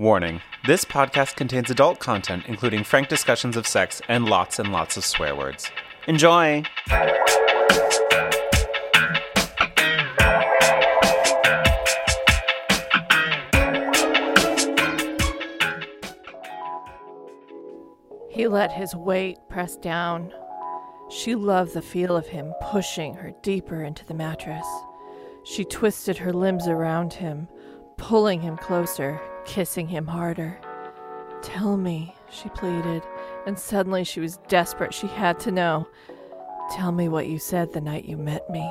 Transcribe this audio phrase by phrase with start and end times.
[0.00, 4.96] Warning this podcast contains adult content, including frank discussions of sex and lots and lots
[4.96, 5.70] of swear words.
[6.06, 6.62] Enjoy!
[18.30, 20.32] He let his weight press down.
[21.10, 24.66] She loved the feel of him pushing her deeper into the mattress.
[25.44, 27.48] She twisted her limbs around him,
[27.98, 30.58] pulling him closer, kissing him harder.
[31.42, 33.02] Tell me, she pleaded,
[33.46, 34.92] and suddenly she was desperate.
[34.92, 35.88] She had to know.
[36.72, 38.70] Tell me what you said the night you met me.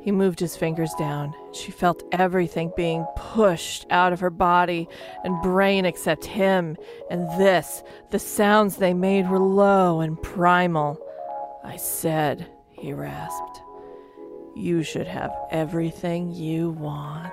[0.00, 1.34] He moved his fingers down.
[1.52, 4.86] She felt everything being pushed out of her body
[5.24, 6.76] and brain except him.
[7.10, 11.00] And this, the sounds they made were low and primal.
[11.64, 13.62] I said, he rasped,
[14.54, 17.32] you should have everything you want.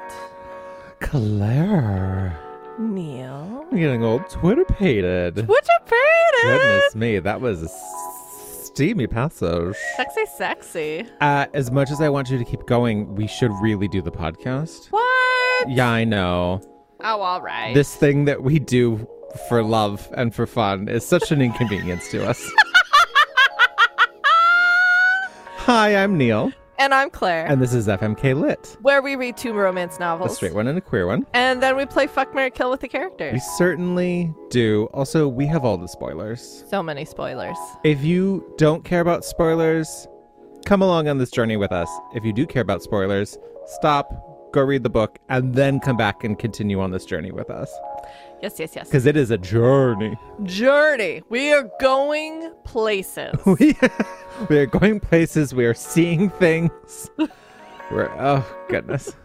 [1.02, 2.38] Claire.
[2.80, 3.66] Neil.
[3.72, 5.36] I'm getting old Twitter pated.
[5.36, 6.44] Twitter pated!
[6.44, 7.68] Goodness me, that was a
[8.64, 9.76] steamy passage.
[9.98, 11.06] Sexy, sexy.
[11.20, 14.12] Uh, as much as I want you to keep going, we should really do the
[14.12, 14.88] podcast.
[14.92, 15.70] What?
[15.70, 16.62] Yeah, I know.
[17.02, 17.74] Oh, all right.
[17.74, 19.08] This thing that we do
[19.50, 22.50] for love and for fun is such an inconvenience to us.
[25.66, 26.52] Hi, I'm Neil,
[26.82, 30.36] and I'm Claire, and this is FMK Lit, where we read two romance novels a
[30.36, 31.28] straight one and a queer one.
[31.32, 33.34] And then we play Fuck, Mary Kill with the characters.
[33.34, 34.90] We certainly do.
[34.92, 36.66] Also, we have all the spoilers.
[36.68, 37.56] So many spoilers.
[37.84, 40.08] If you don't care about spoilers,
[40.66, 41.90] come along on this journey with us.
[42.16, 43.38] If you do care about spoilers,
[43.68, 47.52] stop, go read the book, and then come back and continue on this journey with
[47.52, 47.72] us.
[48.42, 48.88] Yes, yes, yes.
[48.88, 50.18] Because it is a journey.
[50.44, 51.22] Journey.
[51.30, 53.36] We are going places.
[53.46, 53.78] We,
[54.50, 57.10] we are going places, we are seeing things.
[57.92, 59.16] We're, oh, goodness.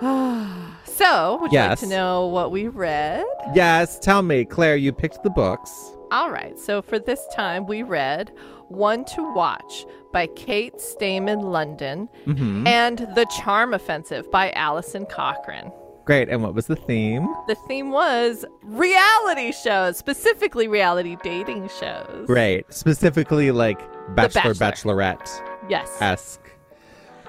[0.00, 1.80] so, would you like Yes.
[1.80, 3.24] to know what we read?
[3.54, 5.92] Yes, tell me, Claire, you picked the books.
[6.10, 6.58] All right.
[6.58, 8.30] So, for this time, we read
[8.68, 12.66] One to Watch by Kate Stayman-London Mm-hmm.
[12.66, 15.72] and The Charm Offensive by Alison Cochrun.
[16.08, 16.30] Great.
[16.30, 17.28] And what was the theme?
[17.48, 22.26] The theme was reality shows, specifically reality dating shows.
[22.26, 22.64] Great.
[22.72, 23.78] Specifically, like
[24.16, 24.94] Bachelor, Bachelor.
[24.96, 26.00] Bachelorette Yes.
[26.00, 26.50] esque.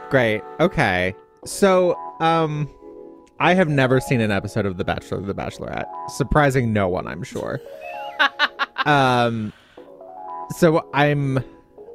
[0.09, 0.41] Great.
[0.61, 1.13] Okay.
[1.43, 2.69] So, um,
[3.41, 5.85] I have never seen an episode of The Bachelor or The Bachelorette.
[6.11, 7.59] Surprising no one, I'm sure.
[8.85, 9.51] um,
[10.55, 11.43] so I'm.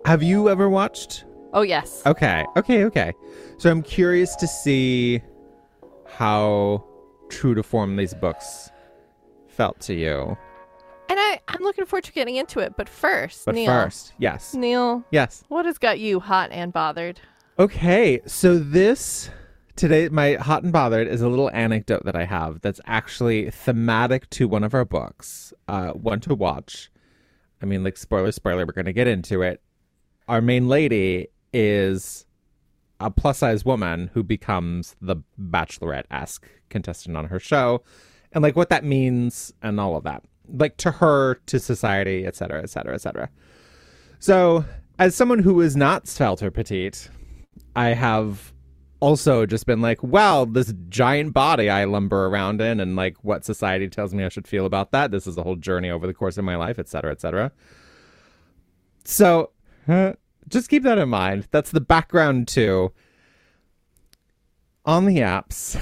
[0.05, 1.25] Have you ever watched?
[1.55, 2.03] oh, yes.
[2.05, 2.45] Okay.
[2.59, 2.85] Okay.
[2.85, 3.15] Okay.
[3.57, 5.23] So I'm curious to see
[6.17, 6.85] how
[7.29, 8.71] true to form these books
[9.49, 10.37] felt to you.
[11.09, 12.75] And I, I'm looking forward to getting into it.
[12.77, 13.67] But first, But Neil.
[13.67, 15.45] first, yes, Neil, yes.
[15.49, 17.21] what has got you hot and bothered?
[17.59, 19.31] Okay, so this
[19.77, 24.29] today, my hot and bothered is a little anecdote that I have that's actually thematic
[24.31, 26.91] to one of our books, uh, one to watch.
[27.63, 28.67] I mean, like spoiler, spoiler.
[28.67, 29.61] We're going to get into it.
[30.29, 32.25] Our main lady is
[33.05, 37.83] a plus size woman who becomes the bachelorette esque contestant on her show,
[38.33, 42.35] and like what that means and all of that, like to her, to society, et
[42.35, 43.29] cetera, et cetera, et cetera.
[44.19, 44.65] So,
[44.99, 47.11] as someone who is not svelte or petite,
[47.77, 48.53] I have
[49.01, 53.45] also just been like, wow, this giant body I lumber around in, and like what
[53.45, 55.11] society tells me I should feel about that.
[55.11, 57.53] This is a whole journey over the course of my life, et cetera, et cetera.
[59.05, 59.51] So,
[60.49, 61.49] just keep that in mind.
[61.51, 62.93] That's the background to
[64.85, 65.81] on the apps.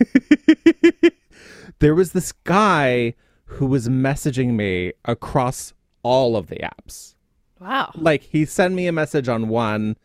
[1.78, 3.14] there was this guy
[3.46, 5.72] who was messaging me across
[6.02, 7.14] all of the apps
[7.60, 7.92] Wow.
[7.94, 9.96] like he sent me a message on one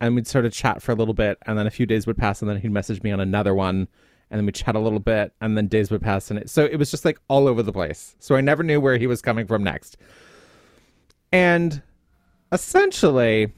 [0.00, 2.18] and we'd sort of chat for a little bit and then a few days would
[2.18, 3.88] pass and then he'd message me on another one
[4.30, 6.64] and then we'd chat a little bit and then days would pass and it so
[6.64, 9.22] it was just like all over the place so i never knew where he was
[9.22, 9.96] coming from next
[11.32, 11.82] and
[12.52, 13.52] essentially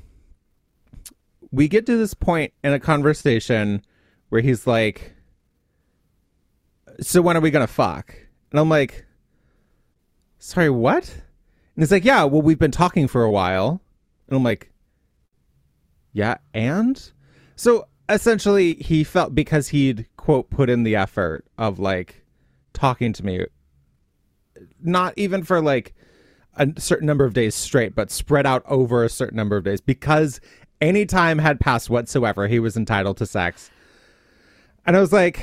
[1.52, 3.82] we get to this point in a conversation
[4.28, 5.14] where he's like
[7.00, 8.14] so when are we gonna fuck
[8.50, 9.06] and i'm like
[10.38, 11.22] sorry what
[11.80, 13.80] and he's like, yeah, well, we've been talking for a while.
[14.28, 14.70] And I'm like,
[16.12, 17.10] yeah, and?
[17.56, 22.22] So essentially, he felt because he'd, quote, put in the effort of like
[22.74, 23.46] talking to me,
[24.82, 25.94] not even for like
[26.60, 29.80] a certain number of days straight, but spread out over a certain number of days
[29.80, 30.40] because
[30.80, 33.70] any time had passed whatsoever, he was entitled to sex.
[34.86, 35.40] And I was like,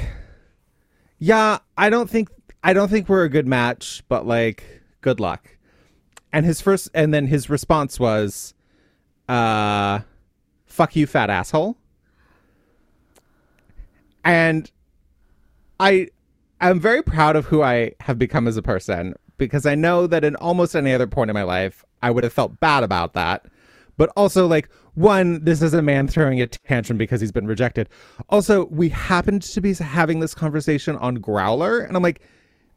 [1.17, 2.29] yeah, I don't think
[2.63, 5.57] I don't think we're a good match, but like good luck.
[6.31, 8.53] And his first and then his response was
[9.27, 10.01] uh
[10.65, 11.77] fuck you fat asshole.
[14.23, 14.69] And
[15.79, 16.09] I
[16.61, 20.23] I'm very proud of who I have become as a person because I know that
[20.23, 23.45] in almost any other point in my life, I would have felt bad about that.
[23.97, 27.89] But also, like, one, this is a man throwing a tantrum because he's been rejected.
[28.29, 32.21] Also, we happened to be having this conversation on Growlr, and I'm like,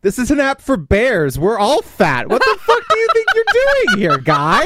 [0.03, 1.39] this is an app for bears.
[1.39, 2.29] We're all fat.
[2.29, 4.65] What the fuck do you think you're doing here, guy?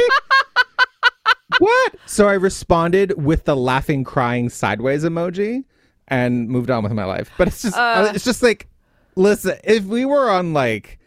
[1.58, 1.94] what?
[2.06, 5.64] So I responded with the laughing, crying sideways emoji
[6.08, 7.31] and moved on with my life.
[7.38, 8.12] But it's just, Uh.
[8.14, 8.69] it's just like,
[9.17, 10.99] listen, if we were on like,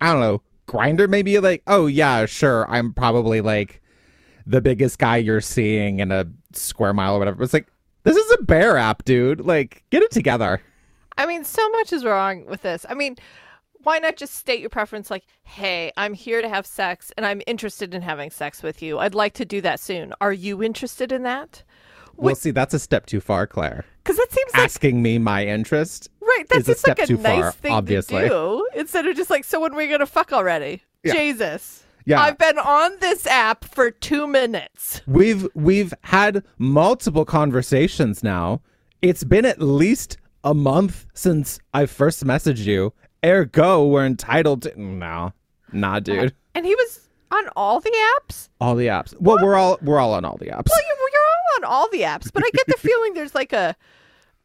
[0.00, 3.82] I don't know, Grindr, maybe like, oh yeah, sure, I'm probably like
[4.46, 7.42] the biggest guy you're seeing in a square mile or whatever.
[7.42, 7.68] It's like,
[8.02, 9.40] this is a bear app, dude.
[9.40, 10.60] Like, get it together.
[11.16, 12.84] I mean, so much is wrong with this.
[12.88, 13.16] I mean,
[13.84, 17.40] why not just state your preference like, hey, I'm here to have sex and I'm
[17.46, 18.98] interested in having sex with you.
[18.98, 20.12] I'd like to do that soon.
[20.20, 21.62] Are you interested in that?
[22.16, 23.84] Well, see, that's a step too far, Claire.
[24.02, 26.08] Because that seems like Asking me my interest.
[26.36, 26.48] Right.
[26.48, 28.22] That is just like a nice far, thing obviously.
[28.22, 30.82] to do instead of just like, so when are we gonna fuck already?
[31.02, 31.14] Yeah.
[31.14, 31.84] Jesus.
[32.06, 32.20] Yeah.
[32.20, 35.00] I've been on this app for two minutes.
[35.06, 38.60] We've we've had multiple conversations now.
[39.00, 42.92] It's been at least a month since I first messaged you.
[43.24, 45.32] Ergo, we're entitled to no,
[45.72, 46.28] nah, dude.
[46.28, 47.00] Uh, and he was
[47.30, 48.50] on all the apps.
[48.60, 49.14] All the apps.
[49.18, 50.68] Well, we're all we're all on all the apps.
[50.70, 53.52] Well, you- you're all on all the apps, but I get the feeling there's like
[53.52, 53.76] a.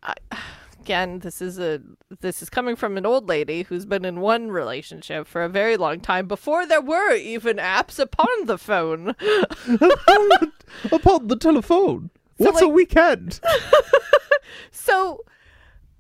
[0.04, 0.14] I
[0.82, 1.82] again, this is a
[2.20, 5.78] this is coming from an old lady who's been in one relationship for a very
[5.78, 9.10] long time before there were even apps upon the phone.
[10.92, 12.10] Upon the telephone.
[12.38, 13.40] What's a weekend?
[14.72, 15.24] So,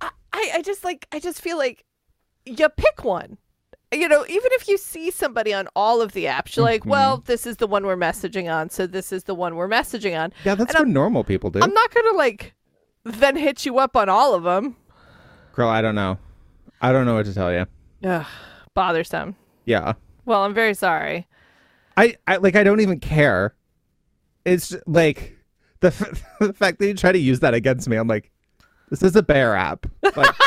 [0.02, 1.86] I I just like I just feel like
[2.46, 3.38] you pick one.
[3.92, 6.92] You know, even if you see somebody on all of the apps, you're like, mm-hmm.
[6.92, 10.20] well, this is the one we're messaging on, so this is the one we're messaging
[10.20, 10.32] on.
[10.46, 11.60] Yeah, that's And what normal people do.
[11.62, 12.54] I'm not gonna like
[13.04, 14.76] then hit you up on all of them.
[15.54, 16.18] Girl, I don't know.
[16.82, 17.66] I don't know what to tell you.
[18.04, 18.26] Ugh,
[18.74, 19.36] bothersome.
[19.66, 19.94] Yeah.
[20.26, 21.28] Well, I'm very sorry.
[21.98, 23.56] I, I like I don't even care.
[24.46, 25.38] It's just, like
[25.82, 27.98] the f- the fact that you try to use that against me.
[27.98, 28.32] I'm like,
[28.90, 29.86] this is a bear app.
[30.16, 30.34] Like,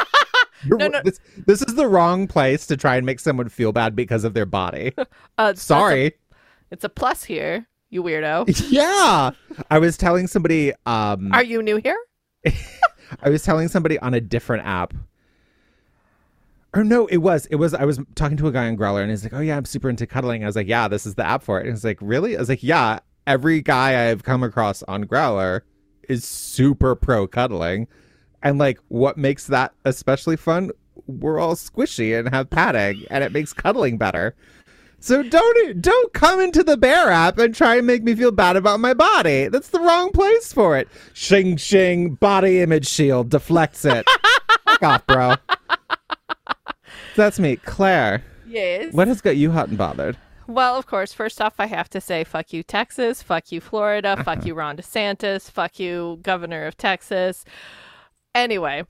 [0.65, 1.01] No, no.
[1.03, 4.33] This, this is the wrong place to try and make someone feel bad because of
[4.35, 4.93] their body.
[5.39, 6.13] Uh, that's a- Sorry.
[6.71, 8.45] it's a plus here, you weirdo.
[8.71, 9.31] yeah,
[9.71, 10.73] I was telling somebody.
[10.87, 11.97] Um, Are you new here?
[13.23, 14.95] I was telling somebody on a different app.
[16.75, 19.11] Or no, it was it was I was talking to a guy on Growlr and
[19.11, 21.27] he's like, "Oh yeah, I'm super into cuddling." I was like, "Yeah, this is the
[21.27, 24.43] app for it." And he's like, "Really?" I was like, "Yeah, every guy I've come
[24.43, 25.61] across on Growlr
[26.09, 27.89] is super pro cuddling."
[28.43, 30.71] And like what makes that especially fun?
[31.07, 34.35] We're all squishy and have padding and it makes cuddling better.
[35.03, 38.55] So don't don't come into the bear app and try and make me feel bad
[38.57, 39.49] about my body.
[39.49, 40.87] That's the wrong place for it.
[41.13, 44.07] Shing shing body image shield deflects it.
[44.65, 45.35] Fuck off, bro.
[47.17, 48.23] That's me, Claire.
[48.47, 48.95] Yes.
[48.95, 50.17] What has got you hot and bothered?
[50.47, 53.23] Well, of course, first off, I have to say fuck you, Texas.
[53.23, 54.23] Fuck you, Florida.
[54.25, 55.51] fuck you, Ron DeSantis.
[55.51, 57.45] Fuck you, Governor of Texas.
[58.35, 58.85] Anyway.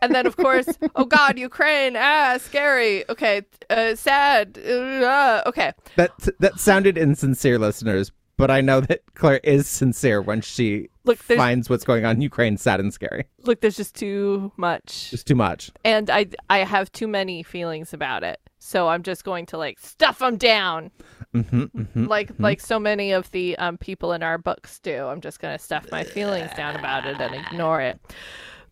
[0.00, 1.96] And then, of course, oh God, Ukraine.
[1.96, 3.08] Ah, scary.
[3.08, 3.42] Okay.
[3.70, 4.58] Uh, sad.
[4.58, 5.72] Uh, okay.
[5.96, 11.18] That that sounded insincere, listeners, but I know that Claire is sincere when she Look,
[11.18, 13.24] finds what's going on in Ukraine sad and scary.
[13.42, 15.10] Look, there's just too much.
[15.10, 15.70] Just too much.
[15.84, 18.38] and I I have too many feelings about it.
[18.60, 20.90] So I'm just going to like stuff them down,
[21.32, 25.06] hmm hmm like like so many of the um, people in our books do.
[25.06, 28.00] I'm just going to stuff my feelings down about it and ignore it.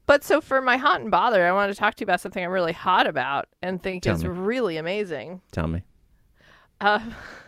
[0.06, 2.44] But so for my hot and bother, I want to talk to you about something
[2.44, 4.30] I'm really hot about and think Tell is me.
[4.30, 5.40] really amazing.
[5.50, 5.82] Tell me.
[6.80, 7.00] Uh,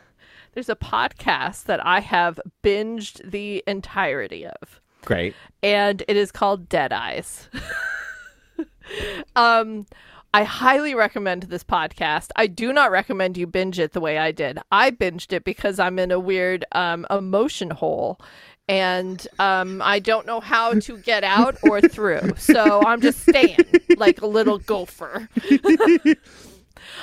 [0.55, 4.81] there's a podcast that I have binged the entirety of.
[5.05, 5.35] Great.
[5.63, 7.49] and it is called Dead Eyes.
[9.37, 9.87] um,
[10.35, 12.31] I highly recommend this podcast.
[12.37, 14.59] I do not recommend you binge it the way I did.
[14.73, 18.21] I binged it because I'm in a weird um, emotion hole.
[18.69, 22.35] And um, I don't know how to get out or through.
[22.37, 23.59] So I'm just staying
[23.97, 25.29] like a little gopher.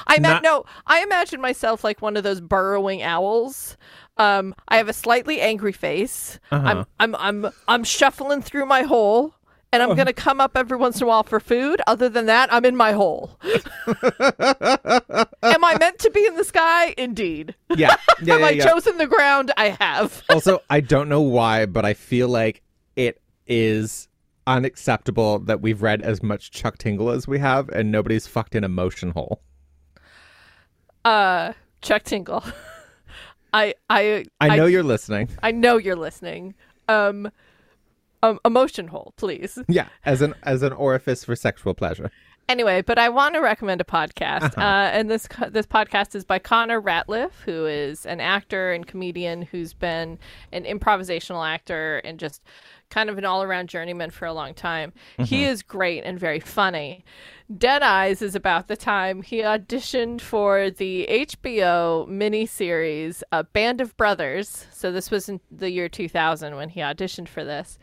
[0.08, 3.78] I Not- no, I imagine myself like one of those burrowing owls.
[4.18, 6.40] Um, I have a slightly angry face.
[6.52, 6.86] Uh-huh.
[7.00, 9.34] I'm I'm I'm I'm shuffling through my hole,
[9.76, 11.82] and I'm gonna come up every once in a while for food.
[11.86, 13.38] Other than that, I'm in my hole.
[13.44, 13.52] Am
[15.64, 16.94] I meant to be in the sky?
[16.98, 17.56] Indeed.
[17.70, 17.76] Yeah.
[17.78, 17.98] yeah,
[18.34, 18.66] Have yeah, I yeah.
[18.66, 19.52] chosen the ground?
[19.58, 20.24] I have.
[20.30, 22.62] also, I don't know why, but I feel like
[22.96, 24.08] it is
[24.48, 28.64] unacceptable that we've read as much Chuck Tingle as we have, and nobody's fucked an
[28.64, 29.42] emotion hole.
[31.04, 32.44] Uh, Chuck Tingle.
[33.54, 35.30] I I I know you're listening.
[35.44, 36.56] I know you're listening.
[36.88, 37.30] Um,
[38.32, 39.60] um, emotion hole, please.
[39.68, 42.12] Yeah, as an as an orifice for sexual pleasure.
[42.48, 44.62] Anyway, but I want to recommend a podcast, Uh-huh.
[44.62, 49.42] uh, and this this podcast is by Connor Ratliff, who is an actor and comedian
[49.42, 50.20] who's been
[50.52, 52.44] an improvisational actor and just
[52.90, 54.94] kind of an all around journeyman for a long time.
[55.18, 57.04] He is great and very funny.
[57.56, 63.96] Dead Eyes is about the time he auditioned for the HBO miniseries uh, Band of
[63.98, 64.66] Brothers.
[64.72, 67.78] So this was in the year 2000 when he auditioned for this.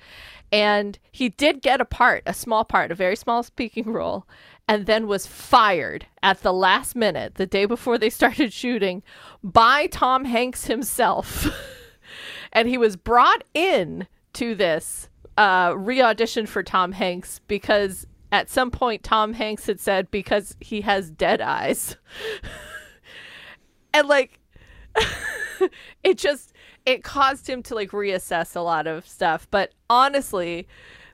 [0.50, 4.26] And he did get a part, a small part, a very small speaking role,
[4.68, 9.02] and then was fired at the last minute, the day before they started shooting,
[9.42, 11.46] by Tom Hanks himself.
[12.52, 18.70] and he was brought in to this uh, re-audition for Tom Hanks because at some
[18.70, 21.96] point Tom Hanks had said because he has dead eyes,
[23.94, 24.40] and like
[26.02, 26.52] it just
[26.86, 29.46] it caused him to like reassess a lot of stuff.
[29.50, 30.66] But honestly,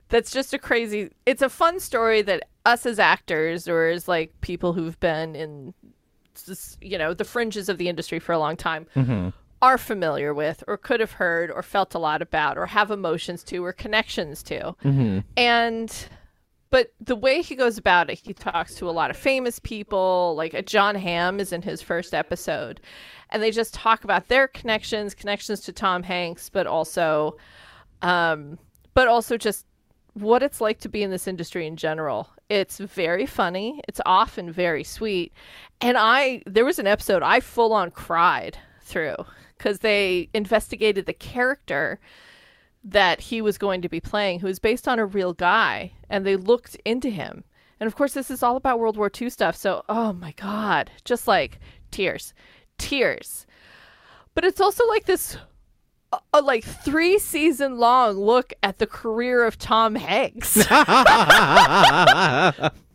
[0.09, 1.11] that's just a crazy.
[1.27, 5.75] It's a fun story that us as actors or as like people who've been in
[6.81, 8.87] you know the fringes of the industry for a long time
[9.61, 13.43] are familiar with or could have heard or felt a lot about or have emotions
[13.43, 14.75] to or connections to
[15.37, 16.09] and
[16.71, 20.35] but the way he goes about it he talks to a lot of famous people
[20.37, 22.81] like uh, jon hamm is in his first episode
[23.31, 27.37] and they just talk about their connections connections to tom hanks but also
[28.03, 28.59] um
[28.95, 29.67] but also just
[30.15, 32.29] what it's like to be in this industry in general.
[32.49, 33.81] It's very funny.
[33.89, 35.33] It's often very sweet.
[35.81, 39.17] And I there was an episode I full on cried through
[39.59, 42.01] cuz they investigated the character
[42.85, 46.25] that he was going to be playing who was based on a real guy and
[46.25, 47.45] they looked into him.
[47.81, 49.57] And of course this is all about World War II stuff.
[49.57, 51.59] So, oh my god, just like
[51.91, 52.35] tears.
[52.79, 53.47] Tears.
[54.35, 55.37] But it's also like this
[56.13, 60.67] a, a like three season long look at the career of Tom Hanks.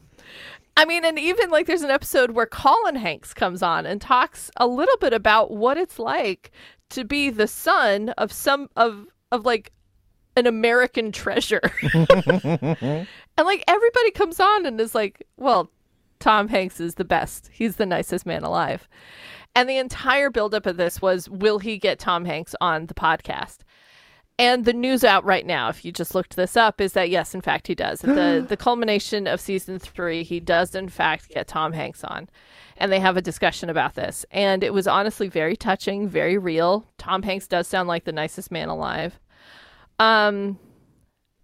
[0.76, 4.50] I mean, and even like there's an episode where Colin Hanks comes on and talks
[4.58, 6.52] a little bit about what it's like
[6.90, 9.72] to be the son of some of of like
[10.36, 11.62] an American treasure.
[11.94, 15.70] and like everybody comes on and is like, well,
[16.20, 17.50] Tom Hanks is the best.
[17.54, 18.88] He's the nicest man alive.
[19.56, 23.60] And the entire buildup of this was will he get Tom Hanks on the podcast?
[24.40, 27.36] And the news out right now, if you just looked this up, is that yes,
[27.36, 28.04] in fact, he does.
[28.04, 32.28] At the the culmination of season three, he does in fact get Tom Hanks on,
[32.78, 34.26] and they have a discussion about this.
[34.32, 36.86] And it was honestly very touching, very real.
[36.98, 39.20] Tom Hanks does sound like the nicest man alive.
[40.00, 40.58] Um,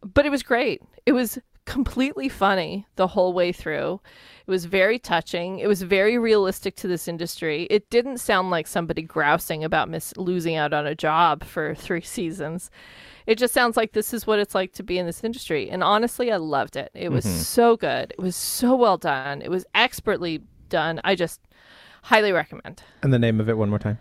[0.01, 0.81] but it was great.
[1.05, 1.37] It was
[1.69, 4.01] completely funny the whole way through.
[4.47, 5.59] It was very touching.
[5.59, 7.67] It was very realistic to this industry.
[7.69, 12.01] It didn't sound like somebody grousing about miss losing out on a job for three
[12.17, 12.71] seasons.
[13.27, 15.69] It just sounds like this is what it's like to be in this industry.
[15.69, 16.89] And honestly, I loved it.
[16.95, 17.37] It was mm-hmm.
[17.37, 18.11] so good.
[18.17, 19.43] It was so well done.
[19.43, 20.99] It was expertly done.
[21.03, 21.39] I just
[22.01, 22.81] highly recommend.
[23.03, 23.99] and the name of it one more time.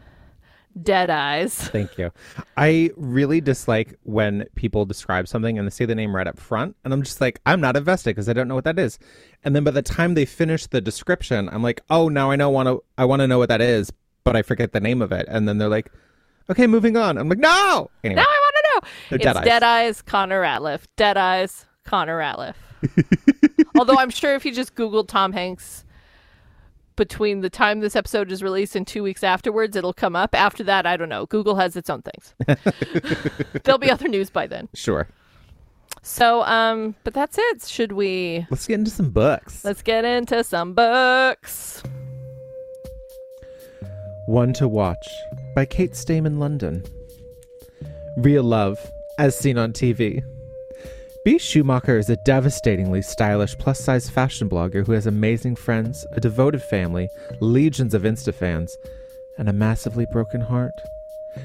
[0.82, 1.54] Dead Eyes.
[1.56, 2.11] Thank you.
[2.56, 6.76] I really dislike when people describe something and they say the name right up front,
[6.85, 8.99] and I'm just like, I'm not invested because I don't know what that is.
[9.44, 12.50] And then by the time they finish the description, I'm like, oh, now I know
[12.50, 13.92] want to I want to know what that is,
[14.25, 15.26] but I forget the name of it.
[15.28, 15.90] And then they're like,
[16.50, 17.18] okay, moving on.
[17.18, 17.90] I'm like, no.
[18.04, 19.16] Anyway, Now I want to know.
[19.16, 19.44] It's Dead Eyes.
[19.44, 20.82] Dead Eyes, Connor Ratliff.
[20.97, 22.54] Dead Eyes, Connor Ratliff.
[23.78, 25.85] Although I'm sure if you just Googled Tom Hanks
[26.99, 30.35] between the time this episode is released and two weeks afterwards, it'll come up.
[30.35, 31.25] After that, I don't know.
[31.25, 32.35] Google has its own things.
[33.64, 34.69] There'll be other news by then.
[34.75, 35.09] sure.
[36.02, 37.64] So, um, but that's it.
[37.64, 38.47] Should we?
[38.50, 39.64] Let's get into some books.
[39.64, 41.83] Let's get into some books.
[44.26, 45.09] One to Watch
[45.55, 46.85] by Kate Stayman-London.
[48.19, 48.78] Real Love,
[49.19, 50.23] as seen on TV.
[51.28, 51.37] Bea.
[51.37, 56.62] Schumacher is a devastatingly stylish plus size fashion blogger who has amazing friends, a devoted
[56.62, 58.78] family, legions of Insta fans,
[59.37, 60.73] and a massively broken heart.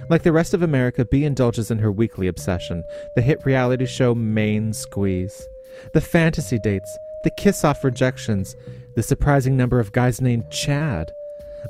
[0.07, 2.85] Like the rest of America, Bea indulges in her weekly obsession
[3.17, 5.49] the hit reality show Main Squeeze.
[5.93, 8.55] The fantasy dates, the kiss off rejections,
[8.95, 11.11] the surprising number of guys named Chad.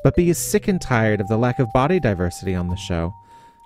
[0.03, 3.11] But Bea is sick and tired of the lack of body diversity on the show.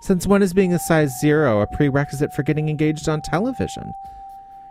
[0.00, 3.92] Since when is being a size zero a prerequisite for getting engaged on television?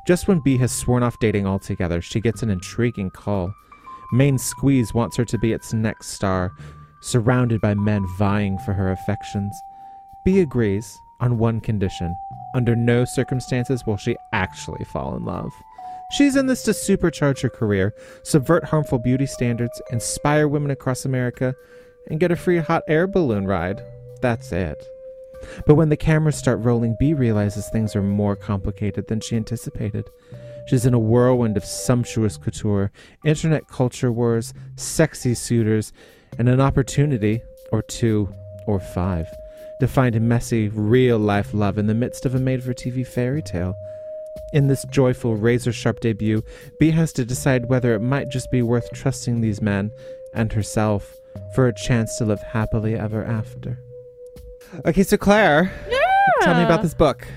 [0.08, 3.54] Just when Bea has sworn off dating altogether, she gets an intriguing call.
[4.14, 6.54] Main Squeeze wants her to be its next star,
[7.02, 9.62] surrounded by men vying for her affections.
[10.24, 12.16] Bea agrees on one condition
[12.56, 15.52] under no circumstances will she actually fall in love.
[16.12, 21.54] She's in this to supercharge her career, subvert harmful beauty standards, inspire women across America,
[22.10, 23.84] and get a free hot air balloon ride.
[24.22, 24.82] That's it.
[25.66, 30.10] But when the cameras start rolling, Bea realizes things are more complicated than she anticipated.
[30.68, 32.92] She's in a whirlwind of sumptuous couture,
[33.24, 35.94] internet culture wars, sexy suitors,
[36.38, 37.42] and an opportunity,
[37.72, 38.34] or two,
[38.66, 39.28] or five,
[39.80, 43.08] to find a messy, real life love in the midst of a made for TV
[43.08, 43.76] fairy tale.
[44.54, 46.44] In this joyful, razor sharp debut,
[46.80, 49.92] Bea has to decide whether it might just be worth trusting these men
[50.34, 51.16] and herself
[51.54, 53.80] for a chance to live happily ever after.
[54.86, 55.98] Okay, so Claire, Yeah.
[56.42, 57.28] tell me about this book.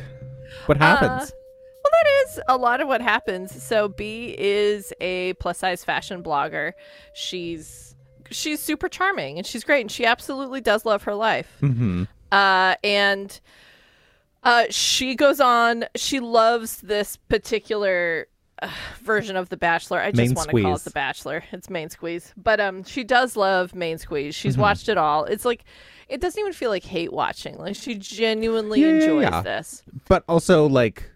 [0.66, 1.30] What happens?
[1.30, 1.34] Uh,
[1.82, 3.62] well, that is a lot of what happens.
[3.62, 6.72] So Bea is a plus size fashion blogger.
[7.14, 7.94] She's
[8.30, 11.50] she's super charming and she's great and she absolutely does love her life.
[11.60, 12.04] mm-hmm.
[12.30, 13.40] Uh, and
[14.44, 15.84] uh, she goes on.
[15.96, 18.28] She loves this particular
[18.62, 18.68] uh,
[19.02, 20.00] version of The Bachelor.
[20.00, 21.42] I just want to call it The Bachelor.
[21.50, 24.34] It's Main Squeeze, but um, she does love Main Squeeze.
[24.36, 24.62] She's Mm-hmm.
[24.62, 25.24] watched it all.
[25.24, 25.64] It's like
[26.10, 27.56] it doesn't even feel like hate watching.
[27.56, 29.42] Like she genuinely Yeah, enjoys yeah.
[29.42, 29.82] this.
[30.08, 31.10] But also, like,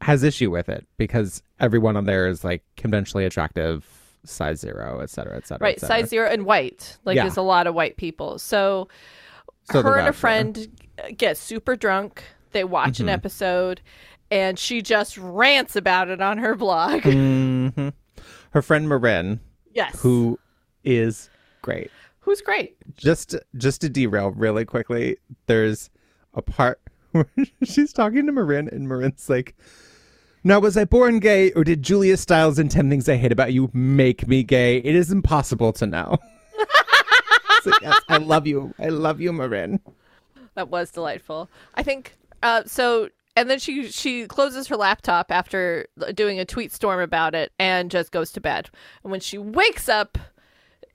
[0.00, 3.86] has issue with it because everyone on there is like conventionally attractive,
[4.24, 5.64] size zero, et cetera, et cetera.
[5.64, 6.00] Right, et cetera.
[6.00, 6.98] size zero and white.
[7.04, 7.22] Like Yeah.
[7.24, 8.38] there's a lot of white people.
[8.38, 8.88] So,
[9.70, 10.68] So her and a friend
[11.16, 12.22] get super drunk.
[12.52, 13.02] They watch Mm-hmm.
[13.04, 13.80] an episode,
[14.30, 17.02] and she just rants about it on her blog.
[17.02, 17.92] Mhm.
[18.52, 19.40] Her friend Marin,
[19.74, 20.38] yes, who
[20.84, 21.28] is
[21.60, 21.90] great.
[22.20, 22.76] Who's great.
[22.96, 25.90] Just, just to derail really quickly, there's
[26.34, 26.80] a part
[27.12, 27.28] where
[27.64, 29.56] she's talking to Marin, and Marin's like.
[30.44, 33.52] Now, was I born gay, or did Julia Stiles and 10 Things I Hate About
[33.52, 34.78] You make me gay?
[34.78, 36.16] It is impossible to know.
[37.64, 38.74] Like, yes, I love you.
[38.78, 39.80] I love you, Marin.
[40.54, 41.48] That was delightful.
[41.74, 43.10] I think uh, so.
[43.36, 47.90] And then she she closes her laptop after doing a tweet storm about it and
[47.90, 48.68] just goes to bed.
[49.04, 50.18] And when she wakes up,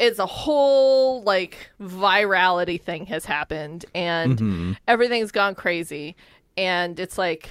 [0.07, 6.15] it's a whole like virality thing has happened and everything's gone crazy.
[6.57, 7.50] And it's like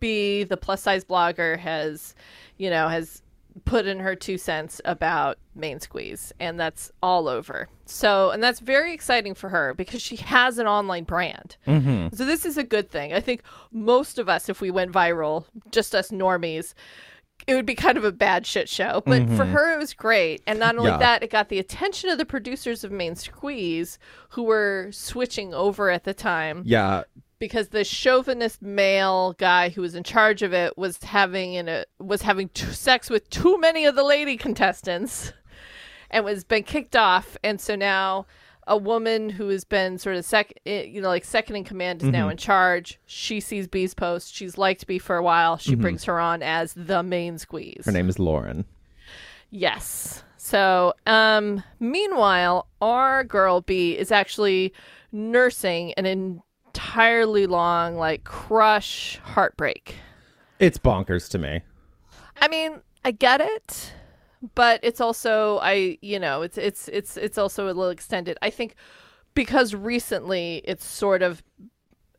[0.00, 2.14] Bea, the plus size blogger, has
[2.58, 3.22] you know has
[3.64, 8.60] put in her two cents about main squeeze and that's all over so and that's
[8.60, 12.14] very exciting for her because she has an online brand Mm-hmm.
[12.16, 15.46] so this is a good thing i think most of us if we went viral
[15.72, 16.74] just us normies
[17.50, 19.02] it would be kind of a bad shit show.
[19.04, 19.52] But for mm-hmm.
[19.52, 20.40] her it was great.
[20.46, 20.98] And not only Yeah.
[20.98, 23.98] that it got the attention of the producers of main squeeze
[24.30, 26.62] who were switching over at the time.
[26.64, 27.02] Yeah,
[27.40, 31.80] because the chauvinist male guy who was in charge of it was having in a
[31.80, 35.32] uh, was having t- sex with too many of the lady contestants
[36.10, 37.36] and was been kicked off.
[37.42, 38.26] And so now
[38.66, 42.02] a woman who has been sort of second, eh, you know like second in command
[42.02, 42.32] is now mm-hmm.
[42.32, 45.82] in charge she sees Bea's post she's liked bee for a while she mm-hmm.
[45.82, 48.64] brings her on as the main squeeze her name is Lauren.
[49.50, 50.22] Yes.
[50.36, 54.72] So, um, meanwhile, our girl Bea is actually
[55.12, 59.96] nursing an entirely long, like, crush heartbreak.
[60.58, 61.60] It's bonkers to me.
[62.40, 63.92] I mean, I get it,
[64.54, 68.38] but it's also I, you know, it's it's it's it's also a little extended.
[68.42, 68.74] I think
[69.34, 71.42] because recently it's sort of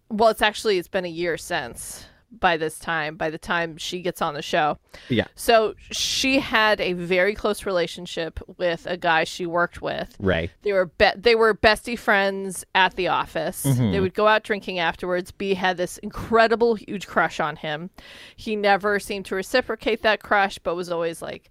[0.10, 2.06] well, it's actually it's been a year since
[2.40, 4.78] by this time by the time she gets on the show.
[5.10, 10.16] Yeah, So she had a very close relationship with a guy she worked with.
[10.18, 13.66] right They were be- they were bestie friends at the office.
[13.66, 13.92] Mm-hmm.
[13.92, 15.32] They would go out drinking afterwards.
[15.32, 17.90] Bea had this incredible huge crush on him.
[18.38, 21.50] He never seemed to reciprocate that crush, but was always like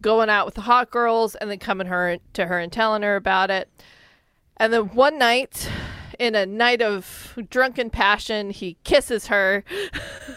[0.00, 3.16] going out with the hot girls and then coming her to her and telling her
[3.16, 3.68] about it.
[4.56, 5.70] And then one night,
[6.18, 9.64] in a night of drunken passion, he kisses her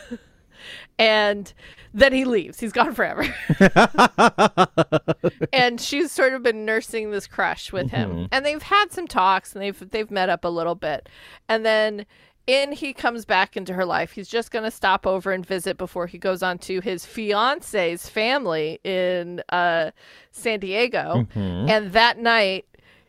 [1.00, 1.54] and
[1.94, 2.60] then he leaves.
[2.60, 3.24] He's gone forever.
[5.54, 8.10] and she's sort of been nursing this crush with him.
[8.10, 8.26] Mm-hmm.
[8.32, 11.08] And they've had some talks and they've they've met up a little bit.
[11.48, 12.06] And then
[12.48, 14.12] in he comes back into her life.
[14.12, 18.10] He's just going to stop over and visit before he goes on to his fiance's
[18.10, 19.92] family in uh,
[20.32, 21.26] San Diego.
[21.70, 22.66] And that night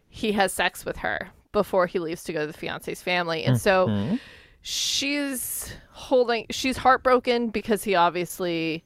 [0.09, 3.45] he has sex with her before he leaves to go to the fiance's family.
[3.45, 3.87] And so
[4.63, 8.83] she's holding she's heartbroken because he obviously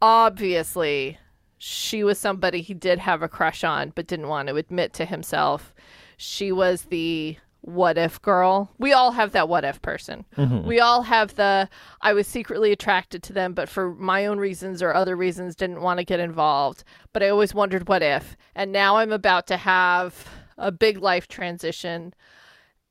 [0.00, 1.18] obviously
[1.58, 5.04] she was somebody he did have a crush on but didn't want to admit to
[5.04, 5.74] himself
[6.16, 8.70] she was the what if girl.
[8.78, 10.24] We all have that what if person.
[10.66, 11.68] We all have the
[12.00, 15.82] i was secretly attracted to them but for my own reasons or other reasons didn't
[15.82, 19.56] want to get involved but i always wondered what if and now i'm about to
[19.56, 20.26] have
[20.60, 22.14] a big life transition.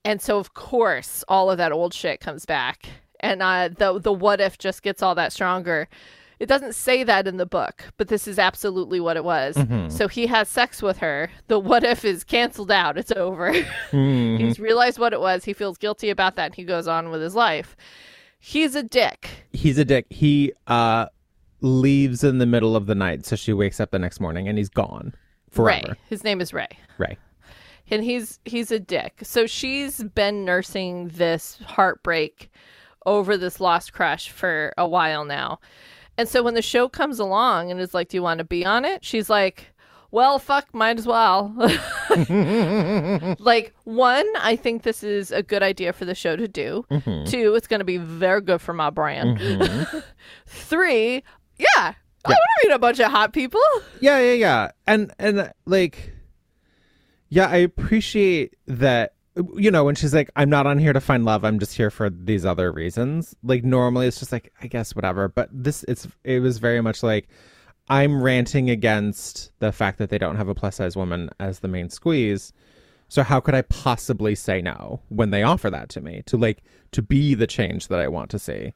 [0.03, 2.87] And so of course all of that old shit comes back
[3.19, 5.87] and uh, the the what if just gets all that stronger
[6.39, 9.55] it doesn't say that in the book but this is absolutely what it was
[9.89, 13.51] so he has sex with her the what if is canceled out it's over
[13.91, 17.21] he's realized what it was he feels guilty about that and he goes on with
[17.21, 17.75] his life
[18.39, 20.05] he's a dick He's a dick.
[20.09, 21.07] He uh
[21.61, 24.57] leaves in the middle of the night, so she wakes up the next morning and
[24.57, 25.13] he's gone
[25.49, 25.89] forever.
[25.89, 25.95] Ray.
[26.07, 26.69] His name is Ray.
[26.97, 27.17] Ray.
[27.89, 29.19] and he's he's a dick.
[29.23, 32.49] So she's been nursing this heartbreak
[33.05, 35.59] over this lost crush for a while now.
[36.19, 38.65] And so when the show comes along and is like, "Do you want to be
[38.65, 39.73] on it?" She's like,
[40.11, 41.53] "Well, fuck, might as well."
[43.39, 46.85] like one, I think this is a good idea for the show to do.
[46.91, 47.23] Mm-hmm.
[47.23, 49.39] Two, it's going to be very good for my brand.
[49.39, 49.99] Mm-hmm.
[50.45, 51.23] Three,
[51.57, 51.93] yeah, I
[52.25, 53.61] want to meet a bunch of hot people.
[54.01, 54.71] Yeah, yeah, yeah.
[54.85, 56.13] And and like
[57.29, 59.13] yeah, I appreciate that
[59.55, 61.89] you know, when she's like, I'm not on here to find love, I'm just here
[61.89, 63.35] for these other reasons.
[63.43, 65.27] Like normally it's just like, I guess whatever.
[65.27, 67.27] But this it's it was very much like
[67.89, 71.67] I'm ranting against the fact that they don't have a plus size woman as the
[71.67, 72.53] main squeeze.
[73.07, 76.63] So how could I possibly say no when they offer that to me to like
[76.91, 78.73] to be the change that I want to see?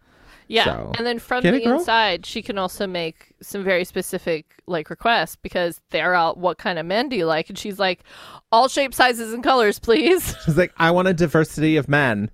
[0.48, 0.66] Yeah.
[0.66, 5.36] So- And then from the inside, she can also make some very specific like requests
[5.36, 7.50] because they're out what kind of men do you like?
[7.50, 8.04] And she's like,
[8.52, 10.36] all shapes, sizes, and colors, please.
[10.46, 12.30] She's like, I want a diversity of men.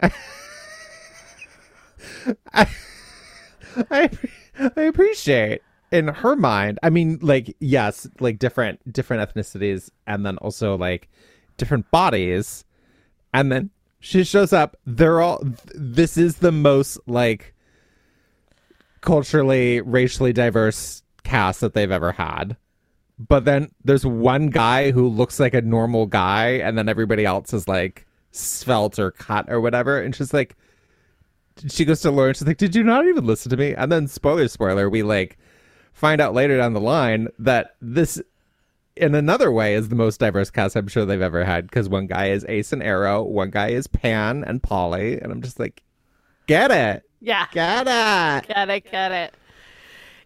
[2.52, 2.66] I,
[3.90, 4.10] I,
[4.76, 6.78] I appreciate in her mind.
[6.82, 11.08] I mean, like, yes, like different different ethnicities, and then also like
[11.56, 12.64] different bodies,
[13.32, 13.70] and then
[14.02, 14.76] she shows up.
[14.84, 15.38] They're all.
[15.38, 17.54] th- This is the most like
[19.00, 22.56] culturally, racially diverse cast that they've ever had
[23.18, 27.52] but then there's one guy who looks like a normal guy and then everybody else
[27.52, 30.56] is like svelte or cut or whatever and she's like
[31.68, 34.08] she goes to Lauren she's like did you not even listen to me and then
[34.08, 35.38] spoiler spoiler we like
[35.92, 38.20] find out later down the line that this
[38.96, 42.06] in another way is the most diverse cast I'm sure they've ever had because one
[42.06, 45.82] guy is Ace and Aro one guy is Pan and Poly and I'm just like
[46.46, 47.46] get it yeah.
[47.52, 49.34] get it Get it, get it.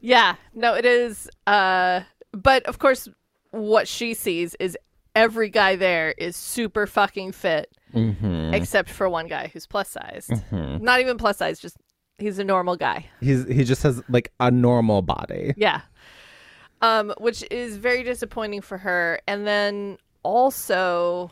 [0.00, 0.36] Yeah.
[0.54, 1.28] No, it is.
[1.46, 2.00] Uh,
[2.32, 3.08] but of course,
[3.50, 4.76] what she sees is
[5.14, 8.52] every guy there is super fucking fit, Mm-hmm.
[8.52, 10.30] except for one guy who's plus sized.
[10.52, 11.76] Not even plus size, just
[12.18, 13.06] he's a normal guy.
[13.20, 15.80] he's he just has like a normal body Yeah.
[16.86, 19.20] Um, which is very disappointing for her.
[19.26, 21.30] And then also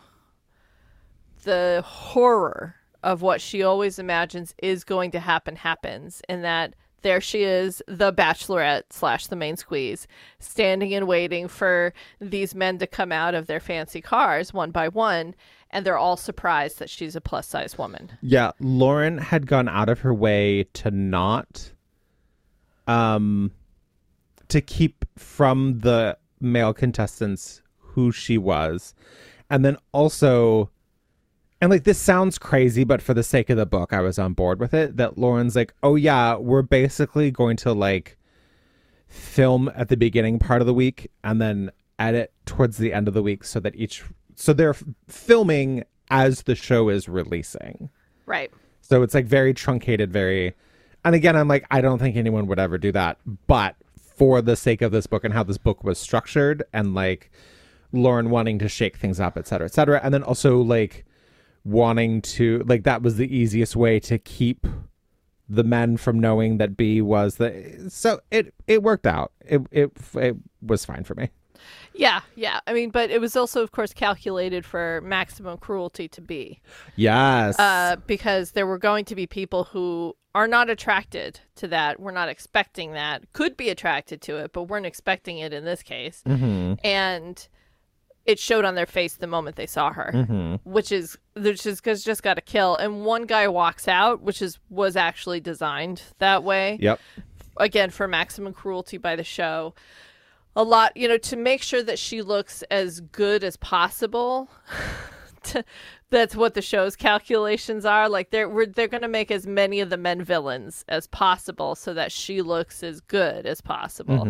[1.44, 7.20] the horror of what she always imagines is going to happen happens in that there
[7.20, 12.86] she is, the bachelorette slash the main squeeze, standing and waiting for these men to
[12.86, 15.34] come out of their fancy cars one by one,
[15.70, 18.10] and they're all surprised that she's a plus size woman.
[18.22, 21.70] Yeah, Lauren had gone out of her way to not
[22.86, 23.52] um
[24.48, 28.94] to keep from the male contestants who she was.
[29.50, 30.70] And then also
[31.60, 34.34] and like this sounds crazy, but for the sake of the book, I was on
[34.34, 34.98] board with it.
[34.98, 38.18] That Lauren's like, oh yeah, we're basically going to like
[39.08, 43.14] film at the beginning part of the week and then edit towards the end of
[43.14, 44.02] the week so that each
[44.34, 47.88] so they're f- filming as the show is releasing.
[48.26, 48.50] Right.
[48.80, 50.54] So it's like very truncated, very.
[51.04, 53.18] And again, I'm like, I don't think anyone would ever do that.
[53.46, 53.76] But
[54.16, 57.30] for the sake of this book and how this book was structured, and like
[57.92, 61.04] Lauren wanting to shake things up, et cetera, et cetera, and then also like
[61.64, 64.66] wanting to, like, that was the easiest way to keep
[65.48, 67.86] the men from knowing that Bea was the.
[67.88, 69.32] So it it worked out.
[69.44, 71.30] It it it was fine for me.
[71.94, 72.60] Yeah, yeah.
[72.66, 76.60] I mean, but it was also, of course, calculated for maximum cruelty to be.
[76.96, 77.58] Yes.
[77.58, 82.00] uh, because there were going to be people who are not attracted to that.
[82.00, 83.32] We're not expecting that.
[83.32, 86.22] Could be attracted to it, but weren't expecting it in this case.
[86.26, 86.74] Mm-hmm.
[86.84, 87.48] And
[88.26, 90.54] it showed on their face the moment they saw her, mm-hmm.
[90.68, 92.76] which is which is cause just got a kill.
[92.76, 97.00] And one guy walks out, which is was actually designed that way yep.
[97.58, 99.74] again for maximum cruelty by the show
[100.56, 104.48] a lot you know to make sure that she looks as good as possible
[106.10, 109.80] that's what the show's calculations are like they're we're, they're going to make as many
[109.80, 114.24] of the men villains as possible so that she looks as good as possible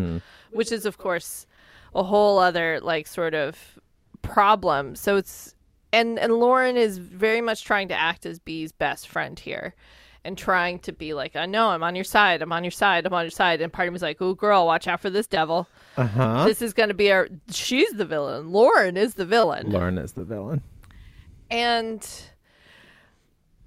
[0.52, 1.46] which is of course
[1.94, 3.78] a whole other like sort of
[4.22, 5.54] problem so it's
[5.92, 9.74] and and Lauren is very much trying to act as Bea's best friend here
[10.24, 13.06] and trying to be like, I know I'm on your side, I'm on your side,
[13.06, 13.60] I'm on your side.
[13.60, 15.68] And part of me's like, oh, girl, watch out for this devil.
[15.96, 16.44] Uh huh.
[16.46, 17.28] This is going to be our.
[17.50, 18.50] She's the villain.
[18.50, 19.70] Lauren is the villain.
[19.70, 20.62] Lauren is the villain.
[21.50, 22.06] And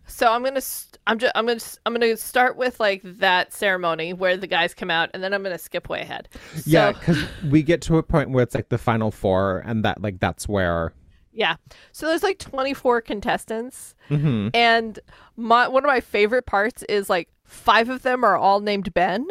[0.08, 4.14] so I'm gonna, st- I'm just, I'm gonna, I'm gonna start with like that ceremony
[4.14, 6.30] where the guys come out, and then I'm gonna skip way ahead.
[6.66, 10.02] Yeah, because we get to a point where it's like the final four, and that
[10.02, 10.94] like that's where.
[11.34, 11.58] Yeah.
[11.92, 14.50] So there's like 24 contestants, Mm-hmm.
[14.56, 14.98] and
[15.36, 19.28] my one of my favorite parts is like five of them are all named Ben,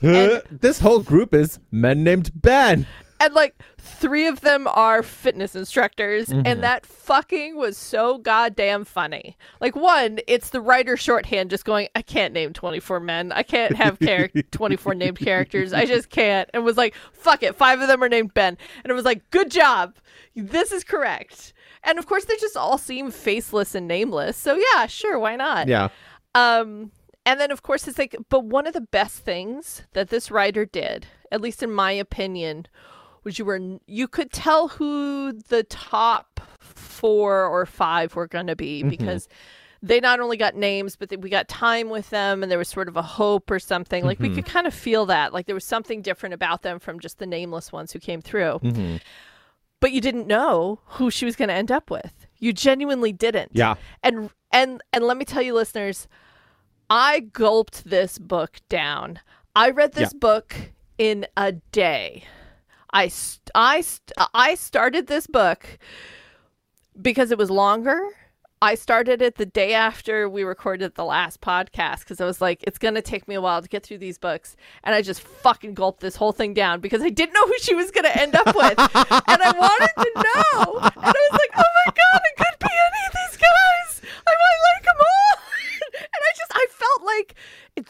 [0.00, 2.86] this whole group is men named Ben.
[3.22, 6.46] And like three of them are fitness instructors Mm-hmm.
[6.46, 9.36] and that fucking was so goddamn funny.
[9.60, 13.32] Like one it's the writer shorthand just going i can't name 24 men.
[13.32, 15.72] I can't have char- 24 named characters.
[15.72, 16.48] I just can't.
[16.54, 17.54] And was like fuck it.
[17.56, 18.56] Five of them are named ben.
[18.84, 19.96] And it was like good job.
[20.36, 21.52] This is correct.
[21.84, 24.36] And of course they just all seem faceless and nameless.
[24.36, 25.18] So yeah sure.
[25.18, 25.68] Why not?
[25.68, 25.88] Yeah.
[26.34, 26.90] um,
[27.24, 30.64] and then of course it's like, but one of the best things that this writer
[30.64, 32.66] did, at least in my opinion,
[33.24, 38.56] was you were you could tell who the top four or five were going to
[38.56, 39.28] be because
[39.84, 42.86] they not only got names, but we got time with them, and there was sort
[42.88, 44.04] of a hope or something.
[44.04, 47.00] Like we could kind of feel that, like there was something different about them from
[47.00, 48.60] just the nameless ones who came through.
[48.62, 48.96] Mm-hmm.
[49.80, 52.26] But you didn't know who she was going to end up with.
[52.38, 53.74] You genuinely didn't Yeah.
[54.04, 56.06] and and and let me tell you listeners
[56.90, 59.18] i gulped this book down
[59.56, 60.18] i read this Yeah.
[60.18, 60.54] book
[60.98, 62.24] in a day
[62.92, 63.10] i
[63.54, 63.82] i
[64.34, 65.78] i started this book
[67.00, 68.00] because it was longer
[68.62, 72.62] I started it the day after we recorded the last podcast because I was like,
[72.62, 74.54] it's going to take me a while to get through these books.
[74.84, 77.74] And I just fucking gulped this whole thing down because I didn't know who she
[77.74, 78.78] was going to end up with.
[78.78, 80.78] and I wanted to know.
[80.78, 84.10] And I was like, oh my God, it could be any of these guys.
[84.24, 85.42] I might like them all.
[85.98, 87.34] and I just, I felt like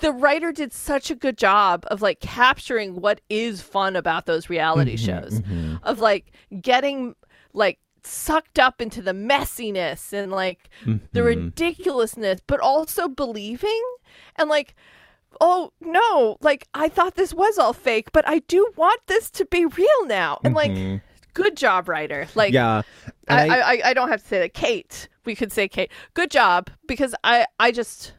[0.01, 4.49] the writer did such a good job of like capturing what is fun about those
[4.49, 5.77] reality mm-hmm, shows, mm-hmm.
[5.83, 7.15] of like getting
[7.53, 11.23] like sucked up into the messiness and like the mm-hmm.
[11.23, 13.83] ridiculousness, but also believing
[14.37, 14.75] and like,
[15.41, 19.47] oh no, like I thought this was all fake, but I do want this to
[19.47, 20.39] be real now.
[20.45, 21.01] And like,
[21.35, 22.29] good job, writer.
[22.35, 22.83] Like, Yeah.
[23.29, 24.55] I, I, I, I don't have to say that.
[24.55, 25.91] Kate, we could say Kate.
[26.15, 28.13] Good job because I, I just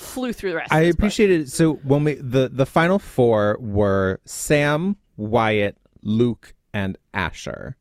[0.00, 0.72] flew through the rest.
[0.72, 0.98] I of this book.
[0.98, 1.50] appreciated it.
[1.50, 7.76] So when we the the final four were Sam, Wyatt, Luke, and Asher,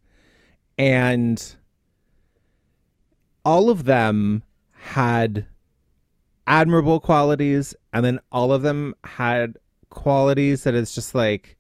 [0.78, 1.56] and
[3.46, 5.46] all of them had
[6.46, 9.58] admirable qualities, and then all of them had
[9.90, 11.58] qualities that is just like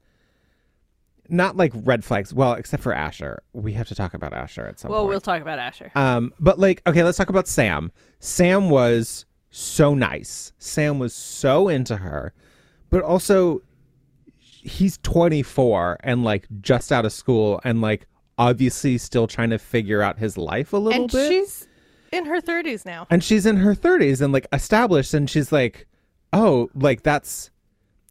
[1.29, 2.33] not like red flags.
[2.33, 4.93] Well, except for Asher, we have to talk about Asher at some point.
[4.93, 5.09] Well, point.
[5.09, 5.91] we'll talk about Asher.
[5.95, 7.91] Um, but like, okay, let's talk about Sam.
[8.19, 10.51] Sam was so nice.
[10.59, 12.33] Sam was so into her,
[12.89, 13.61] but also
[14.39, 18.05] he's 24 and like just out of school and like
[18.37, 21.29] obviously still trying to figure out his life a little and bit.
[21.29, 21.67] she's
[22.11, 23.07] in her 30s now.
[23.09, 25.87] and she's in her 30s and like established and she's like,
[26.33, 27.51] "Oh, like that's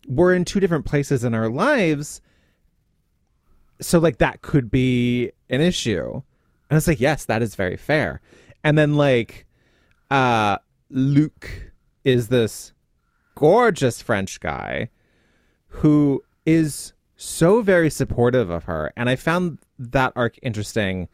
[0.07, 2.21] we're in two different places in our lives."
[3.81, 6.13] So like that could be an issue.
[6.15, 6.23] And
[6.71, 8.21] I was like, "Yes, that is very fair."
[8.65, 9.47] And then like
[10.11, 10.59] uh
[10.91, 11.73] Luke
[12.05, 12.73] is this
[13.35, 14.91] gorgeous French guy
[15.69, 18.93] who is so very supportive of her.
[18.97, 21.09] And I found that arc interesting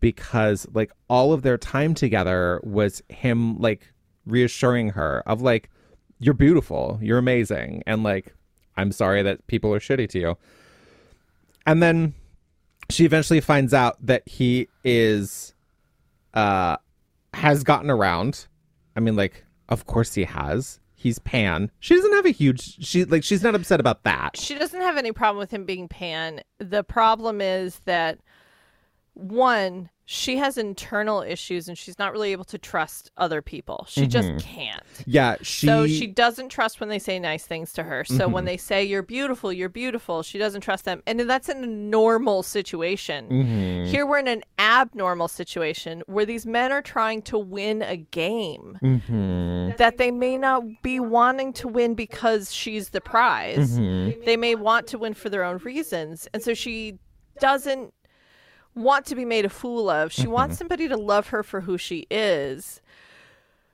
[0.00, 3.92] because like all of their time together was him like
[4.26, 5.70] reassuring her of like
[6.18, 8.34] you're beautiful, you're amazing and like
[8.76, 10.38] I'm sorry that people are shitty to you.
[11.66, 12.14] And then
[12.90, 15.54] she eventually finds out that he is
[16.34, 16.76] uh
[17.34, 18.46] has gotten around.
[18.96, 20.80] I mean like of course he has.
[20.94, 21.70] He's pan.
[21.78, 24.36] She doesn't have a huge she like she's not upset about that.
[24.36, 26.40] She doesn't have any problem with him being pan.
[26.58, 28.18] The problem is that
[29.16, 33.86] one, she has internal issues and she's not really able to trust other people.
[33.88, 34.82] She just can't.
[35.04, 38.04] Yeah, she So she doesn't trust when they say nice things to her.
[38.04, 38.32] So Mm-hmm.
[38.32, 41.02] when they say you're beautiful, you're beautiful, she doesn't trust them.
[41.08, 43.26] And that's in a normal situation.
[43.28, 43.86] Mm-hmm.
[43.90, 48.78] Here we're in an abnormal situation where these men are trying to win a game
[48.82, 49.76] Mm-hmm.
[49.78, 53.76] that they may not be wanting to win because she's the prize.
[53.78, 54.24] Mm-hmm.
[54.24, 56.28] They may want to win for their own reasons.
[56.32, 56.98] And so she
[57.40, 57.92] doesn't
[58.76, 60.12] want to be made a fool of.
[60.12, 60.30] She Mm-hmm.
[60.30, 62.80] wants somebody to love her for who she is.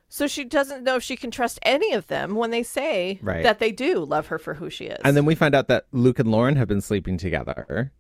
[0.09, 3.43] So she doesn't know if she can trust any of them when they say Right.
[3.43, 5.01] that they do love her for who she is.
[5.05, 7.93] And then we find out that Luke and Lauren have been sleeping together.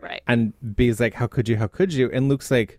[0.00, 0.22] right.
[0.28, 1.56] And Bea's like, How could you?
[1.56, 2.10] How could you?
[2.12, 2.78] And Luke's like,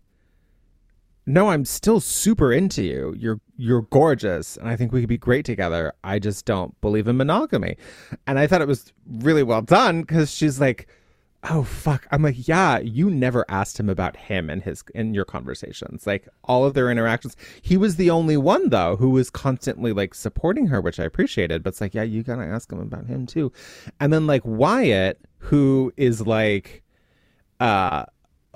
[1.26, 3.14] No, I'm still super into you.
[3.18, 4.56] You're you're gorgeous.
[4.58, 5.92] And I think we could be great together.
[6.04, 7.76] I just don't believe in monogamy.
[8.26, 10.88] And I thought it was really well done because she's like,
[11.44, 12.06] Oh fuck.
[12.12, 16.06] I'm like, yeah, you never asked him about him and his in your conversations.
[16.06, 17.38] Like all of their interactions.
[17.62, 21.64] He was the only one though who was constantly like supporting her, which I appreciated.
[21.64, 23.52] But it's like, yeah, you gotta ask him about him too.
[24.02, 26.84] And then like Wyatt, who is like
[27.62, 28.06] uh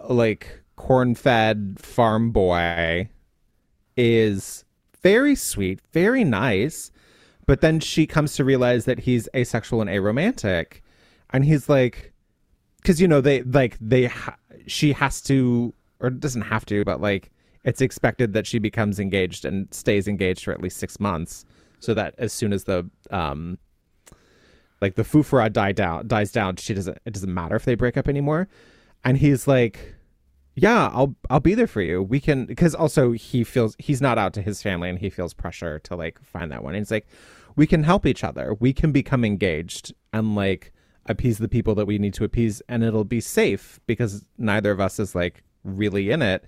[0.09, 3.07] like corn-fed farm boy
[3.95, 4.65] is
[5.01, 6.91] very sweet very nice
[7.45, 10.81] But then she comes to realize that he's asexual and aromantic,
[11.31, 12.12] and he's like,
[12.83, 14.35] because you know they like they ha-
[14.67, 17.31] she has to or doesn't have to, but like
[17.63, 21.45] it's expected that she becomes engaged and stays engaged for at least six months,
[21.79, 23.57] so that as soon as the um
[24.81, 27.95] like the fufura die down dies down, she doesn't it doesn't matter if they break
[27.95, 28.49] up anymore.
[29.05, 29.95] And he's like,
[30.55, 32.03] Yeah, I'll I'll be there for you.
[32.03, 35.33] We can because also he feels he's not out to his family and he feels
[35.33, 36.75] pressure to like find that one.
[36.75, 37.07] And he's like,
[37.55, 38.55] We can help each other.
[38.59, 40.73] We can become engaged and like
[41.05, 44.79] appease the people that we need to appease and it'll be safe because neither of
[44.79, 46.45] us is like really in it.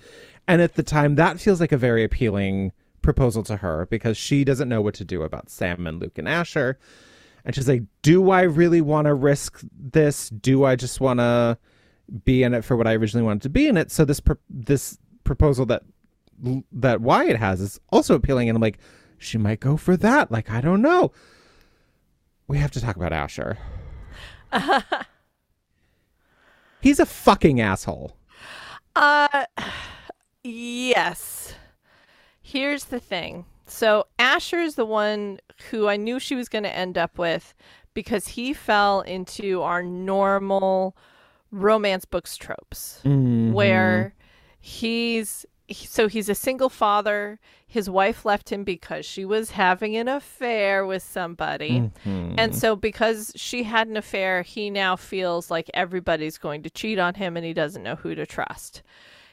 [0.47, 4.43] And at the time that feels like a very appealing proposal to her because she
[4.43, 6.77] doesn't know what to do about Sam and Luke and Asher.
[7.43, 10.29] And she's like, "Do I really want to risk this?
[10.29, 11.59] Do I just want to
[12.23, 14.33] be in it for what I originally wanted to be in it?" So this pr-
[14.49, 15.83] this proposal that
[16.71, 18.79] that Wyatt has is also appealing, and I'm like,
[19.17, 20.31] she might go for that.
[20.31, 21.11] Like, I don't know.
[22.47, 23.57] We have to talk about Asher.
[26.81, 28.15] He's a fucking asshole.
[28.95, 29.45] Uh,
[30.43, 31.55] yes.
[32.41, 33.45] Here's the thing.
[33.65, 35.39] So Asher is the one
[35.71, 37.55] who I knew she was going to end up with
[37.95, 40.95] because he fell into our normal
[41.51, 44.13] romance books tropes where
[44.59, 47.39] he's he- so he's a single father.
[47.67, 51.91] His wife left him because she was having an affair with somebody.
[52.05, 56.99] And so because she had an affair, he now feels like everybody's going to cheat
[56.99, 58.83] on him and he doesn't know who to trust.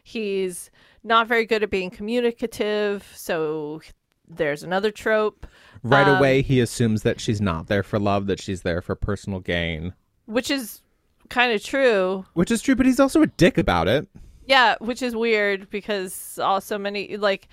[0.03, 0.71] He's
[1.05, 3.81] not very good at being communicative, so
[4.29, 5.47] there's another trope,
[5.85, 8.95] Right Um, away, he assumes that she's not there for love, that she's there for
[8.95, 9.95] personal gain,
[10.27, 10.81] which is
[11.29, 12.25] kind of true.
[12.35, 12.77] which is true.
[12.77, 14.09] But he's also a dick about it.
[14.47, 17.49] Yeah, which is weird because also many like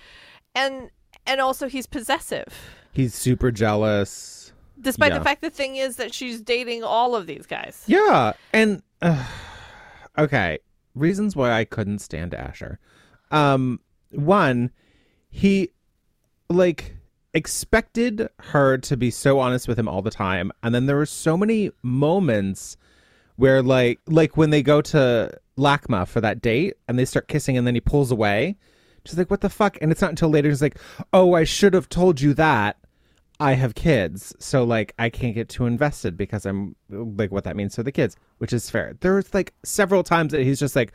[0.54, 0.90] and
[1.26, 2.52] and also he's possessive.
[2.92, 4.52] He's super jealous.
[4.80, 5.18] Despite Yeah.
[5.18, 7.84] the fact the thing is that she's dating all of these guys.
[7.86, 9.24] Yeah, and uh,
[10.18, 10.58] okay,
[10.94, 12.78] reasons why I couldn't stand Asher.
[13.30, 14.70] Um, one,
[15.28, 15.70] he
[16.48, 16.96] like
[17.34, 21.06] expected her to be so honest with him all the time, and then there were
[21.06, 22.76] so many moments
[23.40, 27.56] where like like when they go to LACMA for that date and they start kissing,
[27.56, 28.56] and then he pulls away.
[29.06, 30.78] She's like, "What the fuck?" And it's not until later he's like,
[31.12, 32.76] "Oh, I should have told you that."
[33.42, 37.56] I have kids, so like I can't get too invested because I'm like what that
[37.56, 38.94] means to the kids, which is fair.
[39.00, 40.92] There's like several times that he's just like,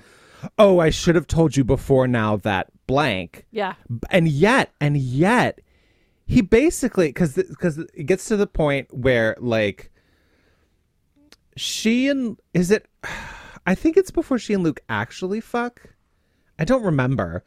[0.60, 3.74] "Oh, I should have told you before now that blank," Yeah.
[4.12, 5.62] and yet, and yet,
[6.28, 9.92] he basically because because it gets to the point where like
[11.56, 12.88] she and is it,
[13.68, 15.82] I think it's before she and Luke actually fuck.
[16.60, 17.44] I don't remember,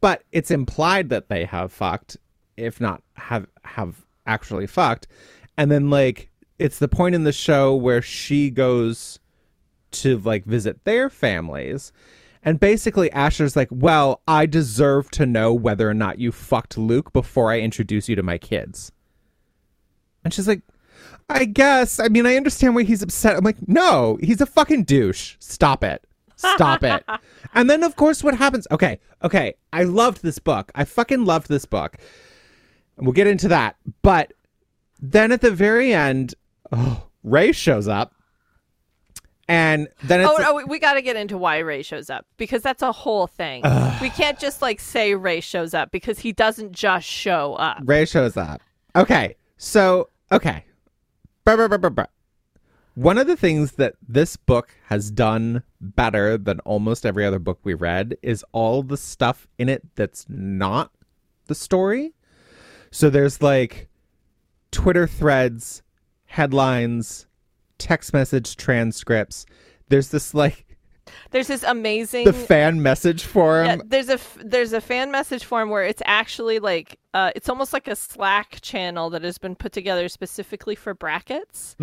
[0.00, 2.16] but it's implied that they have fucked,
[2.56, 5.08] if not have have actually fucked.
[5.56, 9.18] And then like it's the point in the show where she goes
[9.92, 11.92] to like visit their families.
[12.42, 17.12] And basically Asher's like, "Well, I deserve to know whether or not you fucked Luke
[17.12, 18.92] before I introduce you to my kids."
[20.24, 20.62] And she's like,
[21.28, 21.98] "I guess.
[22.00, 25.36] I mean, I understand why he's upset." I'm like, "No, he's a fucking douche.
[25.40, 26.04] Stop it."
[26.36, 27.04] Stop it.
[27.54, 28.66] And then of course what happens?
[28.70, 29.54] Okay, okay.
[29.74, 30.72] I loved this book.
[30.74, 31.98] I fucking loved this book.
[32.96, 33.76] And we'll get into that.
[34.00, 34.32] But
[35.00, 36.34] then at the very end,
[36.72, 38.14] oh, Ray shows up.
[39.48, 42.24] And then it's Oh, no, we- we got to get into why Ray shows up
[42.38, 43.62] because that's a whole thing.
[44.00, 47.82] we can't just like say Ray shows up because he doesn't just show up.
[47.84, 48.62] Ray shows up.
[48.96, 49.36] Okay.
[49.58, 50.64] So, okay.
[52.94, 57.58] One of the things that this book has done better than almost every other book
[57.64, 60.92] we read is all the stuff in it that's not
[61.46, 62.12] the story.
[62.90, 63.88] So there's like
[64.70, 65.82] Twitter threads,
[66.26, 67.26] headlines,
[67.78, 69.46] text message transcripts.
[69.88, 70.71] There's this like
[71.30, 73.66] There's this amazing the fan message forum.
[73.66, 77.72] Yeah, there's a there's a fan message form where it's actually like uh, it's almost
[77.72, 81.76] like a Slack channel that has been put together specifically for brackets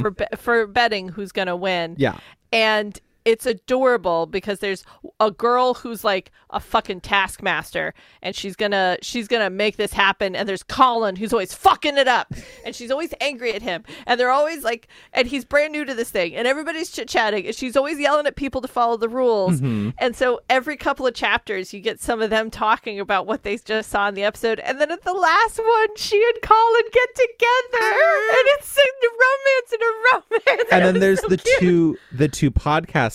[0.00, 1.92] for be- for betting who's gonna win.
[1.92, 2.02] Mm-hmm.
[2.02, 2.18] Yeah.
[2.52, 4.84] and it's adorable because there's
[5.18, 10.36] a girl who's like a fucking taskmaster and she's gonna she's gonna make this happen
[10.36, 12.32] and there's colin who's always fucking it up
[12.64, 15.92] and she's always angry at him and they're always like and he's brand new to
[15.92, 19.60] this thing and everybody's chit-chatting and she's always yelling at people to follow the rules
[19.60, 19.90] mm-hmm.
[19.98, 23.56] and so every couple of chapters you get some of them talking about what they
[23.56, 27.08] just saw in the episode and then at the last one she and colin get
[27.16, 31.58] together and it's a romance and a romance and It then there's so the cute.
[31.58, 32.52] two the two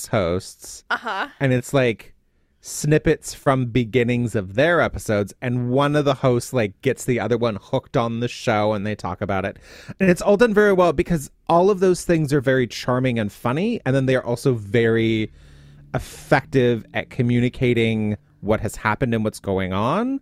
[0.01, 0.83] podcast hosts.
[0.89, 1.27] Uh-huh.
[1.39, 2.13] And it's like
[2.63, 7.35] snippets from beginnings of their episodes and one of the hosts like gets the other
[7.35, 9.57] one hooked on the show and they talk about it.
[9.99, 13.31] And it's all done very well because all of those things are very charming and
[13.31, 15.31] funny and then they are also very
[15.95, 20.19] effective at communicating what has happened and what's going on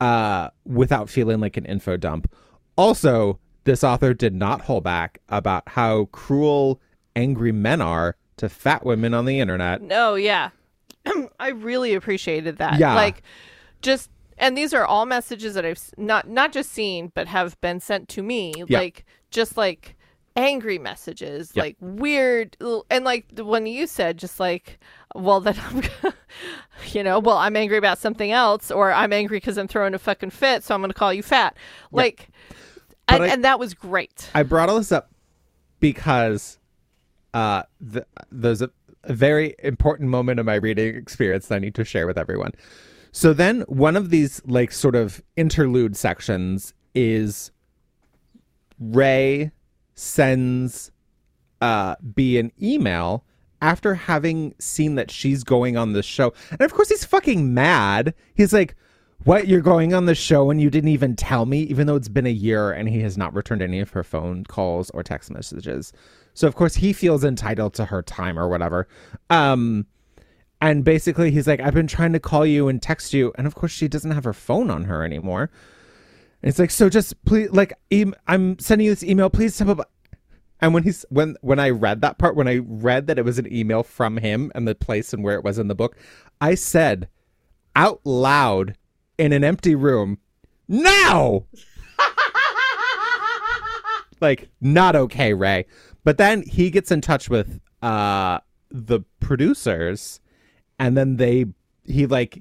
[0.00, 2.32] uh without feeling like an info dump.
[2.76, 6.80] Also this author did not hold back about how cruel
[7.14, 10.50] angry men are to fat women on the internet No, yeah.
[11.40, 12.78] I really appreciated that.
[12.78, 12.94] Yeah.
[12.94, 13.22] Like
[13.82, 17.80] just and these are all messages that I've not not just seen but have been
[17.80, 18.78] sent to me Yeah.
[18.78, 19.96] like just like
[20.36, 21.62] angry messages, Yeah.
[21.64, 22.56] like weird
[22.90, 24.78] and like the one you said just like
[25.14, 25.82] well then I'm
[26.92, 29.98] you know, well I'm angry about something else or I'm angry cuz I'm throwing a
[29.98, 31.56] fucking fit so I'm going to call you fat.
[31.90, 32.28] Like
[33.08, 34.30] and, I- and that was great.
[34.34, 35.10] I brought all this up
[35.80, 36.58] because
[37.34, 37.62] uh,
[37.92, 38.70] th- there's a,
[39.04, 42.52] a very important moment of my reading experience that I need to share with everyone.
[43.12, 47.50] So then, one of these like sort of interlude sections is
[48.78, 49.50] Ray
[49.94, 50.90] sends
[51.60, 53.24] uh, Bea an email
[53.60, 58.14] after having seen that she's going on the show, and of course he's fucking mad.
[58.34, 58.76] He's like,
[59.24, 59.48] "What?
[59.48, 62.26] You're going on the show and you didn't even tell me?" Even though it's been
[62.26, 65.92] a year and he has not returned any of her phone calls or text messages.
[66.38, 68.86] So of course he feels entitled to her time or whatever.
[69.28, 69.86] Um,
[70.60, 73.56] and basically he's like, "I've been trying to call you and text you," and of
[73.56, 75.50] course she doesn't have her phone on her anymore.
[76.40, 79.30] And it's like, so just please, like, em- I'm sending you this email.
[79.30, 79.90] Please step up.
[80.60, 83.40] And when he's when when I read that part, when I read that it was
[83.40, 85.96] an email from him and the place and where it was in the book,
[86.40, 87.08] I said
[87.74, 88.76] out loud
[89.18, 90.18] in an empty room,
[90.68, 91.46] "Now!"
[94.20, 95.66] like, not okay, Ray.
[96.08, 98.38] But then he gets in touch with uh
[98.70, 100.20] the producers,
[100.78, 101.44] and then they
[101.84, 102.40] he like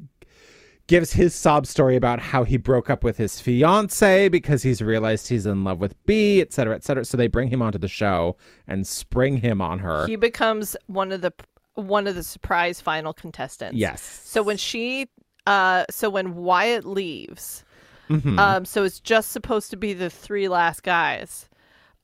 [0.87, 5.27] gives his sob story about how he broke up with his fiance because he's realized
[5.27, 7.03] he's in love with Bea, et cetera, et cetera.
[7.03, 8.37] So they bring him onto the show
[8.67, 10.07] and spring him on her.
[10.07, 11.33] He becomes one of the
[11.75, 13.75] one of the surprise final contestants.
[13.77, 14.01] yes.
[14.01, 15.09] So when she,
[15.45, 17.65] uh, so when Wyatt leaves,
[18.09, 18.39] Mhm.
[18.39, 21.46] um, so it's just supposed to be the three last guys,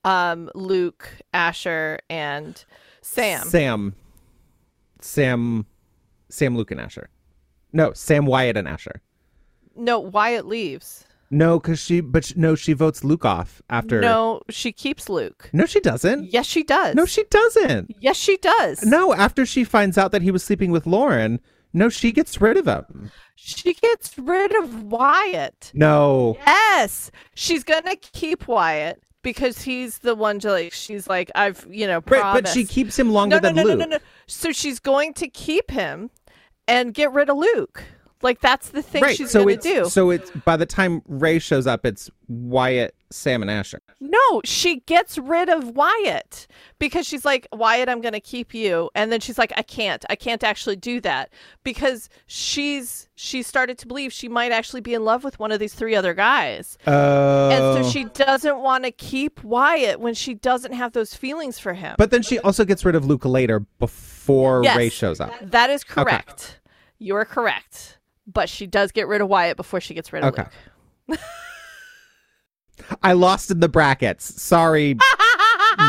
[0.03, 2.63] um, Luke, Asher, and
[3.01, 3.43] Sam.
[3.45, 3.95] Sam.
[5.01, 5.65] Sam.
[6.29, 7.09] Sam, Luke, and Asher.
[7.71, 9.01] No, Sam, Wyatt, and Asher.
[9.75, 11.05] No, Wyatt leaves.
[11.29, 13.99] No, because she, but sh- no, she votes Luke off after.
[13.99, 15.49] No, she keeps Luke.
[15.51, 16.31] No, she doesn't.
[16.31, 16.93] Yes, she does.
[16.93, 17.95] No, she doesn't.
[17.99, 18.83] Yes, she does.
[18.83, 21.39] No, after she finds out that he was sleeping with Lauren,
[21.73, 23.09] no, she gets rid of him.
[23.33, 25.71] She gets rid of Wyatt.
[25.73, 26.37] No.
[26.45, 30.73] Yes, she's gonna keep Wyatt because he's the one to like.
[30.73, 32.43] She's like, I've you know Right, promised.
[32.43, 33.79] but she keeps him longer no, no, than no, Luke.
[33.79, 34.03] no, no, no.
[34.27, 36.11] So she's going to keep him
[36.67, 37.83] and get rid of Luke.
[38.21, 39.89] Like that's the thing right, she's so gonna do.
[39.89, 43.79] so it's by the time Ray shows up, it's Wyatt, Sam, and Asher.
[43.99, 46.47] no, she gets rid of Wyatt
[46.79, 50.15] because she's like, Wyatt, I'm gonna keep you, and then she's like, I can't, I
[50.15, 51.31] can't actually do that
[51.63, 55.59] because she's she started to believe she might actually be in love with one of
[55.59, 56.77] these three other guys.
[56.87, 57.91] Oh, And so oh.
[57.91, 61.95] she doesn't want to keep Wyatt when she doesn't have those feelings for him.
[61.97, 64.77] But then she also gets rid of Luke later before Yes.
[64.77, 65.31] Ray shows up.
[65.41, 66.59] that is correct.
[66.97, 67.99] You're correct.
[68.25, 70.47] But she does get rid of Wyatt before she gets rid of Okay.
[71.07, 71.19] Luke.
[73.01, 74.41] I lost in the brackets.
[74.41, 74.97] Sorry,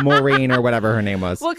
[0.03, 1.41] Maureen or whatever her name was.
[1.41, 1.55] Well,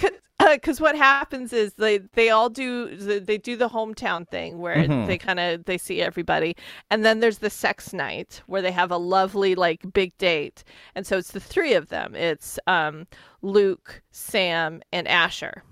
[0.52, 4.76] because what happens is they they all do the- they do the hometown thing where
[4.76, 5.08] Mhm.
[5.08, 6.56] they kind of they see everybody,
[6.90, 10.64] and then there's the sex night where they have a lovely like big date,
[10.94, 12.16] and so it's the three of them.
[12.16, 13.08] It's um,
[13.42, 15.64] Luke, Sam, and Asher,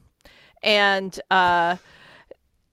[0.64, 1.76] and uh,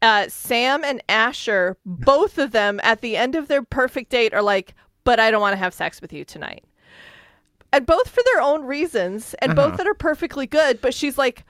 [0.01, 4.43] uh, Sam and Asher, both of them at the end of their perfect date are
[4.43, 4.74] like,
[5.05, 6.64] "But I don't want to have sex with you tonight."
[7.72, 9.68] And both for their own reasons and Uh-huh.
[9.70, 11.44] both that are perfectly good but she's like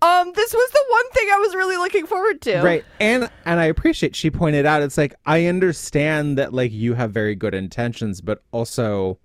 [0.00, 2.84] um this was the one thing i was really looking forward to Right.
[3.00, 7.10] And and I appreciate she pointed out it's like I understand that like you have
[7.10, 9.18] very good intentions, but also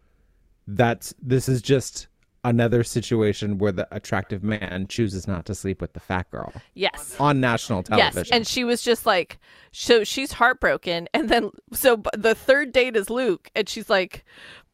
[0.67, 2.07] that's this is just
[2.45, 7.15] another situation where the attractive man chooses not to sleep with the fat girl yes
[7.19, 8.17] on national television.
[8.17, 9.39] Yes, and she was just like,
[9.71, 14.25] so she's heartbroken, and then so the third date is Luke, and she's like,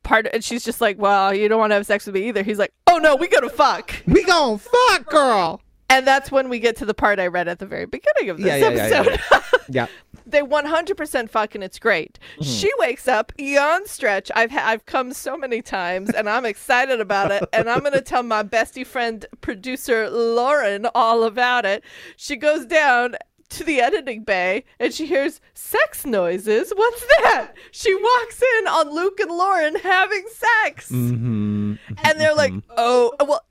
[0.04, 2.44] part, and she's just like, well, you don't want to have sex with me either.
[2.44, 5.62] He's like, oh no, we gonna fuck, we gonna fuck girl.
[5.90, 8.38] and that's when we get to the part I read at the very beginning of
[8.38, 9.66] this Yeah, yeah, yeah, yeah, episode.
[9.70, 9.88] Yeah.
[10.26, 12.20] they 100% fuck and it's great.
[12.34, 12.44] Mm-hmm.
[12.44, 14.30] She wakes up, yawn stretch.
[14.36, 17.94] I've ha- I've come so many times and I'm excited about it and I'm going
[17.94, 21.84] to tell my bestie friend producer Lauren all about it.
[22.18, 23.16] She goes down
[23.50, 26.72] to the editing bay and she hears sex noises.
[26.76, 27.54] What's that?
[27.72, 30.92] She walks in on Luke and Lauren having sex.
[30.92, 31.76] Mm-hmm.
[32.04, 33.42] And they're like, oh, well,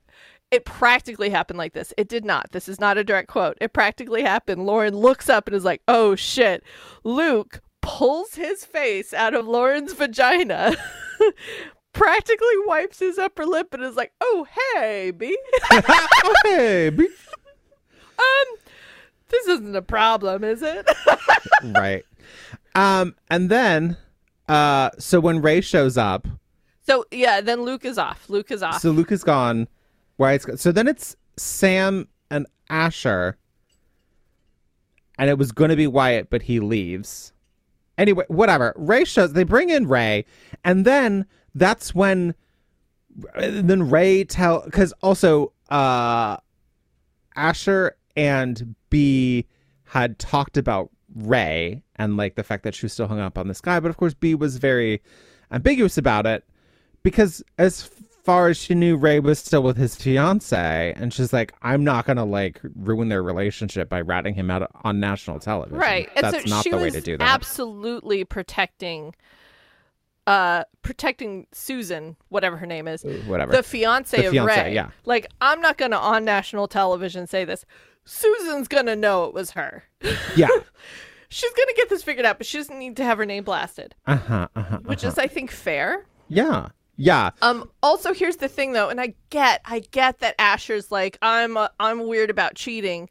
[0.51, 1.93] it practically happened like this.
[1.97, 2.51] It did not.
[2.51, 3.57] This is not a direct quote.
[3.61, 4.65] It practically happened.
[4.65, 6.63] Lauren looks up and is like, oh shit.
[7.03, 10.75] Luke pulls his face out of Lauren's vagina,
[11.93, 15.37] practically wipes his upper lip, and is like, oh, hey, Bea.
[16.43, 17.05] hey, be-
[18.19, 18.57] um,
[19.29, 20.87] this isn't a problem, is it?
[21.63, 22.05] right.
[22.75, 23.97] Um, and then,
[24.47, 26.27] uh, so when Ray shows up,
[26.89, 28.27] so, yeah, then Luke is off.
[28.31, 28.81] Luke is off.
[28.81, 29.67] so Luke is gone.
[30.17, 30.57] Wyatt's gone.
[30.57, 33.37] So then it's Sam and Asher,
[35.19, 37.31] and it was going to be Wyatt, but he leaves.
[37.99, 38.73] Anyway, whatever.
[38.75, 39.33] Ray shows.
[39.33, 40.25] They bring in Ray,
[40.63, 42.33] and then that's when
[43.37, 46.37] then Ray tell because also uh
[47.35, 49.45] Asher and Bea
[49.85, 53.47] had talked about Ray and like the fact that she was still hung up on
[53.47, 55.01] this guy, but of course Bea was very
[55.51, 56.43] ambiguous about it
[57.03, 57.89] because as
[58.23, 62.05] far as she knew Ray was still with his fiance and she's like I'm not
[62.05, 65.79] going to like ruin their relationship by ratting him out on national television.
[65.79, 66.09] Right.
[66.15, 67.27] And That's so not she the way to do that.
[67.27, 69.15] Absolutely protecting
[70.27, 73.03] uh protecting Susan, whatever her name is.
[73.25, 73.51] Whatever.
[73.51, 74.75] The fiance The of Ray.
[74.75, 74.91] yeah.
[75.05, 77.65] Like I'm not gonna on national television say this.
[78.09, 79.83] Susan's gonna know it was her.
[80.35, 80.47] yeah.
[81.29, 83.93] She's gonna get this figured out, but she doesn't need to have her name blasted.
[84.07, 84.47] Uh-huh.
[84.55, 84.79] Uh-huh.
[84.85, 86.05] Which is I think fair.
[86.27, 86.69] Yeah.
[86.97, 87.29] Yeah.
[87.41, 87.69] Um.
[87.83, 91.69] Also, here's the thing, though, and I get, I get that Asher's like, I'm, uh,
[91.79, 93.09] I'm weird about cheating.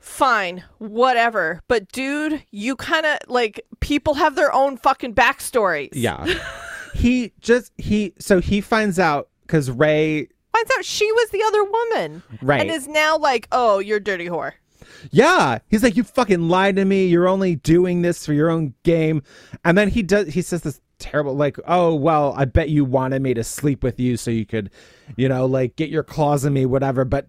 [0.00, 1.60] Fine, whatever.
[1.68, 5.90] But dude, you kind of like people have their own fucking backstories.
[5.92, 6.24] Yeah.
[6.94, 10.28] he just he so he finds out cuz Ray
[10.58, 12.60] Finds out she was the other woman, Right.
[12.60, 14.52] And is now like, oh, you're dirty whore.
[15.10, 17.06] Yeah, he's like, you fucking lied to me.
[17.06, 19.22] You're only doing this for your own game.
[19.64, 20.28] And then he does.
[20.28, 24.00] He says this terrible, like, oh well, I bet you wanted me to sleep with
[24.00, 24.70] you so you could,
[25.16, 27.04] you know, like get your claws in me, whatever.
[27.04, 27.26] But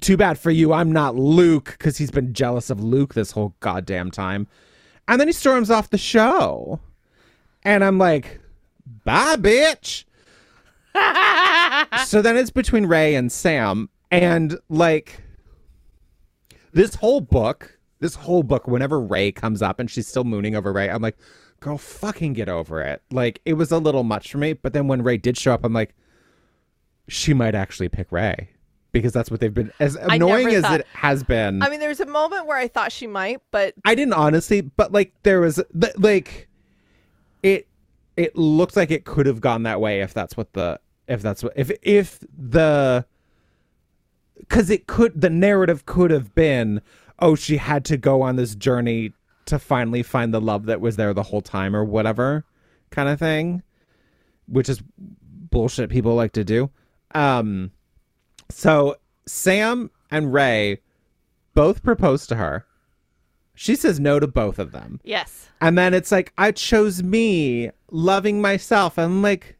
[0.00, 3.54] too bad for you, I'm not Luke because he's been jealous of Luke this whole
[3.60, 4.48] goddamn time.
[5.06, 6.80] And then he storms off the show,
[7.62, 8.40] and I'm like,
[9.04, 10.04] bye, bitch.
[12.06, 15.22] so then it's between Ray and Sam, and like
[16.72, 20.72] this whole book, this whole book, whenever Ray comes up and she's still mooning over
[20.72, 21.16] Ray, I'm like,
[21.60, 23.02] girl, fucking get over it.
[23.10, 24.52] Like, it was a little much for me.
[24.52, 25.94] But then when Ray did show up, I'm like,
[27.08, 28.50] she might actually pick Ray
[28.92, 31.62] because that's what they've been, as annoying as thought- it has been.
[31.62, 34.60] I mean, there was a moment where I thought she might, but I didn't honestly,
[34.60, 35.60] but like, there was,
[35.96, 36.48] like,
[37.42, 37.66] it,
[38.16, 40.78] it looked like it could have gone that way if that's what the,
[41.08, 43.04] if that's what, if, if the,
[44.38, 46.80] because it could the narrative could have been
[47.20, 49.12] oh she had to go on this journey
[49.46, 52.44] to finally find the love that was there the whole time or whatever
[52.90, 53.62] kind of thing
[54.46, 56.70] which is bullshit people like to do.
[57.14, 57.70] Um
[58.50, 58.96] so
[59.26, 60.80] sam and ray
[61.54, 62.66] both propose to her.
[63.54, 65.00] She says no to both of them.
[65.04, 68.98] Yes, and then it's like, I chose me, loving myself.
[68.98, 69.56] I'm like,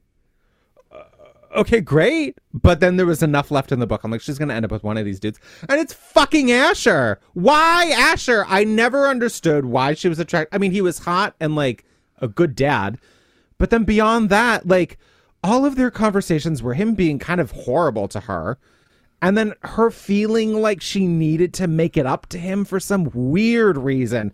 [1.54, 2.38] okay, great.
[2.52, 4.04] But then there was enough left in the book.
[4.04, 5.38] I'm like, she's to end up with one of these dudes.
[5.68, 7.20] And it's fucking Asher.
[7.32, 8.44] Why Asher?
[8.48, 10.54] I never understood why she was attracted.
[10.54, 11.84] I mean, he was hot and like
[12.20, 12.98] a good dad.
[13.58, 14.98] But then beyond that, like,
[15.42, 18.58] all of their conversations were him being kind of horrible to her.
[19.22, 23.10] And then her feeling like she needed to make it up to him for some
[23.14, 24.32] weird reason.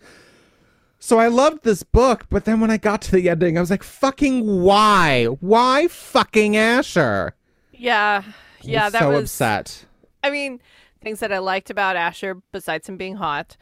[1.02, 3.70] So I loved this book, but then when I got to the ending, I was
[3.70, 5.24] like, fucking why?
[5.40, 7.34] Why fucking Asher?
[7.72, 8.22] yeah,
[8.60, 8.86] yeah.
[8.86, 9.86] I'm that so was upset.
[10.22, 10.60] I mean,
[11.02, 13.56] things that I liked about Asher, besides him being hot,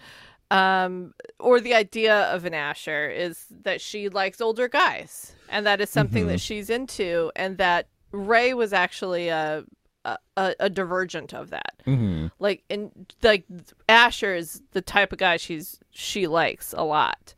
[0.51, 5.81] um, or the idea of an Asher, is that she likes older guys, and that
[5.81, 6.33] is something Mm-hmm.
[6.33, 9.63] that she's into, and that Ray was actually a
[10.37, 11.75] a, a divergent of that.
[11.87, 12.29] Mm-hmm.
[12.39, 13.45] Like, and like
[13.89, 17.35] Asher is the type of guy she's she likes a lot.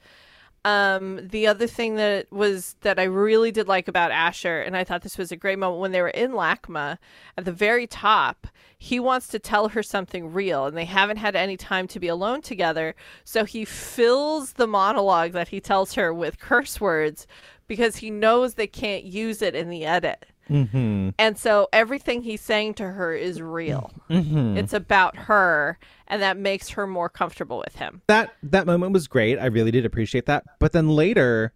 [0.62, 4.84] Um, the other thing that was that I really did like about Asher, and I
[4.84, 6.98] thought this was a great moment when they were in LACMA
[7.38, 8.46] at the very top,
[8.78, 12.08] he wants to tell her something real, and they haven't had any time to be
[12.08, 12.94] alone together.
[13.24, 17.26] So he fills the monologue that he tells her with curse words
[17.66, 20.26] because he knows they can't use it in the edit.
[20.50, 21.10] Mm-hmm.
[21.18, 23.92] And so everything he's saying to her is real.
[24.10, 24.56] Mm-hmm.
[24.56, 25.78] It's about her,
[26.08, 28.02] and that makes her more comfortable with him.
[28.08, 29.38] That that moment was great.
[29.38, 30.44] I really did appreciate that.
[30.58, 31.52] But then later,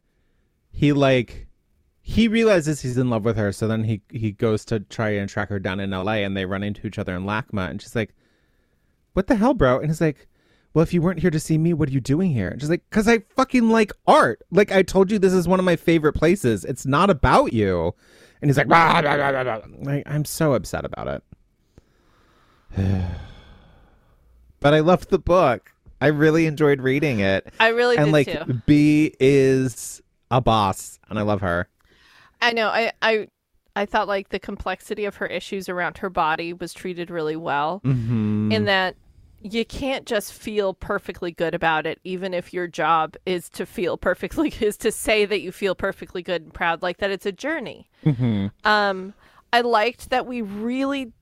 [0.70, 1.48] he like
[2.00, 3.52] he realizes he's in love with her.
[3.52, 6.22] So then he he goes to try and track her down in L.A.
[6.22, 8.14] and they run into each other in LACMA, and she's like,
[9.14, 10.28] "What the hell, bro?" And he's like,
[10.74, 12.48] well, if you weren't here to see me, what are you doing here?
[12.48, 14.42] And she's like, because I fucking like art.
[14.50, 16.64] Like I told you, this is one of my favorite places.
[16.64, 17.94] It's not about you.
[18.40, 21.22] And he's like, "Blah, blah, blah, blah, blah." Like, I'm so upset about it.
[24.60, 25.72] but I loved the book.
[26.00, 27.52] I really enjoyed reading it.
[27.60, 28.54] I really and did like too.
[28.66, 31.68] Bea is a boss, and I love her.
[32.42, 32.68] I know.
[32.68, 33.28] I, I
[33.76, 37.80] I thought like the complexity of her issues around her body was treated really well.
[37.84, 38.52] Mm-hmm.
[38.52, 38.96] In that
[39.44, 43.96] you can't just feel perfectly good about it, even if your job is to feel
[44.08, 47.32] perfectly is to say that you feel perfectly good and proud, like that it's a
[47.32, 47.88] journey.
[48.04, 48.46] Mm-hmm.
[48.66, 49.12] Um,
[49.52, 51.12] I liked that we really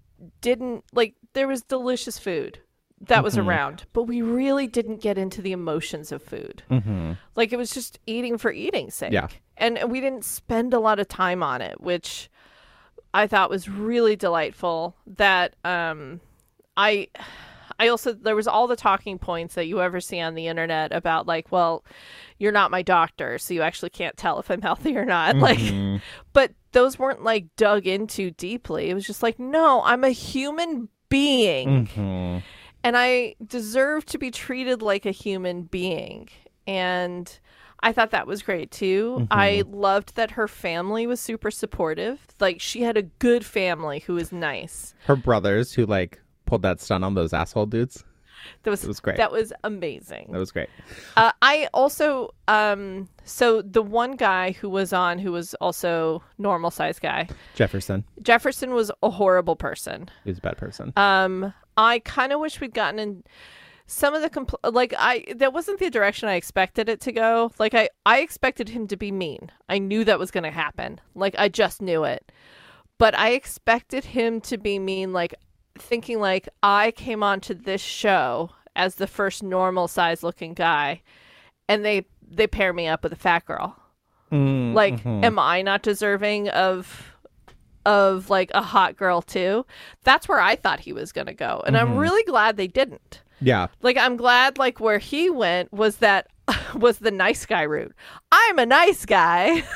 [0.41, 2.61] didn't like there was delicious food
[3.01, 3.47] that was Mhm.
[3.49, 6.63] around, but we really didn't get into the emotions of food.
[6.71, 7.15] Mm-hmm.
[7.35, 9.13] Like it was just eating for eating's sake.
[9.13, 9.27] Yeah.
[9.57, 12.31] And we didn't spend a lot of time on it, which
[13.13, 14.95] I thought was really delightful.
[15.07, 16.21] That um
[16.77, 17.09] I
[17.79, 20.93] I also there was all the talking points that you ever see on the internet
[20.93, 21.85] about like, well,
[22.39, 25.37] you're not my doctor, so you actually can't tell if I'm healthy or not.
[25.43, 25.97] Like Mm-hmm.
[26.33, 28.89] but those weren't like dug into deeply.
[28.91, 32.39] It was just like, no, I'm a human being Mm-hmm.
[32.85, 36.29] and I deserve to be treated like a human being.
[36.67, 37.31] And
[37.85, 39.27] I thought that was great too.
[39.31, 42.21] I loved that her family was super supportive.
[42.39, 44.95] Like she had a good family who was nice.
[45.07, 46.22] Her brothers, who like
[46.53, 48.05] pulled that stunt on those asshole dudes.
[48.65, 49.17] That was, It was great.
[49.17, 50.29] That was amazing.
[50.33, 50.69] That was great.
[51.17, 56.71] Uh, I also um so the one guy who was on who was also normal
[56.71, 57.27] size guy.
[57.55, 58.05] Jefferson.
[58.21, 60.11] Jefferson was a horrible person.
[60.25, 60.93] He was a bad person.
[60.97, 63.25] Um, I kind of wish we'd gotten in
[63.87, 67.51] some of the compl- like I that wasn't the direction I expected it to go.
[67.59, 69.51] Like I I expected him to be mean.
[69.71, 71.01] I knew that was going to happen.
[71.15, 72.31] Like I just knew it.
[72.99, 75.35] But I expected him to be mean like
[75.79, 81.03] thinking like I came onto this show as the first normal size looking guy
[81.69, 83.77] and they they pair me up with a fat girl.
[84.31, 85.23] Mm, Like, mhm.
[85.25, 87.13] am I not deserving of
[87.85, 89.67] of like a hot girl too?
[90.05, 93.21] That's where I thought he was gonna go, and I'm really glad they didn't.
[93.41, 93.67] yeah.
[93.83, 96.29] Like, I'm glad like where he went was that
[96.75, 97.93] was the nice guy route.
[98.31, 99.65] I'm a nice guy.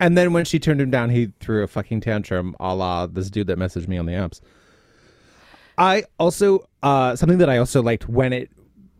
[0.00, 3.30] And then when she turned him down, he threw a fucking tantrum, a la this
[3.30, 4.40] dude that messaged me on the apps.
[5.76, 8.50] I also uh something that I also liked when it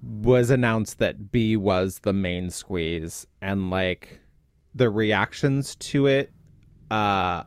[0.03, 4.21] was announced that Bea was the main squeeze and like
[4.75, 6.33] the reactions to it
[6.91, 7.45] uh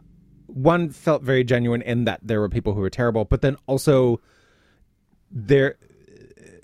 [0.47, 4.19] one felt very genuine in that there were people who were terrible, but then also
[5.29, 5.77] there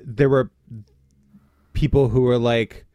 [0.03, 0.51] there were
[1.73, 2.85] people who were like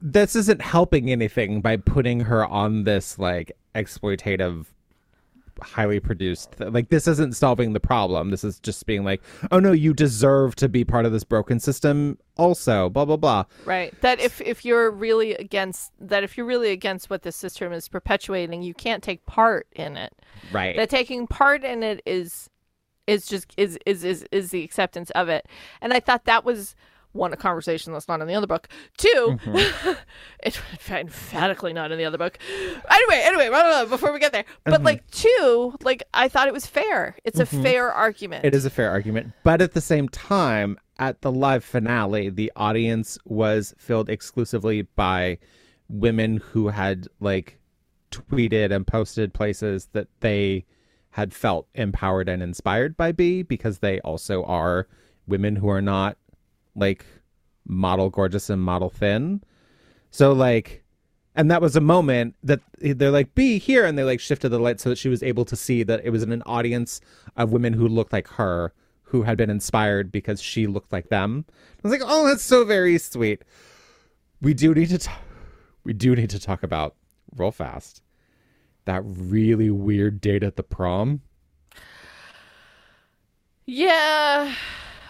[0.00, 4.66] this isn't helping anything by putting her on this like exploitative
[5.62, 6.52] highly produced.
[6.58, 8.30] Th- like this isn't solving the problem.
[8.30, 11.60] This is just being like oh no you deserve to be part of this broken
[11.60, 13.44] system also blah blah blah.
[13.64, 13.98] Right.
[14.00, 17.88] That if if you're really against that if you're really against what the system is
[17.88, 20.12] perpetuating, you can't take part in it.
[20.52, 20.76] right.
[20.76, 22.48] That taking part in it is
[23.06, 25.46] is just is is is is the acceptance of it.
[25.80, 26.74] And i thought that was
[27.16, 28.68] one a conversation that's not in the other book.
[28.98, 29.92] 2 mm-hmm.
[30.42, 30.60] it's
[30.90, 32.38] emphatically not in the other book.
[32.90, 34.44] Anyway anyway blah, blah, blah, before we get there.
[34.64, 34.84] But mm-hmm.
[34.84, 37.16] like two like i thought it was fair.
[37.24, 37.62] It's a mm-hmm.
[37.62, 38.44] fair argument.
[38.44, 39.32] It is a fair argument.
[39.42, 45.38] But at the same time, at the live finale, the audience was filled exclusively by
[45.88, 47.58] women who had like
[48.10, 50.64] tweeted and posted places that they
[51.10, 54.86] had felt empowered and inspired by Bea because they also are
[55.26, 56.16] women who are not
[56.76, 57.04] like
[57.66, 59.42] model gorgeous and model thin.
[60.10, 60.84] So like
[61.34, 64.58] and that was a moment that they're like be here and they like shifted the
[64.58, 67.00] light so that she was able to see that it was in an audience
[67.36, 68.72] of women who looked like her
[69.02, 71.44] who had been inspired because she looked like them.
[71.48, 73.42] I was like oh that's so very sweet.
[74.40, 75.20] We do need to talk
[75.84, 76.94] we do need to talk about
[77.36, 78.02] real fast
[78.84, 81.20] that really weird date at the prom.
[83.66, 84.54] Yeah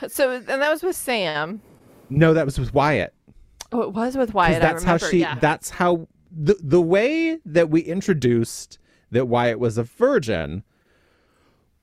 [0.09, 1.61] so and that was with sam.
[2.09, 3.15] No that was with wyatt.
[3.73, 5.39] Oh it was with wyatt that's I remember, how she yeah.
[5.39, 8.79] that's how the the way that we introduced
[9.11, 10.63] that Wyatt was a virgin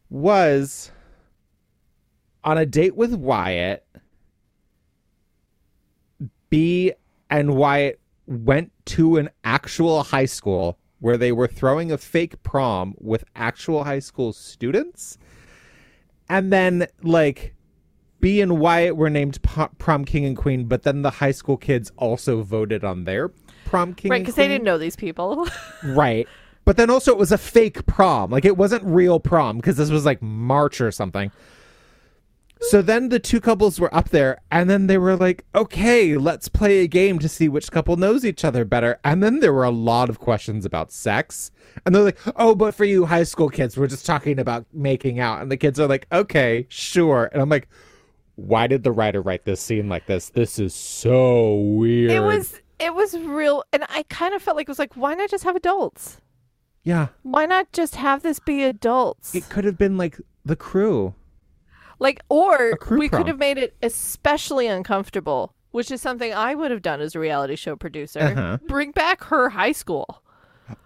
[0.10, 0.92] was
[2.44, 3.86] on a date with Wyatt
[6.54, 6.94] Bea
[7.32, 12.94] and Wyatt went to an actual high school where they were throwing a fake prom
[13.00, 15.18] with actual high school students.
[16.30, 17.53] And then like
[18.24, 19.38] Bea and Wyatt were named
[19.80, 23.34] prom king and queen, but then the high school kids also voted on their
[23.66, 24.10] prom king.
[24.10, 25.46] right because they didn't know these people
[25.84, 26.26] Right.
[26.64, 28.32] But then also it was a fake prom.
[28.32, 31.34] Like it wasn't real prom because this was like March or something.
[32.62, 36.48] So then the two couples were up there, and then they were like, okay, let's
[36.48, 39.02] play a game to see which couple knows each other better.
[39.04, 41.52] And then there were a lot of questions about sex.
[41.86, 45.20] And they're like, oh, but for you high school kids, we're just talking about making
[45.20, 45.42] out.
[45.42, 47.30] And the kids are like, okay, sure.
[47.34, 47.68] And I'm like,
[48.36, 50.30] why did the writer write this scene like this?
[50.30, 52.12] This is so weird.
[52.12, 55.14] It was it was real and I kind of felt like it was like why
[55.14, 56.20] not just have adults?
[56.84, 57.10] Yeah.
[57.22, 59.34] Why not just have this be adults?
[59.36, 61.14] It could have been like the crew.
[62.00, 66.82] Like or we could have made it especially uncomfortable, which is something I would have
[66.82, 68.20] done as a reality show producer.
[68.20, 68.58] Uh-huh.
[68.68, 70.23] Bring back her high school.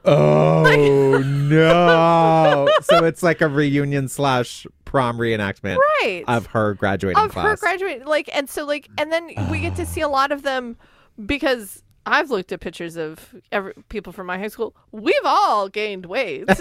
[0.05, 2.67] Oh no!
[2.81, 6.23] so it's like a reunion slash prom reenactment Right.
[6.27, 7.59] of her graduating of her class.
[7.59, 10.77] graduating like and so like and then we get to see a lot of them
[11.25, 14.73] because I've looked at pictures of every, people from my high school.
[14.93, 16.45] We've all gained weight.
[16.49, 16.57] Even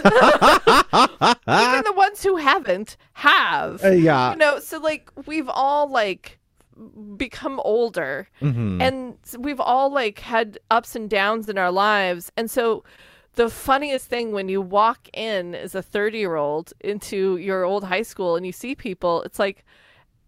[1.84, 3.84] the ones who haven't have.
[3.84, 4.32] Uh, yeah.
[4.32, 6.40] You know, so like we've all like
[7.16, 8.80] become older Mhm.
[8.82, 12.30] and we've all like had ups and downs in our lives.
[12.36, 12.84] And so
[13.34, 17.84] the funniest thing when you walk in as a 30 year old into your old
[17.84, 19.64] high school and you see people, it's like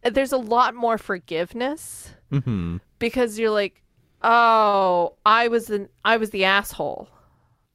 [0.02, 2.80] there's a lot more forgiveness Mhm.
[2.98, 3.82] because you're like,
[4.22, 7.08] oh, I was an I was the asshole.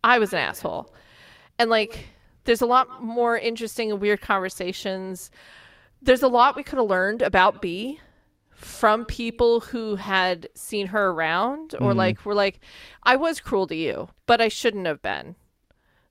[0.03, 0.93] I was an asshole.
[1.59, 2.07] And like
[2.45, 5.31] there's a lot more interesting and weird conversations.
[6.01, 7.99] There's a lot we could have learned about Bea
[8.63, 11.97] from people who had seen her around or mm-hmm.
[11.97, 12.59] like were like,
[13.03, 15.35] I was cruel to you, but I shouldn't have been.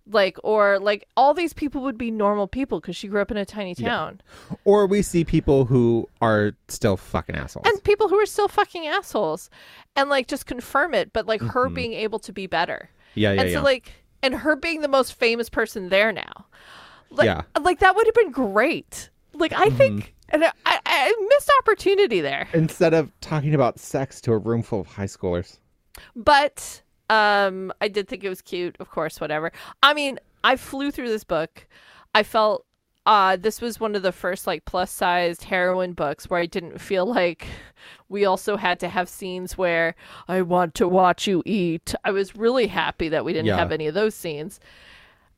[0.05, 3.37] Like or like all these people would be normal people because she grew up in
[3.37, 4.21] a tiny town.
[4.65, 7.65] Or we see people who are still fucking assholes.
[7.69, 9.49] and people who are still fucking assholes
[9.95, 11.75] and like just confirm it but like her mm-hmm.
[11.75, 13.59] being able to be better yeah, yeah, and yeah.
[13.59, 13.93] so like
[14.23, 16.47] and her being the most famous person there now
[17.11, 17.43] like Yeah.
[17.61, 19.77] like that would have been great like i mm-hmm.
[19.77, 22.49] think and I, I, I missed opportunity there.
[22.53, 25.59] Instead of talking about sex to a room full of high schoolers.
[26.17, 29.53] but um i did think it was cute of course whatever.
[29.83, 31.67] I mean i flew through this book.
[32.15, 32.65] I felt
[33.05, 36.79] uh this was one of the first like plus sized heroine books where i didn't
[36.81, 37.47] feel like
[38.09, 39.95] we also had to have scenes where
[40.29, 41.95] i want to watch you eat.
[42.05, 43.57] I was really happy that we didn't Yeah.
[43.57, 44.61] have any of those scenes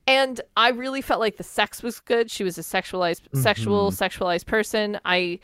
[0.06, 3.40] and i really felt like the sex was good she was a sexualized mm-hmm.
[3.40, 5.38] sexual sexualized person i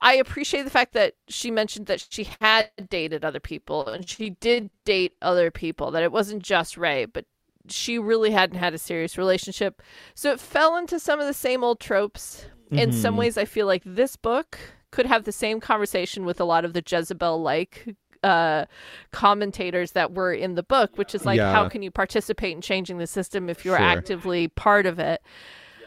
[0.00, 4.30] I appreciate the fact that she mentioned that she had dated other people and she
[4.30, 7.24] did date other people, that it wasn't just Ray, but
[7.68, 9.82] she really hadn't had a serious relationship.
[10.14, 12.46] So it fell into some of the same old tropes.
[12.70, 13.20] In some mm-hmm.
[13.20, 14.58] ways, I feel like this book
[14.90, 17.96] could have the same conversation with a lot of the Jezebel like
[18.28, 18.66] uh
[19.12, 21.52] commentators that were in the book which is like Yeah.
[21.52, 23.86] how can you participate in changing the system if you're Sure.
[23.86, 25.20] actively part of it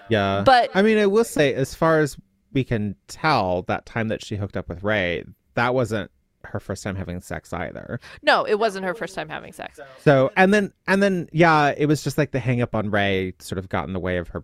[0.10, 0.42] Yeah.
[0.46, 2.18] But- I mean, I will say, as far as
[2.54, 5.24] we can tell, that time that she hooked up with Ray,
[5.54, 6.12] that wasn't
[6.44, 8.00] her first time having sex either.
[8.24, 11.86] no it wasn't her first time having sex So, and then, and then, yeah, it
[11.86, 14.28] was just like the hang up on Ray sort of got in the way of
[14.30, 14.44] her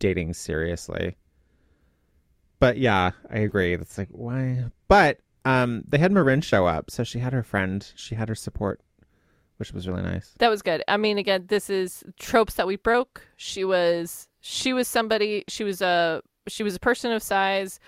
[0.00, 1.16] dating seriously.
[2.58, 3.76] But yeah, I agree.
[3.76, 4.64] That's like, why?
[4.88, 8.34] But, um, they had Marin show up, so she had her friend, she had her
[8.34, 8.80] support,
[9.56, 10.34] which was really nice.
[10.38, 10.82] That was good.
[10.88, 13.26] I mean, again, this is tropes that we broke.
[13.36, 15.44] She was she was somebody.
[15.48, 17.78] She was a she was a person of size,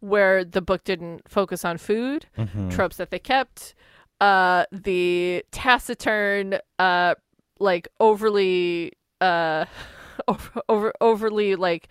[0.00, 2.26] where the book didn't focus on food.
[2.70, 3.74] Tropes that they kept.
[4.20, 7.14] Uh, the taciturn, uh,
[7.58, 9.64] like overly, uh,
[10.28, 11.88] over, over overly like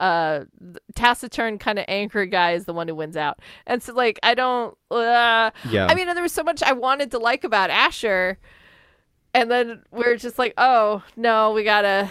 [0.00, 0.44] uh
[0.94, 4.34] taciturn kind of anchor guy is the one who wins out and so like i
[4.34, 5.86] don't uh, Yeah.
[5.86, 8.38] I mean, there was so much I wanted to like about Asher,
[9.32, 12.08] and then we're just like, oh no, we gotta.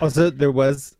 [0.00, 0.96] Also, there was.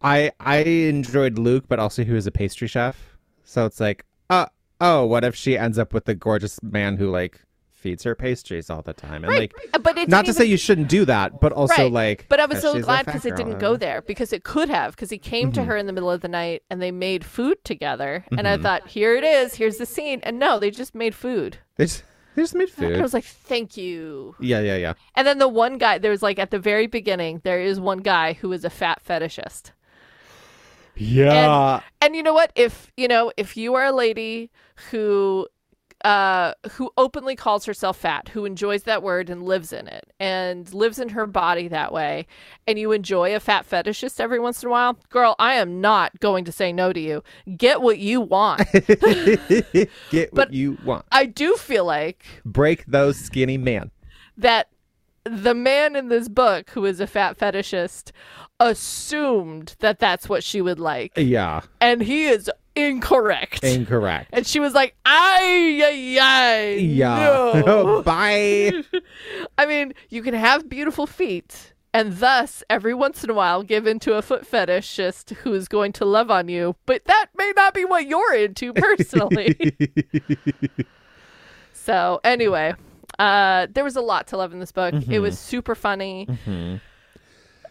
[0.00, 4.46] I I enjoyed Luke, but also he was a pastry chef, so it's like, uh
[4.80, 7.40] oh, what if she ends up with the gorgeous man who like
[7.88, 10.88] feeds her pastries all the time, and like, But it's not to say you shouldn't
[10.88, 11.92] do that, but also Right.
[11.92, 12.26] like.
[12.28, 15.10] But I was so glad because it didn't go there because it could have because
[15.10, 15.52] he came Mm-hmm.
[15.54, 18.58] to her in the middle of the night and they made food together and I
[18.58, 22.02] thought here it is here's the scene and no they just made food They just,
[22.34, 24.94] they just made and I was like thank you Yeah, yeah, yeah.
[25.14, 27.98] and then the one guy there was like at the very beginning there is one
[27.98, 29.70] guy who is a fat fetishist
[30.96, 31.80] Yeah.
[32.02, 34.50] and you know what if you know if you are a lady
[34.90, 35.46] who
[36.04, 40.72] uh who openly calls herself fat who enjoys that word and lives in it and
[40.72, 42.24] lives in her body that way
[42.68, 46.18] and you enjoy a fat fetishist every once in a while girl i am not
[46.20, 47.20] going to say no to you
[47.56, 48.60] get what you want
[50.10, 51.04] Get what you want.
[51.10, 53.90] i do feel like Break those skinny men.
[54.36, 54.68] that
[55.24, 58.12] the man in this book who is a fat fetishist
[58.60, 61.62] assumed that that's what she would like Yeah.
[61.80, 62.48] and he is
[62.86, 64.28] incorrect Incorrect.
[64.32, 67.62] and she was like ay ay ay Yeah.
[67.66, 68.72] no." Bye.
[69.58, 73.86] i mean you can have beautiful feet and thus every once in a while give
[73.86, 77.52] in to a foot fetishist who is going to love on you but that may
[77.56, 79.56] not be what you're into personally
[81.72, 82.74] So anyway,
[83.18, 84.92] uh, there was a lot to love in this book.
[85.08, 86.28] It was super funny.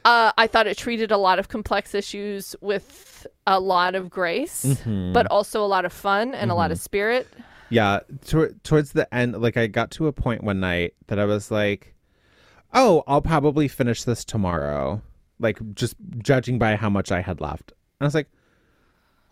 [0.03, 4.65] Uh, I thought it treated a lot of complex issues with a lot of grace,
[4.65, 5.13] mm-hmm.
[5.13, 6.83] but also a lot of fun and a lot of mm-hmm.
[6.83, 7.27] spirit.
[7.69, 8.01] Yeah,
[8.63, 11.95] towards the end, like I got to a point one night that I was like,
[12.73, 15.01] "Oh, I'll probably finish this tomorrow."
[15.39, 18.29] Like just judging by how much I had left, and I was like,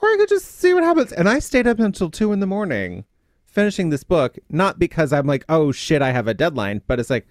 [0.01, 2.47] "Or I could just see what happens." And I stayed up until two in the
[2.47, 3.05] morning,
[3.45, 4.38] finishing this book.
[4.49, 7.28] Not because I'm like, "Oh shit, I have a deadline," but it's like,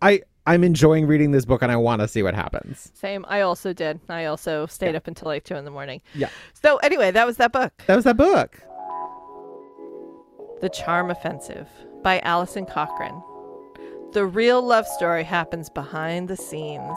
[0.00, 2.90] I I'm enjoying reading this book and I want to see what happens.
[2.94, 3.24] Same.
[3.28, 4.00] I also did.
[4.08, 6.00] I also stayed up until like two in the morning.
[6.14, 6.28] Yeah,
[6.62, 7.72] So anyway, that was that book.
[7.86, 8.60] that was that book.
[10.60, 11.68] The Charm Offensive
[12.02, 13.22] by Alison Cochrun.
[14.12, 16.96] The real love story happens behind the scenes.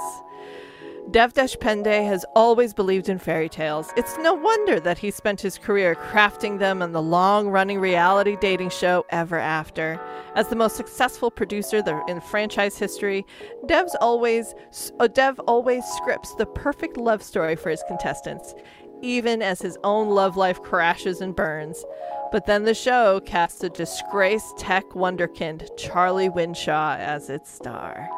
[1.12, 3.92] Dev Deshpande has always believed in fairy tales.
[3.98, 8.70] It's no wonder that he spent his career crafting them on the long-running reality dating
[8.70, 10.00] show Ever After.
[10.36, 13.26] As the most successful producer in franchise history,
[13.66, 14.54] Dev's always
[15.00, 18.54] uh, Dev always scripts the perfect love story for his contestants,
[19.02, 21.84] even as his own love life crashes and burns.
[22.32, 28.10] But then the show casts a disgraced tech wonderkind, Charlie Winshaw, as its star.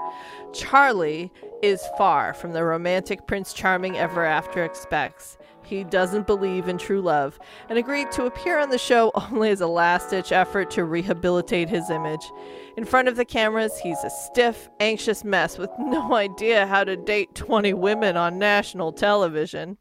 [0.53, 5.37] Charlie is far from the romantic Prince Charming Ever After expects.
[5.63, 9.61] He doesn't believe in true love and agreed to appear on the show only as
[9.61, 12.29] a last ditch effort to rehabilitate his image.
[12.77, 16.95] In front of the cameras, he's a stiff, anxious mess with no idea how to
[16.95, 19.77] date 20 women on national television.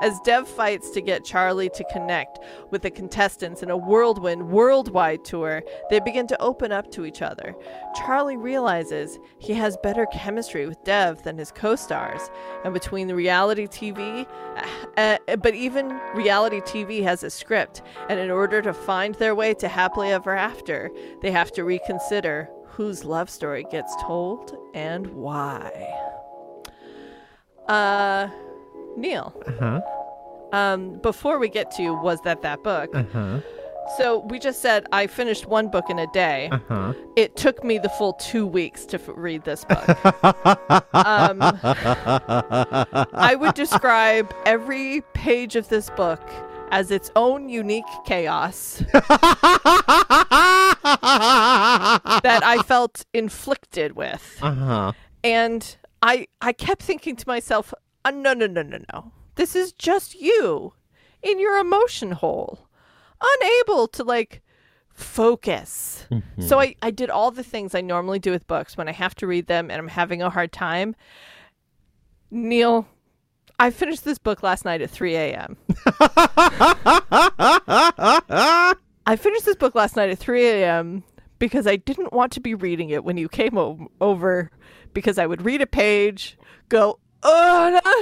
[0.00, 2.38] As Dev fights to get Charlie to connect
[2.70, 7.20] with the contestants in a whirlwind worldwide tour, they begin to open up to each
[7.20, 7.56] other.
[7.96, 12.30] Charlie realizes he has better chemistry with Dev than his co stars,
[12.64, 14.24] and between the reality TV,
[14.96, 19.34] uh, uh, but even reality TV has a script, and in order to find their
[19.34, 20.90] way to happily ever after,
[21.22, 22.17] they have to reconsider
[22.66, 25.70] whose love story gets told and why.
[27.68, 28.28] Uh,
[28.96, 29.80] Neil, Uh
[30.52, 32.90] um, before we get to was that that book?
[33.12, 33.40] huh.
[33.96, 36.48] So we just said I finished one book in a day.
[36.52, 36.92] Uh huh.
[37.16, 39.88] It took me the full two weeks to f- read this book.
[40.94, 41.38] um,
[43.14, 46.20] I would describe every page of this book
[46.70, 49.10] as its own unique chaos that
[52.44, 54.38] I felt inflicted with.
[54.42, 54.92] Uh huh.
[55.24, 59.12] And I I kept thinking to myself, uh, no, no, no, no, no.
[59.34, 60.72] This is just you
[61.22, 62.68] in your emotion hole,
[63.20, 64.42] unable to like
[64.92, 66.06] focus.
[66.40, 69.14] So I, I did all the things I normally do with books when I have
[69.16, 70.96] to read them and I'm having a hard time.
[72.30, 72.86] Neil,
[73.58, 75.56] I finished this book last night at 3 a.m.
[79.06, 81.02] I finished this book last night at 3 a.m.
[81.38, 84.50] because I didn't want to be reading it when you came o- over
[84.92, 86.38] because I would read a page,
[86.68, 87.92] go, oh, no, no,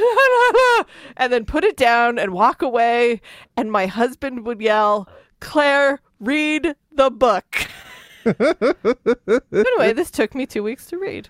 [0.53, 0.85] no, no,"
[1.17, 3.21] and then put it down and walk away.
[3.57, 5.09] And my husband would yell,
[5.41, 7.67] Claire, read the book.
[8.27, 11.29] anyway, this took me two weeks to read.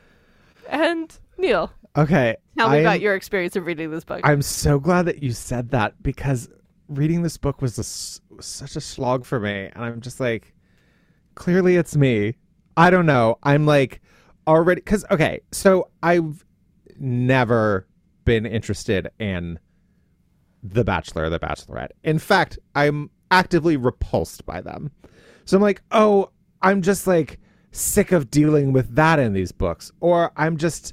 [0.68, 2.36] And Neil, Okay.
[2.58, 4.20] tell me I about am- your experience of reading this book.
[4.24, 6.48] I'm so glad that you said that because
[6.88, 10.54] reading this book was a s such a slog for me, and I'm just like,
[11.34, 12.36] clearly it's me.
[12.76, 13.38] I don't know.
[13.42, 14.00] I'm like
[14.46, 16.44] already because okay, so I've
[16.98, 17.86] never
[18.24, 19.58] been interested in
[20.62, 21.90] The Bachelor or The Bachelorette.
[22.04, 24.90] In fact, I'm actively repulsed by them.
[25.46, 26.30] So I'm like, oh,
[26.62, 27.38] I'm just like
[27.70, 30.92] sick of dealing with that in these books, or I'm just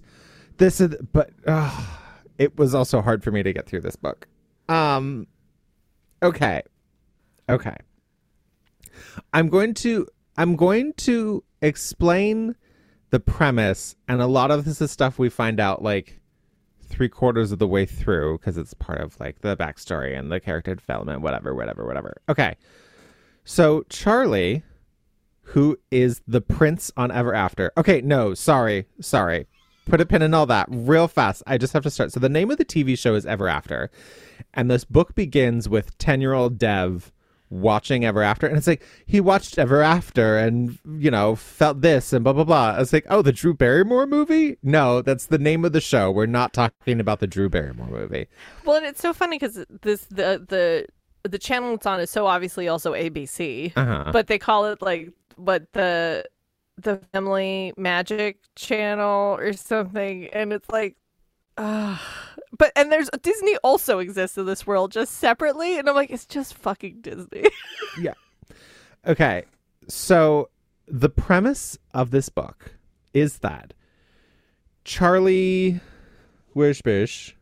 [0.58, 1.86] this is but uh,
[2.38, 4.28] it was also hard for me to get through this book.
[4.70, 5.28] Um
[6.22, 6.62] okay.
[7.50, 7.76] Okay.
[9.34, 12.56] I'm going to i'm going to explain
[13.12, 16.20] the premise and a lot of this is stuff we find out like
[16.82, 20.40] three quarters of the way through because it's part of like the backstory and the
[20.40, 22.18] character development whatever whatever whatever.
[22.30, 22.56] Okay.
[23.44, 24.64] So charlie
[25.48, 27.72] who is the prince on ever after.
[27.78, 29.48] Okay no sorry sorry
[29.86, 31.44] put a pin in all that real fast.
[31.48, 32.12] I just have to start.
[32.12, 33.90] So the name of the TV show is Ever After,
[34.54, 37.12] and this book begins with ten-year-old Dev
[37.50, 42.12] watching Ever After, and it's like he watched Ever After and you know felt this
[42.14, 42.78] and blah blah blah.
[42.80, 44.58] It's like, oh, the Drew Barrymore movie?
[44.64, 46.10] No, that's the name of the show.
[46.12, 48.28] We're not talking about the Drew Barrymore movie.
[48.66, 50.88] Well, and it's so funny because this the the
[51.30, 54.12] the channel it's on is so obviously also ABC, Uh-huh.
[54.12, 56.26] but they call it like what the
[56.78, 60.96] the Family Magic Channel or something, and it's like,
[61.58, 61.98] uh,
[62.58, 66.26] but and there's Disney also exists in this world just separately, and I'm like, it's
[66.26, 67.46] just fucking Disney.
[68.02, 68.14] Yeah.
[69.06, 69.44] Okay,
[69.88, 70.50] so
[70.88, 72.74] the premise of this book
[73.14, 73.74] is that
[74.84, 75.80] Charlie
[76.56, 77.34] Wishbish,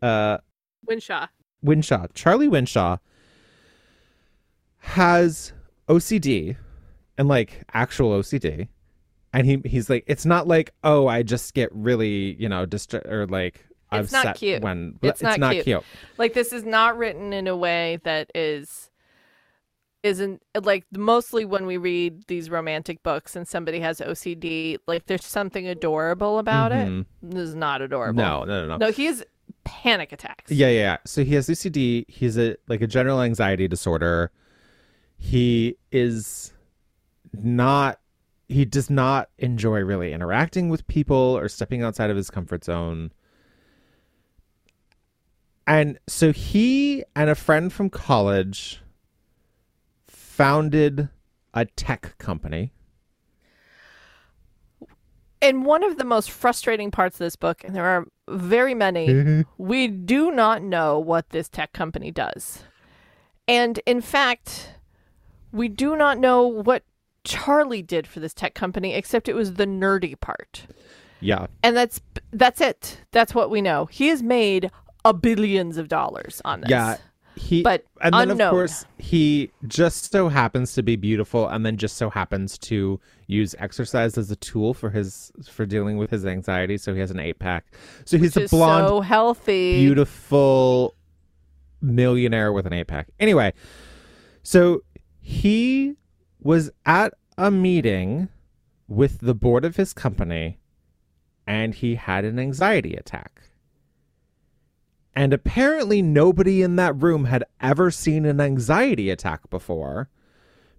[0.00, 0.38] uh,
[0.88, 1.28] Winshaw.
[1.62, 2.98] Winshaw, Charlie Winshaw
[4.78, 5.52] has
[5.88, 6.56] OCD
[7.18, 8.68] and like actual OCD.
[9.32, 13.04] And he he's like it's not like oh I just get really, you know, distra-
[13.10, 14.62] or like It's not upset cute.
[14.62, 15.64] when It's not cute.
[15.64, 15.82] cute.
[16.18, 18.90] Like this is not written in a way that is
[20.02, 25.24] isn't like mostly when we read these romantic books and somebody has OCD, like there's
[25.24, 27.00] something adorable about Mhm.
[27.00, 27.06] it.
[27.22, 28.22] This is not adorable.
[28.22, 28.76] No, no, no, no.
[28.76, 29.24] No, he has
[29.64, 30.52] panic attacks.
[30.52, 30.96] Yeah, yeah, yeah.
[31.06, 32.04] So he has OCD.
[32.06, 34.30] He's a like a general anxiety disorder.
[35.16, 36.52] He is
[37.42, 38.00] not
[38.48, 43.10] he does not enjoy really interacting with people or stepping outside of his comfort zone.
[45.66, 48.82] And so he and a friend from college
[50.06, 51.08] founded
[51.54, 52.72] a tech company.
[55.40, 59.44] And one of the most frustrating parts of this book, and there are very many,
[59.58, 62.64] we do not know what this tech company does.
[63.46, 64.70] And in fact,
[65.52, 66.82] we do not know what
[67.24, 70.66] Charlie did for this tech company, except it was the nerdy part.
[71.20, 71.46] Yeah.
[71.62, 72.00] And that's
[72.32, 73.00] that's it.
[73.12, 73.86] That's what we know.
[73.86, 74.70] He has made
[75.04, 76.70] a billions of dollars on this.
[76.70, 76.96] Yeah.
[77.36, 78.46] He But and then unknown.
[78.48, 83.00] of course he just so happens to be beautiful and then just so happens to
[83.26, 87.10] use exercise as a tool for his for dealing with his anxiety so he has
[87.10, 87.64] an eight pack
[88.04, 89.78] so he's Which a blonde so healthy.
[89.80, 90.94] beautiful
[91.82, 93.52] millionaire with an eight pack anyway
[94.44, 94.84] so
[95.20, 95.96] he
[96.44, 98.28] was at a meeting
[98.86, 100.60] with the board of his company
[101.46, 103.44] and he had an anxiety attack
[105.16, 110.08] and apparently, nobody in that room had ever seen an anxiety attack before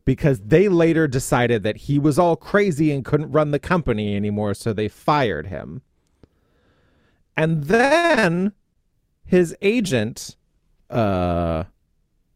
[0.03, 4.53] because they later decided that he was all crazy and couldn't run the company anymore,
[4.53, 5.81] so they fired him.
[7.37, 8.51] And then
[9.23, 10.35] his agent,
[10.89, 11.63] uh,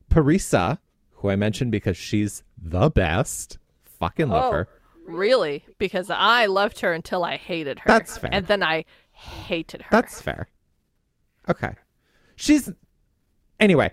[0.09, 0.79] Parisa,
[1.19, 4.67] who I mentioned because she's the best, fucking love Oh, her.
[5.05, 5.65] Really?
[5.77, 7.87] Because I loved her until I hated her.
[7.87, 8.29] That's fair.
[8.33, 9.89] And then I hated her.
[9.91, 10.47] That's fair.
[11.49, 11.73] Okay.
[12.35, 12.71] She's
[13.59, 13.91] anyway.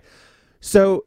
[0.59, 1.05] So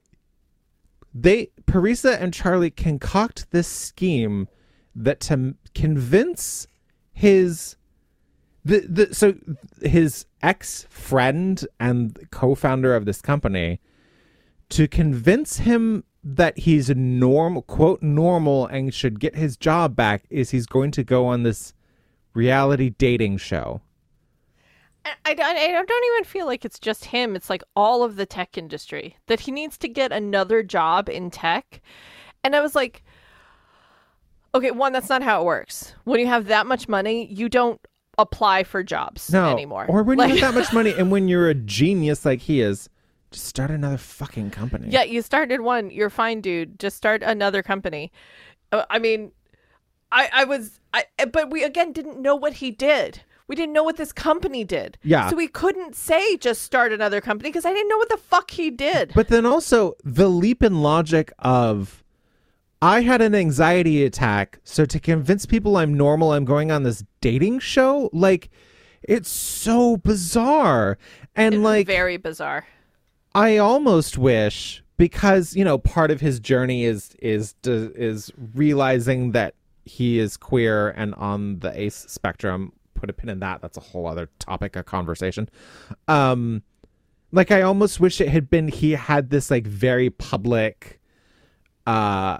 [1.15, 4.49] they Parisa and Charlie concoct this scheme
[4.95, 6.67] that to convince
[7.13, 7.77] his
[8.65, 9.35] the, the so
[9.83, 13.81] his ex friend and co-founder of this company
[14.71, 20.51] to convince him that he's normal quote normal and should get his job back is
[20.51, 21.73] he's going to go on this
[22.35, 23.81] reality dating show
[25.25, 27.35] I, don't- I don't even feel like it's just him.
[27.35, 31.31] It's like all of the tech industry that he needs to get another job in
[31.31, 31.81] tech.
[32.45, 33.03] And I was like,
[34.55, 35.95] okay, one, that's not how it works.
[36.05, 37.81] When you have that much money, you don't
[38.19, 39.87] apply for jobs no anymore.
[39.89, 42.61] Or when Like- you have that much money and when you're a genius like he
[42.61, 42.91] is,
[43.31, 44.89] just start another fucking company.
[44.91, 45.91] Yeah, you started one.
[45.91, 46.79] You're fine, dude.
[46.79, 48.13] Just start another company.
[48.73, 49.33] Uh, I mean,
[50.13, 53.23] I I was I but we again didn't know what he did.
[53.47, 54.97] We didn't know what this company did.
[55.03, 55.29] Yeah.
[55.29, 58.53] So we couldn't say just start another company because I didn't know what the fuck
[58.53, 59.13] he did.
[59.13, 62.05] But then also the leap in logic of
[62.83, 67.05] I had an anxiety attack, so to convince people I'm normal, I'm going on this
[67.21, 68.09] dating show.
[68.13, 68.51] Like,
[69.03, 70.97] it's so bizarre.
[71.37, 72.67] And like, very bizarre.
[73.35, 79.55] I almost wish because you know part of his journey is is is realizing that
[79.85, 82.73] he is queer and on the ace spectrum.
[82.95, 83.63] Put a pin in that.
[83.63, 85.49] That's a whole other topic of conversation.
[86.07, 86.63] Um,
[87.33, 91.01] like I almost wish it had been he had this like very public,
[91.87, 92.39] uh,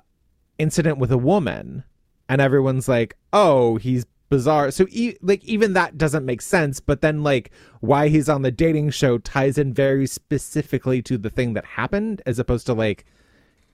[0.59, 1.85] incident with a woman,
[2.29, 4.71] and everyone's like, oh, he's bizarre.
[4.71, 6.81] So e- like even that doesn't make sense.
[6.81, 7.51] But then like
[7.81, 12.23] why he's on the dating show ties in very specifically to the thing that happened,
[12.25, 13.05] as opposed to like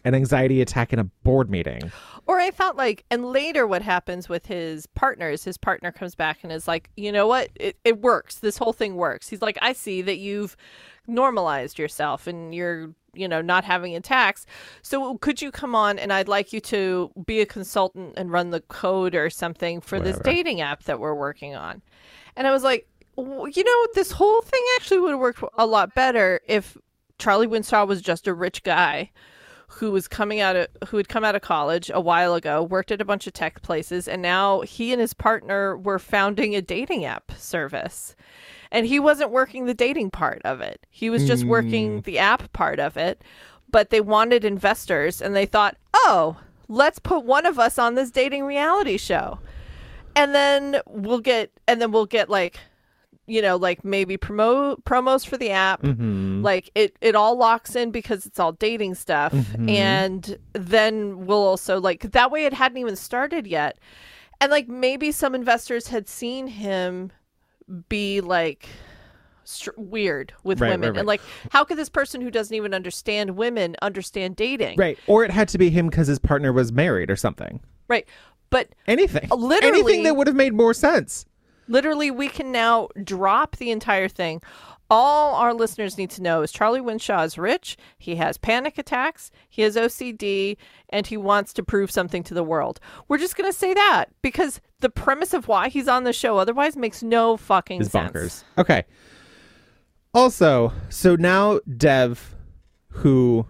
[0.07, 1.91] an anxiety attack in a board meeting.
[2.29, 6.39] Or I felt like, and later what happens with his partners, his partner comes back
[6.45, 7.51] and is like, you know what?
[7.57, 8.37] It, it works.
[8.37, 9.29] This whole thing works.
[9.29, 10.57] He's like, I see that you've
[11.09, 14.47] normalized yourself and you're, you know, not having attacks.
[14.81, 18.51] So could you come on and I'd like you to be a consultant and run
[18.51, 21.83] the code or something for this dating app that we're working on.
[22.37, 22.87] And I was like,
[23.17, 26.77] you know, this whole thing actually would have worked a lot better if
[27.19, 29.11] Charlie Winshaw was just a rich guy
[29.69, 32.93] who was coming out of who had come out of college a while ago, worked
[32.93, 36.63] at a bunch of tech places, and now he and his partner were founding a
[36.63, 38.15] dating app service.
[38.71, 40.87] And he wasn't working the dating part of it.
[40.91, 42.01] He was just working hmm.
[42.01, 43.23] the app part of it.
[43.71, 46.37] But they wanted investors and they thought, "Oh,
[46.69, 49.39] let's put one of us on this dating reality show."
[50.15, 52.59] And then we'll get and then we'll get like
[53.27, 55.83] you know, like maybe promo promos for the app.
[55.83, 56.43] Mm-hmm.
[56.43, 59.35] Like it, it all locks in because it's all dating stuff.
[59.69, 63.79] And then we'll also like that way it hadn't even started yet.
[64.41, 67.11] And like maybe some investors had seen him
[67.89, 68.69] be like
[69.45, 70.81] str- weird with Right, women.
[70.81, 70.99] right, right.
[71.01, 71.21] And like,
[71.51, 74.77] how could this person who doesn't even understand women understand dating?
[74.79, 74.99] Right.
[75.07, 77.61] Or it had to be him because his partner was married or something.
[77.89, 78.07] Right.
[78.51, 79.29] But Anything.
[79.31, 81.27] Literally- Anything that would have made more sense.
[81.69, 84.43] Literally, we can now drop the entire thing.
[84.89, 87.77] All our listeners need to know is Charlie Winshaw is rich.
[87.99, 89.33] He has panic attacks.
[89.49, 90.57] He has OCD,
[90.91, 92.79] and he wants to prove something to the world.
[93.09, 96.77] We're just gonna say that because the premise of why he's on the show otherwise
[96.77, 98.13] makes no fucking Is sense.
[98.13, 98.45] bonkers.
[98.59, 98.85] Okay.
[100.15, 102.37] Also, so now Dev,
[102.89, 103.47] who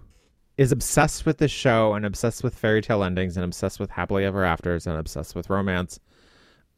[0.56, 4.24] is obsessed with this show and obsessed with fairy tale endings and obsessed with happily
[4.24, 6.00] ever afters and obsessed with romance,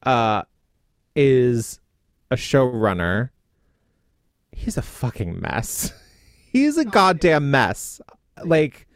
[0.03, 0.43] uh,
[1.19, 1.81] is
[2.31, 3.31] a showrunner.
[4.53, 5.93] He's a fucking mess.
[6.53, 8.01] He's a oh, goddamn mess.
[8.45, 8.87] Like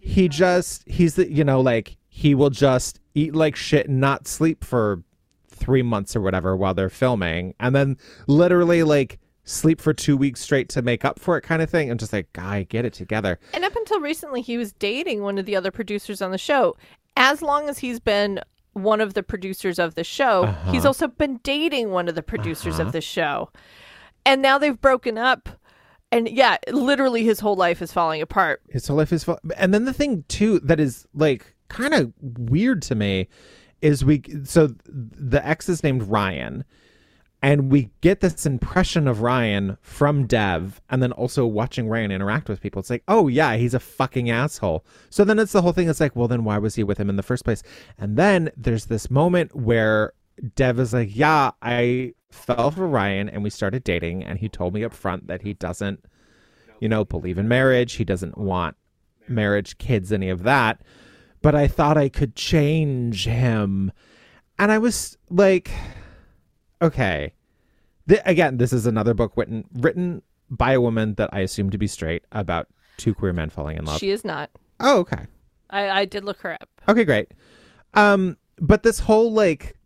[0.00, 4.26] he just he's the you know like he will just eat like shit and not
[4.26, 5.02] sleep for
[5.48, 10.40] three months or whatever while they're filming and then literally like sleep for two weeks
[10.40, 12.92] straight to make up for it kind of thing and just like guy get it
[12.92, 16.38] together And up until recently, he was dating one of the other producers on the
[16.38, 16.76] show.
[17.16, 18.40] As long as he's been
[18.74, 20.70] one of the producers of the show, Uh-huh.
[20.72, 23.50] he's also been dating one of the producers of the show.
[24.26, 25.48] And now they've broken up.
[26.12, 28.62] And yeah, literally his whole life is falling apart.
[28.70, 32.12] his whole life is fu- and then the thing too that is like kind of
[32.20, 33.26] weird to me
[33.82, 36.64] is we so the ex is named ryan
[37.44, 42.48] and we get this impression of ryan from dev and then also watching ryan interact
[42.48, 45.72] with people it's like oh yeah he's a fucking asshole so then it's the whole
[45.72, 47.62] thing it's like well then why was he with him in the first place
[47.98, 50.12] and then there's this moment where
[50.56, 54.74] dev is like yeah i fell for ryan and we started dating and he told
[54.74, 56.04] me up front that he doesn't
[56.84, 57.94] you know, believe in marriage.
[57.94, 58.76] He doesn't want
[59.28, 60.82] marriage, kids, any of that.
[61.42, 63.92] But I thought I could change him.
[64.58, 65.70] And I was like,
[66.82, 67.32] okay.
[68.08, 71.78] Th- again, this is another book written written by a woman that I assume to
[71.78, 73.98] be straight about two queer men falling in love.
[73.98, 74.50] She is not.
[74.80, 75.26] oh, okay.
[75.70, 76.68] I, I did look her up.
[76.88, 77.32] Okay, great.
[77.94, 79.76] Um, but this whole like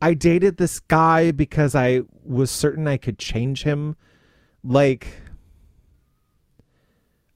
[0.00, 3.96] I dated this guy because I was certain I could change him.
[4.64, 5.06] Like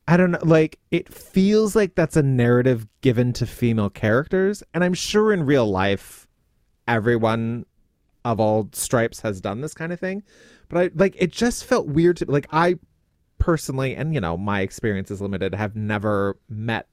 [0.09, 4.85] I don't know, like it feels like that's a narrative given to female characters, and
[4.85, 6.27] I'm sure in real life
[6.89, 7.67] everyone
[8.33, 10.23] of all stripes has done this kind of thing.
[10.69, 12.77] But I like it just felt weird to like I
[13.39, 16.89] personally and you know, my experience is limited, have never met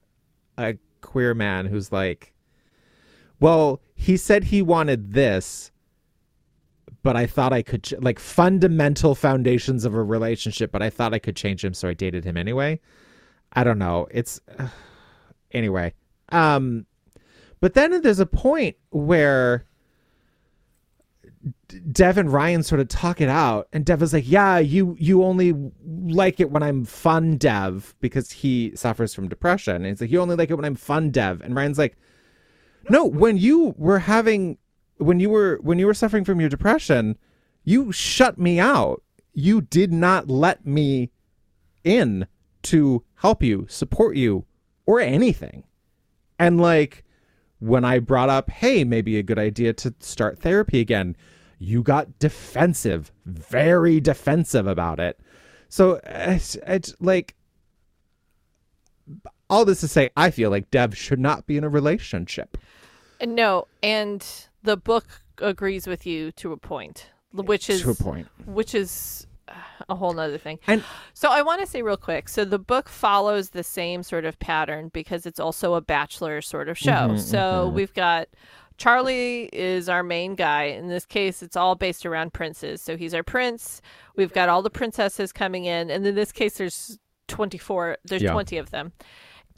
[0.56, 2.32] a queer man who's like,
[3.40, 5.70] well, he said he wanted this,
[7.02, 11.12] but I thought I could, ch- like, fundamental foundations of a relationship, but I thought
[11.12, 12.80] I could change him, so I dated him anyway.
[13.52, 14.08] I don't know.
[14.10, 14.40] It's,
[15.52, 15.92] anyway.
[16.30, 16.86] Um,
[17.60, 19.66] but then there's a point where
[21.90, 25.22] Dev and Ryan sort of talk it out, and Dev is like, "Yeah, you you
[25.22, 25.54] only
[25.84, 30.20] like it when I'm fun, Dev, because he suffers from depression." And he's like, "You
[30.20, 31.96] only like it when I'm fun, Dev." And Ryan's like,
[32.88, 34.58] "No, when you were having,
[34.96, 37.18] when you were when you were suffering from your depression,
[37.62, 39.02] you shut me out.
[39.32, 41.10] You did not let me
[41.82, 42.26] in
[42.62, 44.46] to help you, support you,
[44.86, 45.64] or anything."
[46.38, 47.04] And like
[47.58, 51.16] when I brought up, hey, maybe a good idea to start therapy again,
[51.64, 55.18] you got defensive, very defensive about it.
[55.68, 57.34] So it's, it's like,
[59.50, 62.56] all this to say, I feel like Dev should not be in a relationship.
[63.24, 64.24] No, and
[64.62, 65.06] the book
[65.38, 68.28] agrees with you to a point, which is to a point.
[68.46, 69.26] which is
[69.88, 70.58] a whole nother thing.
[70.66, 70.82] And-
[71.12, 72.28] so I want to say real quick.
[72.28, 76.68] So the book follows the same sort of pattern because it's also a bachelor sort
[76.68, 76.90] of show.
[76.90, 78.28] Mm-hmm, so we've got
[78.76, 80.64] Charlie is our main guy.
[80.64, 82.82] In this case, it's all based around princes.
[82.82, 83.80] So he's our prince.
[84.16, 86.98] We've got all the princesses coming in, and in this case, there's
[87.28, 87.98] 24.
[88.04, 88.32] There's Yeah.
[88.32, 88.92] 20 of them.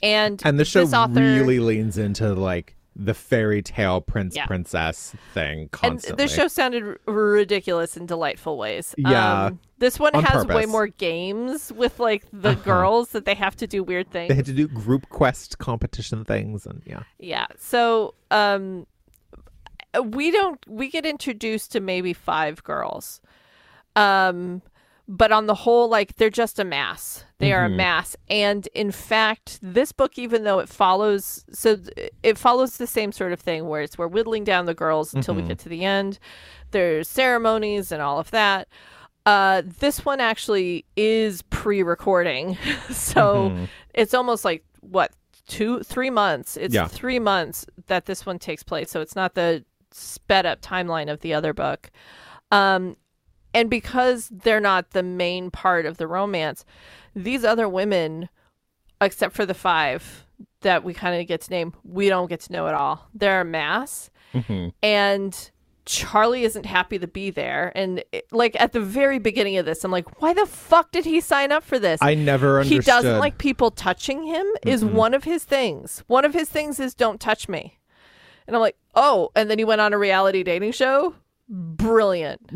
[0.03, 4.45] And And the show this author, really leans into like the fairy tale prince Yeah.
[4.47, 8.95] princess thing and the show sounded r- ridiculous in delightful ways.
[8.97, 9.45] Yeah.
[9.45, 12.61] Um, this one On has way more games with like the Uh-huh.
[12.63, 14.29] girls that they have to do weird things.
[14.29, 17.01] they had to do group quest competition things and yeah.
[17.19, 17.45] Yeah.
[17.59, 18.87] So, um,
[20.01, 23.21] we don't we get introduced to maybe five girls,
[23.95, 24.61] um,
[25.07, 27.23] but on the whole, like they're just a mass.
[27.39, 31.77] They are a mass, and in fact, this book, even though it follows, so
[32.23, 35.35] it follows the same sort of thing, where it's we're whittling down the girls until
[35.35, 36.17] we get to the end.
[36.71, 38.67] There's ceremonies and all of that.
[39.25, 42.57] Uh, this one actually is pre-recording,
[42.89, 43.55] so
[43.93, 45.11] it's almost like what
[45.47, 46.57] two, three months.
[46.57, 46.87] It's Yeah.
[46.87, 51.21] three months that this one takes place, so it's not the sped up timeline of
[51.21, 51.89] the other book.
[52.51, 52.97] Um,
[53.53, 56.65] and because they're not the main part of the romance,
[57.15, 58.29] these other women,
[59.01, 60.25] except for the five
[60.61, 63.07] that we kind of get to name, we don't get to know at all.
[63.13, 64.09] They're a mass,
[64.83, 65.51] and
[65.85, 67.71] Charlie isn't happy to be there.
[67.75, 71.05] And it- like at the very beginning of this, I'm like, why the fuck did
[71.05, 71.99] he sign up for this?
[72.01, 72.83] I never understood.
[72.83, 76.03] he doesn't like people touching him is one of his things.
[76.07, 77.77] One of his things is don't touch me.
[78.47, 81.13] And I'm like, oh, and then he went on a reality dating show.
[81.49, 82.45] Brilliant.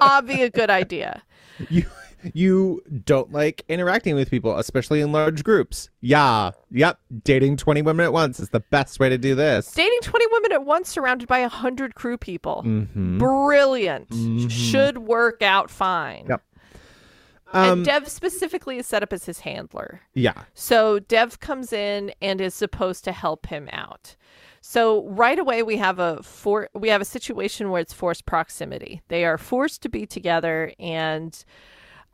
[0.00, 1.22] Obvi a good idea.
[1.70, 1.84] you
[2.34, 5.90] you don't like interacting with people, especially in large groups.
[6.00, 6.50] Yeah.
[6.72, 6.98] Yep.
[7.22, 9.70] Dating 20 women at once is the best way to do this.
[9.72, 12.62] Dating 20 women at once surrounded by 100 crew people.
[12.66, 13.18] Mhm.
[13.18, 14.50] Brilliant.
[14.50, 16.26] Should work out fine.
[16.28, 16.42] Yep.
[17.52, 20.00] And Um Dev specifically is set up as his handler.
[20.14, 20.44] yeah.
[20.54, 24.16] So Dev comes in and is supposed to help him out.
[24.60, 29.02] So right away we have a for we have a situation where it's forced proximity.
[29.08, 31.44] They are forced to be together and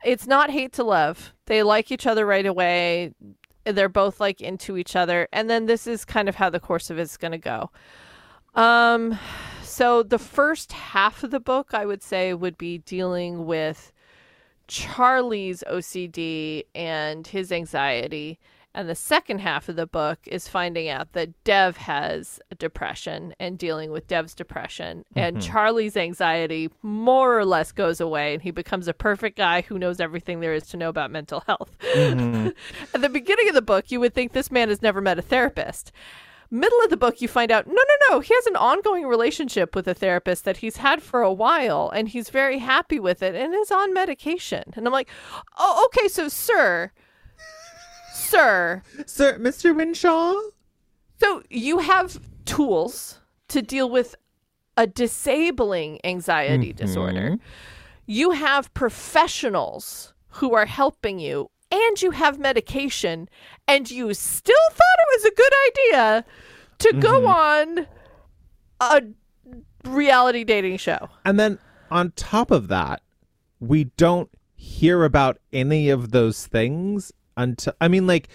[0.05, 1.33] it's not hate to love.
[1.45, 3.13] They like each other right away.
[3.65, 6.89] They're both like into each other and then this is kind of how the course
[6.89, 7.71] of it's going to go.
[8.53, 9.17] Um
[9.63, 13.92] so the first half of the book I would say would be dealing with
[14.67, 18.39] Charlie's OCD and his anxiety.
[18.75, 23.35] And the second half of the book is finding out that Dev has a depression
[23.39, 25.05] and dealing with Dev's depression.
[25.15, 25.51] And mm-hmm.
[25.51, 29.99] Charlie's anxiety more or less goes away and he becomes a perfect guy who knows
[29.99, 31.77] everything there is to know about mental health.
[31.93, 32.47] Mm-hmm.
[32.95, 35.23] At the beginning of the book, you would think this man has never met a
[35.23, 35.91] therapist.
[36.53, 39.75] Middle of the book, you find out no, no, no, he has an ongoing relationship
[39.75, 43.33] with a therapist that he's had for a while and he's very happy with it
[43.33, 44.63] and is on medication.
[44.75, 45.09] And I'm like,
[45.57, 46.91] oh, okay, so, sir,
[48.13, 49.75] sir, Sir, Mr.
[49.75, 50.39] Winshaw?
[51.19, 54.15] so you have tools to deal with
[54.77, 57.31] a disabling anxiety disorder.
[57.31, 57.35] Mm-hmm.
[58.05, 63.27] You have professionals who are helping you, and you have medication,
[63.67, 66.25] and you still thought it was a good idea
[66.79, 67.81] to go mm-hmm.
[67.81, 67.87] on
[68.79, 71.09] a reality dating show.
[71.25, 71.57] And then
[71.89, 73.01] on top of that,
[73.59, 78.29] we don't hear about any of those things until I mean like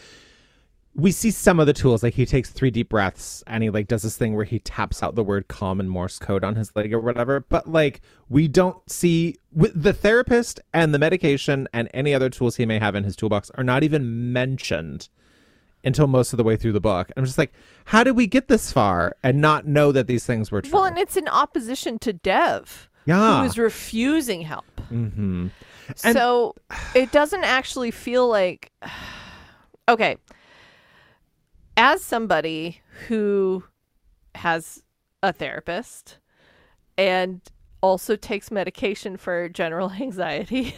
[0.95, 3.87] we see some of the tools like he takes three deep breaths and he like
[3.87, 6.75] does this thing where he taps out the word calm in morse code on his
[6.75, 7.41] leg or whatever.
[7.41, 12.67] But like we don't see the therapist and the medication and any other tools he
[12.67, 15.09] may have in his toolbox are not even mentioned
[15.85, 17.13] until most of the way through the book.
[17.17, 17.53] I'm just like
[17.85, 20.73] how did we get this far and not know that these things were true?
[20.73, 23.41] Well, and it's in opposition to Dev, yeah.
[23.41, 24.65] who is refusing help.
[24.91, 25.49] mm-hmm.
[26.05, 26.55] And- so
[26.95, 28.73] it doesn't actually feel like
[29.89, 30.17] okay
[31.79, 33.63] as somebody who
[34.35, 34.83] has
[35.23, 36.19] a therapist
[36.99, 37.41] and
[37.81, 40.75] also takes medication for general anxiety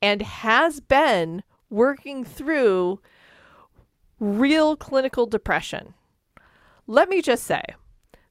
[0.00, 2.98] and has been working through
[4.18, 5.92] real clinical depression
[6.86, 7.62] let me just say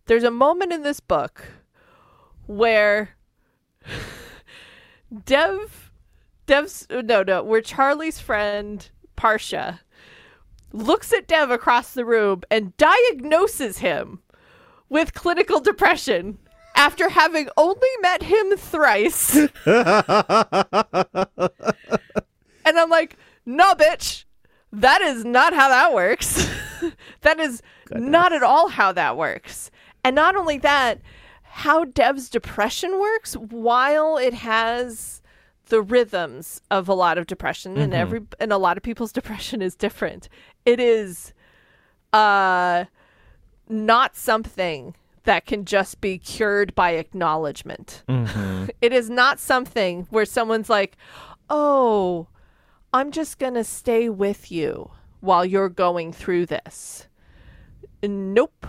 [0.08, 1.46] there's a moment in this book
[2.48, 3.12] where
[5.26, 5.92] Dev,
[6.48, 9.80] Dev's no no, where Charlie's friend Parisa
[10.74, 14.20] looks at Dev across the room and diagnoses him
[14.90, 16.40] with clinical depression
[16.76, 19.36] after having only met him thrice.
[19.36, 19.50] and
[22.66, 24.26] I'm like, no, bitch,
[24.72, 26.50] that is not how that works.
[27.22, 29.70] that is not at all how that works.
[30.04, 31.00] And not only that,
[31.44, 35.22] how Dev's depression works while it has
[35.68, 38.02] the rhythms of a lot of depression and mm-hmm.
[38.02, 40.30] every and a lot of people's depression is different.
[40.66, 41.34] It is
[42.12, 42.86] uh
[43.70, 48.04] not something that can just be cured by acknowledgment.
[48.82, 50.98] It is not something where someone's like,
[51.50, 52.28] "Oh,
[52.92, 54.92] I'm just going to stay with you
[55.22, 57.08] while you're going through this."
[58.02, 58.68] Nope.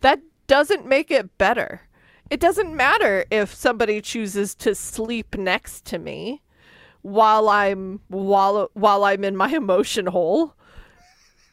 [0.00, 1.82] That doesn't make it better.
[2.30, 6.42] It doesn't matter if somebody chooses to sleep next to me
[7.02, 10.54] while I'm while while I'm in my emotion hole.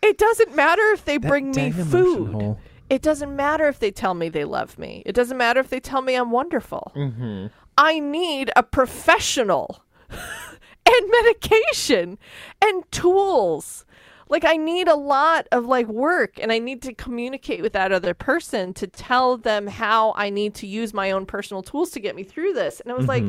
[0.08, 2.32] It doesn't matter if they bring me food.
[2.32, 2.60] hole.
[2.90, 5.04] It doesn't matter if they tell me they love me.
[5.06, 6.94] It doesn't matter if they tell me I'm wonderful.
[6.96, 7.48] Mm-hmm.
[7.78, 12.18] I need a professional and medication
[12.62, 13.86] and tools.
[14.30, 17.92] Like I need a lot of like work and I need to communicate with that
[17.92, 22.00] other person to tell them how I need to use my own personal tools to
[22.00, 22.80] get me through this.
[22.80, 23.24] And I was like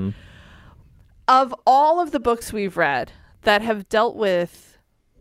[1.27, 4.79] of all of the books we've read that have dealt with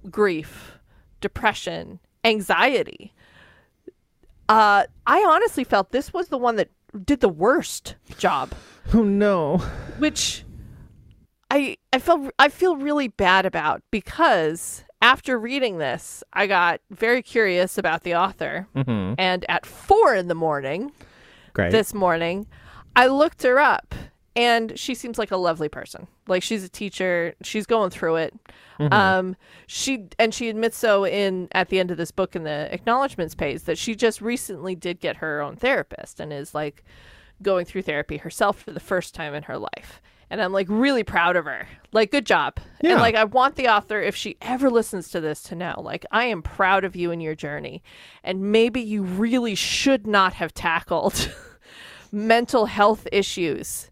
[0.10, 0.77] grief,
[1.28, 3.14] depression, anxiety,
[4.50, 6.70] uh, I honestly felt this was the one that
[7.06, 8.54] did the worst job
[8.94, 9.58] Oh no.
[10.00, 10.46] which
[11.52, 17.22] I I felt I feel really bad about because after reading this, I got very
[17.22, 19.14] curious about the author, Mm-hmm.
[19.20, 20.92] and at four in the morning
[21.54, 21.72] Great.
[21.72, 22.48] this morning,
[22.96, 23.94] I looked her up,
[24.38, 26.08] and she seems like a lovely person.
[26.28, 28.36] Like she's a teacher, she's going through it.
[28.80, 29.36] Um,
[29.66, 33.34] she and she admits so in at the end of this book in the acknowledgments
[33.34, 36.84] page that she just recently did get her own therapist and is like
[37.42, 40.00] going through therapy herself for the first time in her life.
[40.30, 41.68] And I'm like really proud of her.
[41.92, 42.60] Like, good job.
[42.82, 42.92] Yeah.
[42.92, 46.06] And like, I want the author, if she ever listens to this, to know, like,
[46.12, 47.82] I am proud of you and your journey.
[48.26, 51.34] And maybe you really should not have tackled
[52.12, 53.90] mental health issues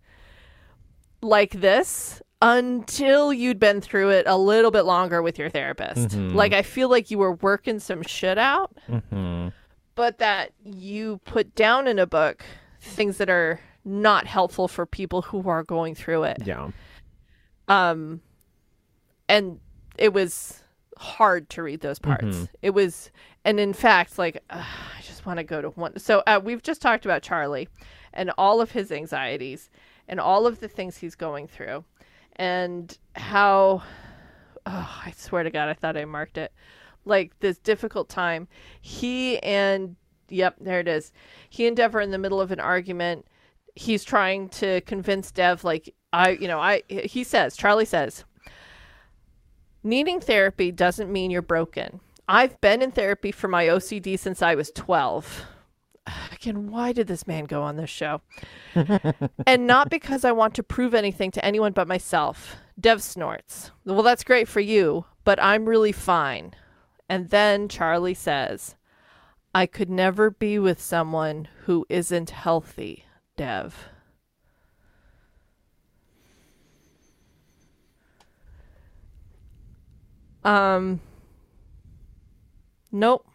[1.26, 6.14] like this until you'd been through it a little bit longer with your therapist.
[6.15, 9.49] Like, I feel like you were working some shit out, Mm-hmm.
[9.95, 12.43] but that you put down in a book
[12.81, 16.38] things that are not helpful for people who are going through it.
[16.45, 16.69] Yeah.
[17.68, 18.22] Um,
[19.27, 19.60] and
[19.97, 20.61] it was
[20.97, 22.47] hard to read those parts.
[22.61, 23.10] It was,
[23.43, 24.64] and in fact, like uh,
[24.97, 25.97] I just want to go to one.
[25.99, 27.68] So uh, we've just talked about Charlie
[28.14, 29.69] and all of his anxieties
[30.07, 31.84] and all of the things he's going through,
[32.36, 33.84] and how.
[34.68, 36.52] Oh, I swear to God, I thought I marked it.
[37.06, 38.48] Like this difficult time.
[38.82, 39.95] He and
[40.30, 41.14] yep, there it is.
[41.49, 43.27] He and Dev are in the middle of an argument.
[43.76, 46.82] He's trying to convince Dev, like I, you know, I.
[46.88, 48.23] He says, Charlie says,
[49.84, 51.99] Needing therapy doesn't mean you're broken.
[52.27, 55.45] I've been in therapy for my OCD since I was 12.
[56.32, 58.22] Again, why did this man go on this show?
[59.48, 62.57] and not because I want to prove anything to anyone but myself.
[62.80, 63.72] Dev snorts.
[63.86, 66.53] Well, that's great for you, but I'm really fine.
[67.10, 68.76] And then Charlie says,
[69.53, 73.06] I could never be with someone who isn't healthy,
[73.38, 73.90] Dev.
[80.44, 81.02] Um,
[82.91, 83.26] nope.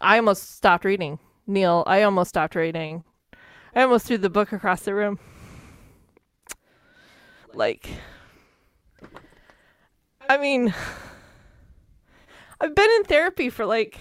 [0.00, 1.20] I almost stopped reading.
[1.46, 3.04] Neil, I almost stopped reading.
[3.74, 5.18] I almost threw the book across the room.
[7.54, 7.88] Like,
[10.28, 10.74] I mean,
[12.60, 13.98] I've been in therapy for like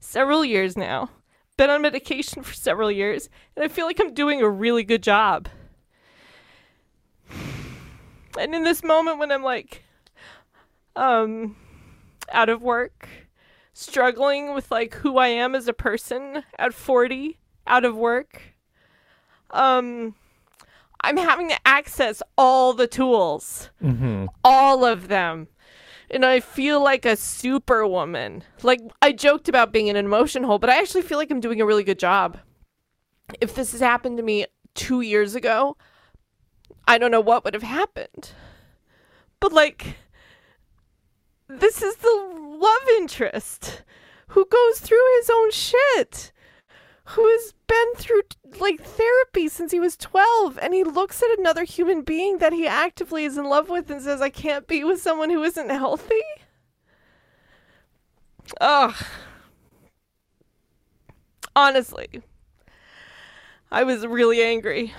[0.00, 1.10] several years now,
[1.56, 5.02] been on medication for several years, and I feel like I'm doing a really good
[5.02, 5.48] job.
[8.38, 9.84] And in this moment when I'm like,
[10.96, 11.56] um,
[12.32, 13.08] out of work,
[13.72, 18.42] struggling with like who I am as a person at 40, out of work,
[19.50, 20.14] um,
[21.02, 24.26] I'm having to access all the tools, Mm-hmm.
[24.44, 25.48] all of them.
[26.12, 28.42] And I feel like a superwoman.
[28.62, 31.40] Like I joked about being in an emotion hole, but I actually feel like I'm
[31.40, 32.38] doing a really good job.
[33.40, 35.76] If this has happened to me two years ago,
[36.88, 38.32] I don't know what would have happened.
[39.38, 39.96] But like,
[41.48, 43.82] this is the love interest
[44.28, 46.32] who goes through his own shit,
[47.04, 48.22] who has been through
[48.60, 52.66] like therapy since he was 12, and he looks at another human being that he
[52.66, 56.20] actively is in love with and says, I can't be with someone who isn't healthy.
[58.60, 58.94] Ugh.
[61.56, 62.22] Honestly,
[63.72, 64.94] I was really angry.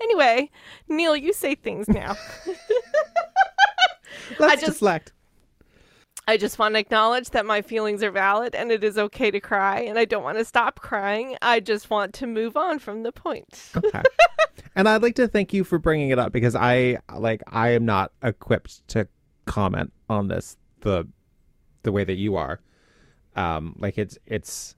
[0.00, 0.50] Anyway,
[0.88, 2.16] Neil, you say things now.
[4.38, 5.12] Let's just- deflect.
[6.28, 9.38] I just want to acknowledge that my feelings are valid and it is okay to
[9.38, 11.36] cry and I don't want to stop crying.
[11.40, 13.70] I just want to move on from the point.
[13.76, 14.02] Okay.
[14.74, 17.84] and I'd like to thank you for bringing it up because I like I am
[17.84, 19.06] not equipped to
[19.44, 21.06] comment on this the
[21.84, 22.60] the way that you are.
[23.36, 24.74] Um like it's it's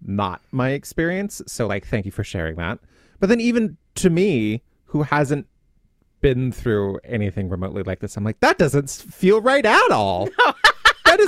[0.00, 2.80] not my experience, so like thank you for sharing that.
[3.20, 5.46] But then even to me who hasn't
[6.20, 10.28] been through anything remotely like this, I'm like that doesn't feel right at all.
[10.38, 10.54] that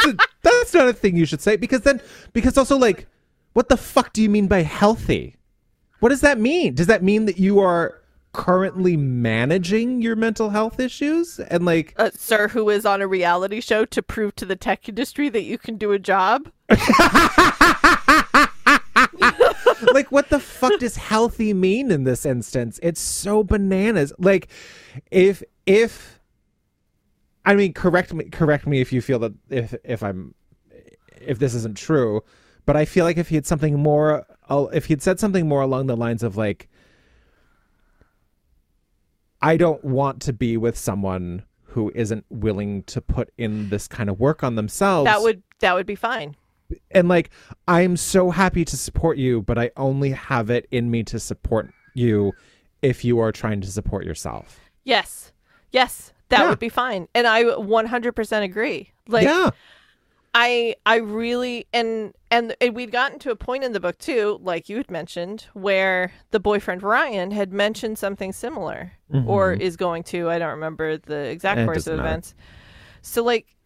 [0.01, 2.01] isn't that's not a thing you should say because then
[2.33, 3.07] because also like
[3.53, 5.37] what the fuck do you mean by healthy?
[5.99, 6.75] What does that mean?
[6.75, 8.01] Does that mean that you are
[8.33, 13.61] currently managing your mental health issues and like uh, sir who is on a reality
[13.61, 16.49] show to prove to the tech industry that you can do a job
[19.93, 24.47] like what the fuck does healthy mean in this instance it's so bananas like
[25.11, 26.20] if if
[27.45, 30.35] i mean correct me correct me if you feel that if if i'm
[31.21, 32.23] if this isn't true
[32.67, 34.27] but i feel like if he had something more
[34.73, 36.69] if he'd said something more along the lines of like
[39.43, 44.11] I don't want to be with someone who isn't willing to put in this kind
[44.11, 45.07] of work on themselves.
[45.07, 46.37] that would that would be fine
[46.91, 47.31] and like
[47.67, 51.73] I'm so happy to support you, but I only have it in me to support
[51.95, 52.33] you
[52.83, 54.61] if you are trying to support yourself.
[54.85, 55.33] yes
[55.73, 56.49] yes that Yeah.
[56.49, 59.51] would be fine and i 100% agree like yeah.
[60.33, 64.39] I I really and and and we'd gotten to a point in the book too,
[64.41, 68.93] like you had mentioned, where the boyfriend Ryan had mentioned something similar,
[69.27, 70.31] or is going to.
[70.31, 71.63] I don't remember the exact Mm-hmm.
[71.71, 72.09] It course of matter.
[72.09, 72.35] events.
[73.03, 73.57] So like,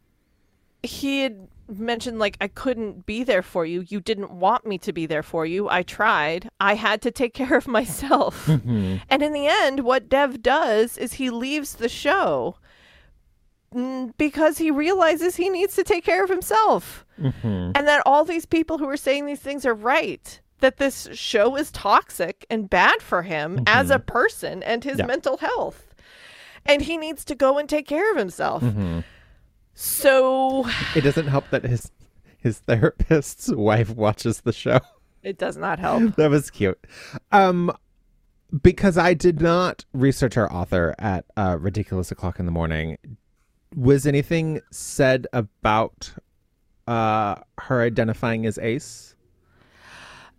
[0.82, 3.84] he had mentioned like I couldn't be there for you.
[3.88, 5.68] You didn't want me to be there for you.
[5.68, 6.48] I tried.
[6.60, 8.46] I had to take care of myself.
[8.46, 8.96] Mm-hmm.
[9.08, 12.56] And in the end, what Dev does is he leaves the show
[14.16, 17.04] because he realizes he needs to take care of himself.
[17.20, 17.72] Mm-hmm.
[17.74, 20.40] And that all these people who are saying these things are right.
[20.60, 25.00] That this show is toxic and bad for him as a person and his Mm-hmm.
[25.00, 25.06] Yeah.
[25.06, 25.94] mental health.
[26.64, 28.62] And he needs to go and take care of himself.
[29.74, 31.90] So It doesn't help that his
[32.38, 34.80] his therapist's wife watches the show.
[35.22, 36.16] it does not help.
[36.16, 36.78] that was cute.
[37.32, 37.72] Um
[38.62, 42.98] because I did not research our author at uh, ridiculous o'clock in the morning.
[43.74, 46.14] Was anything said about
[46.86, 49.16] uh her identifying as Ace?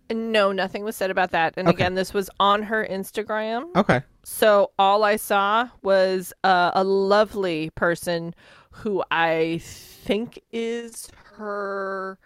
[0.08, 1.54] No, nothing was said about that.
[1.56, 1.74] And Okay.
[1.74, 3.74] again, this was on her Instagram.
[3.74, 4.02] Okay.
[4.22, 8.32] So all I saw was uh, a lovely person
[8.76, 12.18] who I think is her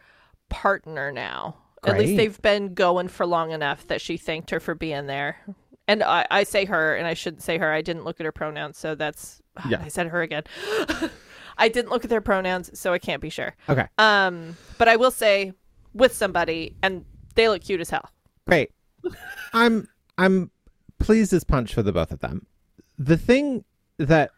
[0.49, 1.57] partner now.
[1.83, 5.39] At least they've been going for long enough that she thanked her for being there.
[5.89, 7.73] And I, I say her, and I shouldn't say her.
[7.73, 9.81] I didn't look at her pronouns, so that's Yeah.
[9.83, 10.45] I said her again.
[11.59, 13.55] I didn't look at their pronouns, so I can't be sure.
[13.69, 13.87] Okay.
[13.99, 15.53] Um, but I will say
[15.95, 17.05] with somebody, and
[17.35, 18.09] they look cute as hell.
[18.47, 18.73] Great.
[19.53, 20.51] I'm I'm
[20.99, 22.47] pleased as punch for the both of them.
[22.99, 23.65] The thing
[23.99, 24.31] that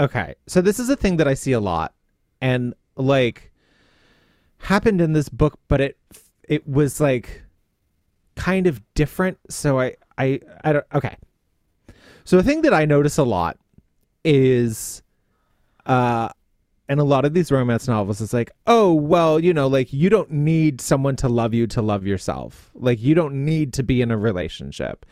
[0.00, 1.92] Okay, so this is a thing that I see a lot
[2.40, 3.52] and like
[4.56, 5.98] happened in this book but it
[6.48, 7.42] it was like
[8.34, 11.16] kind of different so I I I don't okay.
[12.24, 13.58] So the thing that I notice a lot
[14.24, 15.02] is
[15.84, 16.30] uh
[16.88, 20.10] and a lot of these romance novels is like, oh, well, you know, like you
[20.10, 22.70] don't need someone to love you to love yourself.
[22.74, 25.06] Like you don't need to be in a relationship.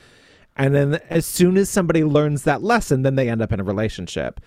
[0.56, 3.64] And then as soon as somebody learns that lesson, then they end up in a
[3.64, 4.40] relationship.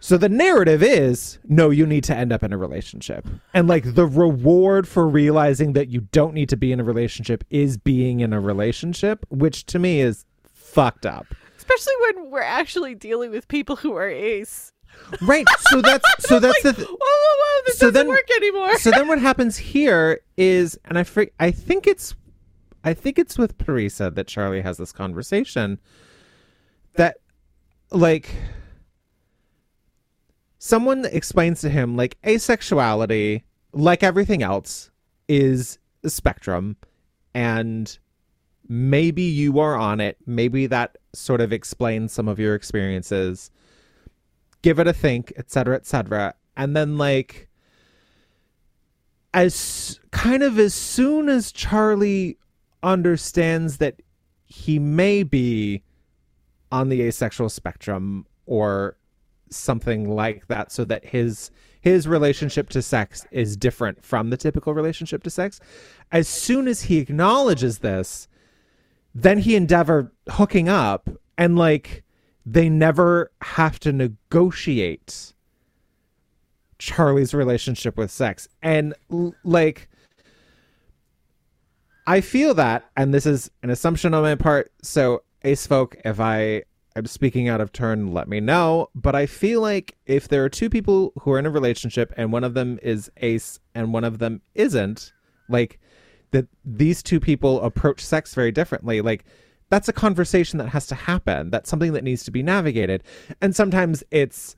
[0.00, 3.26] So the narrative is no, you need to end up in a relationship.
[3.52, 7.42] And like the reward for realizing that you don't need to be in a relationship
[7.50, 11.26] is being in a relationship, which to me is fucked up.
[11.56, 14.72] Especially when we're actually dealing with people who are ace.
[15.20, 15.46] Right.
[15.70, 17.62] So that's so that's the th- Whoa, whoa, whoa!
[17.66, 18.76] This So doesn't then- work anymore.
[18.78, 22.14] so then what happens here is and I fr- I think it's
[22.84, 25.78] I think it's with Parisa that Charlie has this conversation
[26.94, 27.16] that
[27.90, 28.30] like
[30.58, 34.90] someone explains to him like asexuality like everything else
[35.28, 36.76] is a spectrum
[37.34, 37.98] and
[38.68, 40.16] maybe you are on it.
[40.26, 43.50] Maybe that sort of explains some of your experiences.
[44.62, 47.48] Give it a think etc etc and then like
[49.32, 52.36] as kind of as soon as Charlie
[52.82, 54.02] understands that
[54.44, 55.82] he may be
[56.72, 58.97] on the asexual spectrum or
[59.50, 61.50] something like that so that his
[61.80, 65.60] his relationship to sex is different from the typical relationship to sex
[66.10, 68.28] as soon as he acknowledges this
[69.14, 72.02] then he endeavor hooking up and like
[72.44, 75.32] they never have to negotiate
[76.78, 78.48] Charlie's relationship with sex.
[78.62, 78.94] And
[79.44, 79.88] like
[82.06, 86.20] I feel that, and this is an assumption on my part, so ace folk, if
[86.20, 86.62] I
[86.98, 88.90] am speaking out of turn, let me know.
[88.94, 92.32] But I feel like if there are two people who are in a relationship and
[92.32, 95.12] one of them is ace and one of them isn't,
[95.48, 95.80] like
[96.30, 99.00] that these two people approach sex very differently.
[99.00, 99.24] Like
[99.70, 101.50] that's a conversation that has to happen.
[101.50, 103.02] That's something that needs to be navigated.
[103.40, 104.56] And sometimes it's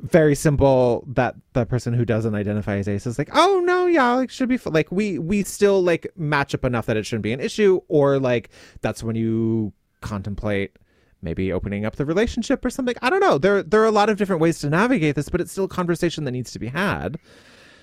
[0.00, 4.14] very simple that the person who doesn't identify as ace is like, oh no, yeah,
[4.14, 4.66] like should be f-.
[4.66, 8.18] like we we still like match up enough that it shouldn't be an issue, or
[8.18, 8.50] like
[8.80, 10.76] that's when you contemplate
[11.24, 12.94] maybe opening up the relationship or something.
[13.02, 13.38] I don't know.
[13.38, 15.68] There there are a lot of different ways to navigate this, but it's still a
[15.68, 17.18] conversation that needs to be had.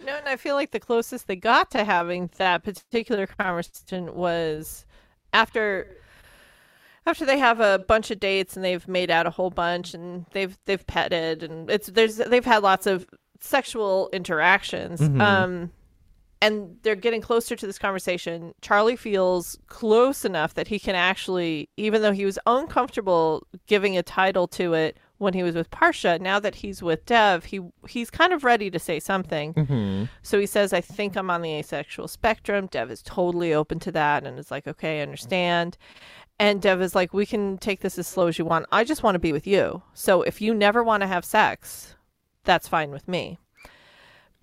[0.06, 4.86] No, and I feel like the closest they got to having that particular conversation was
[5.34, 5.88] after
[7.06, 10.26] after they have a bunch of dates and they've made out a whole bunch and
[10.34, 13.06] they've they've petted and it's there's they've had lots of
[13.40, 15.02] sexual interactions.
[15.02, 15.22] Mhm.
[15.22, 15.72] Um
[16.42, 18.54] and they're getting closer to this conversation.
[18.62, 24.04] Charlie feels close enough that he can actually, even though he was uncomfortable giving a
[24.04, 28.10] title to it when he was with Parisa, now that he's with Dev, he he's
[28.10, 29.54] kind of ready to say something.
[29.54, 30.06] Mm-hmm.
[30.24, 32.68] So he says, I think I'm on the asexual spectrum.
[32.72, 35.78] Dev is totally open to that and is like, okay, I understand.
[36.40, 38.66] And Dev is like, we can take this as slow as you want.
[38.72, 39.84] I just want to be with you.
[39.94, 41.94] So if you never want to have sex,
[42.44, 43.38] that's fine with me.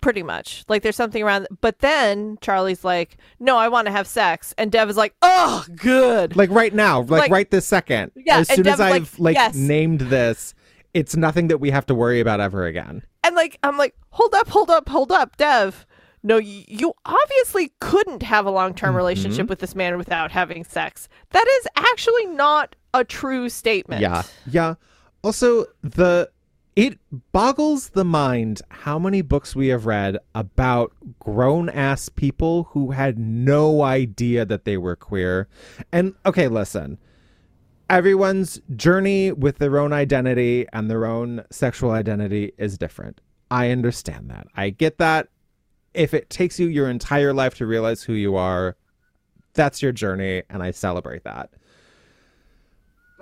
[0.01, 0.63] Pretty much.
[0.67, 1.47] Like there's something around.
[1.61, 4.53] But then Charlie's like, no, I want to have sex.
[4.57, 6.35] And Dev is like, oh, good.
[6.35, 8.11] Like right now, like, Like- right this second.
[8.15, 9.55] Yeah, As soon as I've like, yes.
[9.55, 10.53] named this,
[10.93, 13.03] it's nothing that we have to worry about ever again.
[13.23, 15.85] And like, I'm like, hold up, hold up, hold up, Dev.
[16.23, 18.97] No, y- you obviously couldn't have a long term mm-hmm.
[18.97, 21.07] relationship with this man without having sex.
[21.31, 24.01] That is actually not a true statement.
[24.01, 24.23] Yeah.
[24.49, 24.75] Yeah.
[25.23, 26.29] Also, the
[26.79, 26.97] it
[27.33, 33.19] boggles the mind how many books we have read about grown ass people who had
[33.19, 35.49] no idea that they were queer.
[35.91, 36.97] And okay, listen.
[37.89, 43.19] Everyone's journey with their own identity and their own sexual identity is different.
[43.51, 44.47] I understand that.
[44.55, 45.27] I get that.
[45.93, 48.77] If it takes you your entire life to realize who you are,
[49.53, 51.49] that's your journey, and I celebrate that.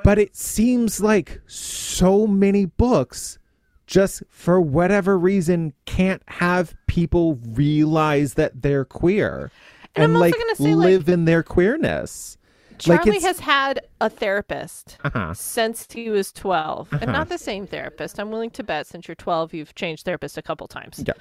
[0.04, 3.40] But it seems like so many books
[3.88, 9.50] just for whatever reason can't have people realize that they're queer
[9.96, 12.38] And I'm also like gonna say, like- live in their queerness.
[12.78, 15.34] Charlie it's- has had a therapist Uh-huh.
[15.34, 18.20] since he was 12, and not the same therapist.
[18.20, 21.04] I'm willing to bet since you're 12, you've changed therapist a couple times.
[21.08, 21.14] Yeah.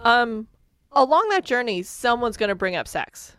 [0.00, 0.48] Um,
[0.90, 3.36] along that journey, someone's going to bring up sex,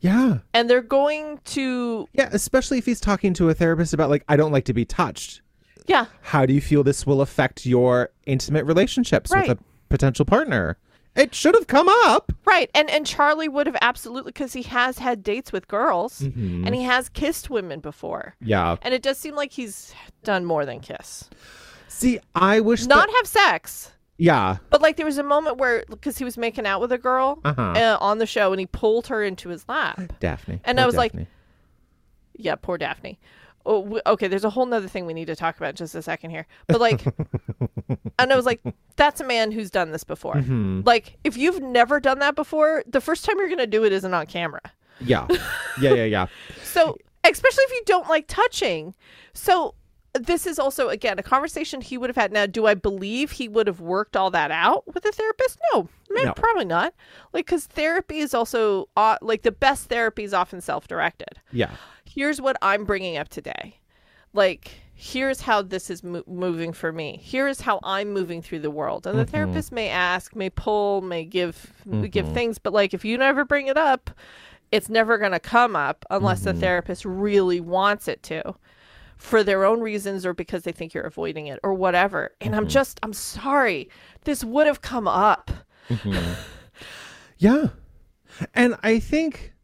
[0.00, 0.40] Yeah.
[0.52, 4.36] and they're going to, Yeah, especially if he's talking to a therapist about like I
[4.36, 5.40] don't like to be touched.
[5.88, 9.48] Yeah, How do you feel this will affect your intimate relationships Right.
[9.48, 10.76] with a potential partner?
[11.16, 12.30] It should have come up.
[12.44, 12.70] right.
[12.74, 16.64] And and Charlie would have absolutely because he has had dates with girls, Mm-hmm.
[16.66, 18.76] and he has kissed women before, Yeah.
[18.82, 19.92] and it does seem like he's
[20.22, 21.28] done more than kiss,
[21.88, 23.90] See, I wish not that- have sex.
[24.18, 24.58] yeah.
[24.70, 27.40] But like there was a moment where because he was making out with a girl
[27.44, 27.62] Uh-huh.
[27.62, 30.00] uh, on the show and he pulled her into his lap.
[30.20, 30.60] Daphne.
[30.64, 31.14] And Poor I was like-
[32.36, 33.18] Yeah, poor Daphne.
[33.70, 36.00] Oh, okay, there's a whole nother thing we need to talk about in just a
[36.02, 36.46] second here.
[36.68, 37.04] But like,
[38.18, 38.62] and I was like,
[38.96, 40.34] that's a man who's done this before.
[40.34, 40.80] Mm-hmm.
[40.86, 44.14] Like, if you've never done that before, the first time you're gonna do it isn't
[44.14, 44.62] on camera.
[45.00, 45.26] Yeah.
[45.80, 46.26] Yeah, yeah, yeah.
[46.64, 48.94] So, especially if you don't like touching.
[49.34, 49.74] So,
[50.14, 52.32] this is also again a conversation he would have had.
[52.32, 55.58] Now, do I believe he would have worked all that out with a therapist?
[55.72, 56.32] No, man, No.
[56.32, 56.94] probably not.
[57.32, 61.40] Like, because therapy is also uh, like the best therapy is often self-directed.
[61.52, 61.72] Yeah.
[62.18, 63.78] Here's what I'm bringing up today.
[64.32, 67.20] Like, here's how this is mo- moving for me.
[67.22, 69.06] Here is how I'm moving through the world.
[69.06, 69.30] And the mm-hmm.
[69.30, 71.72] therapist may ask, may pull, may give
[72.10, 72.34] give mm-hmm.
[72.34, 74.10] things, but like if you never bring it up,
[74.72, 76.58] it's never going to come up unless the mm-hmm.
[76.58, 78.56] therapist really wants it to
[79.16, 82.32] for their own reasons or because they think you're avoiding it or whatever.
[82.40, 83.88] And I'm just I'm sorry.
[84.24, 85.52] This would have come up.
[87.38, 87.68] Yeah.
[88.52, 89.54] And I think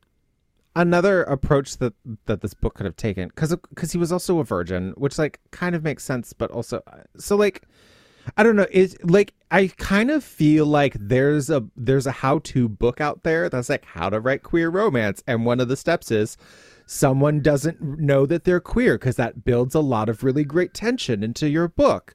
[0.77, 1.95] another approach that
[2.27, 5.41] that this book could have taken cuz cuz he was also a virgin, which like
[5.51, 7.63] kind of makes sense but also uh, so like
[8.37, 12.69] I don't know, it's like I kind of feel like there's a there's a how-to
[12.69, 16.11] book out there that's like how to write queer romance and one of the steps
[16.11, 16.37] is
[16.87, 21.23] someone doesn't know that they're queer cuz that builds a lot of really great tension
[21.23, 22.15] into your book.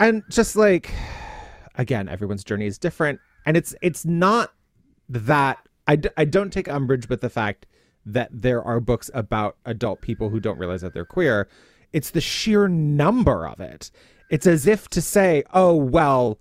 [0.00, 0.90] And just like
[1.76, 4.52] again, everyone's journey is different, and it's it's not
[5.08, 7.66] that I, d- I don't take umbrage with the fact
[8.04, 11.48] that there are books about adult people who don't realize that they're queer.
[11.92, 13.90] It's the sheer number of it.
[14.30, 16.38] It's as if to say, oh, well,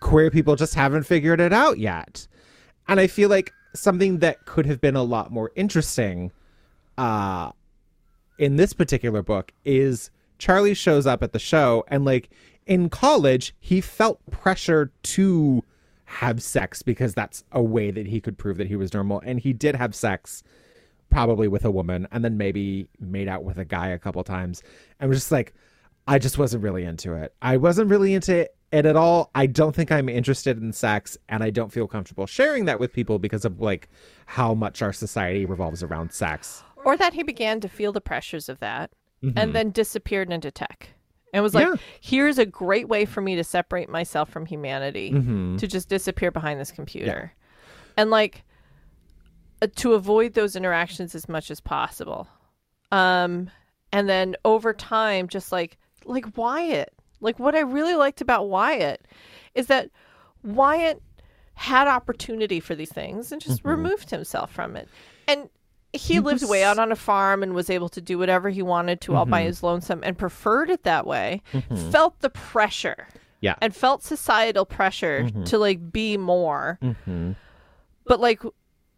[0.00, 2.28] queer people just haven't figured it out yet.
[2.86, 6.32] And I feel like something that could have been a lot more interesting
[6.98, 7.50] uh,
[8.38, 12.28] in this particular book is Charlie shows up at the show and, like,
[12.66, 15.64] in college, he felt pressure to
[16.14, 19.20] have sex because that's a way that he could prove that he was normal.
[19.26, 20.44] And he did have sex
[21.10, 24.62] probably with a woman and then maybe made out with a guy a couple times
[25.00, 25.54] and was just like
[26.06, 27.34] I just wasn't really into it.
[27.42, 29.30] I wasn't really into it at all.
[29.34, 32.92] I don't think I'm interested in sex and I don't feel comfortable sharing that with
[32.92, 33.88] people because of like
[34.26, 36.62] how much our society revolves around sex.
[36.84, 38.92] Or that he began to feel the pressures of that
[39.22, 39.52] and mm-hmm.
[39.52, 40.93] then disappeared into tech.
[41.34, 41.74] And was like, Yeah.
[42.00, 45.56] here's a great way for me to separate myself from humanity Mm-hmm.
[45.58, 47.32] to just disappear behind this computer.
[47.96, 48.44] And like
[49.60, 52.26] uh, to avoid those interactions as much as possible.
[52.92, 53.50] Um
[53.92, 56.92] and then over time just like like Wyatt.
[57.20, 59.06] Like what I really liked about Wyatt
[59.54, 59.90] is that
[60.42, 61.02] Wyatt
[61.54, 64.88] had opportunity for these things and just removed himself from it.
[65.28, 65.48] And
[65.94, 68.50] he, He lived was- way out on a farm and was able to do whatever
[68.50, 69.46] he wanted to all by mm-hmm.
[69.48, 71.42] his lonesome and preferred it that way.
[71.52, 71.90] Mm-hmm.
[71.90, 73.08] Felt the pressure
[73.40, 73.54] Yeah.
[73.60, 75.44] and felt societal pressure mm-hmm.
[75.44, 76.78] to like be more.
[78.06, 78.42] But like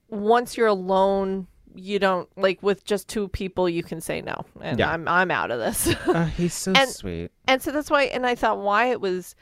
[0.08, 4.44] once you're alone, you don't like with just two people you can say no.
[4.60, 4.90] And Yeah.
[4.90, 5.94] I'm I'm out of this.
[6.06, 7.30] Uh, he's so And- sweet.
[7.46, 9.34] and so that's why and I thought why it was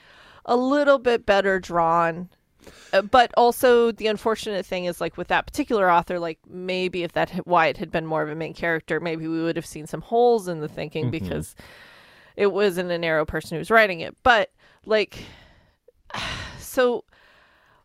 [0.44, 2.28] a little bit better drawn.
[2.92, 7.12] Uh, but also the unfortunate thing is like with that particular author like maybe if
[7.12, 10.00] that Wyatt had been more of a main character maybe we would have seen some
[10.00, 11.54] holes in the thinking because
[12.36, 14.16] it wasn't an aro person who was writing it.
[14.22, 14.50] But
[14.86, 15.24] like
[16.58, 17.04] so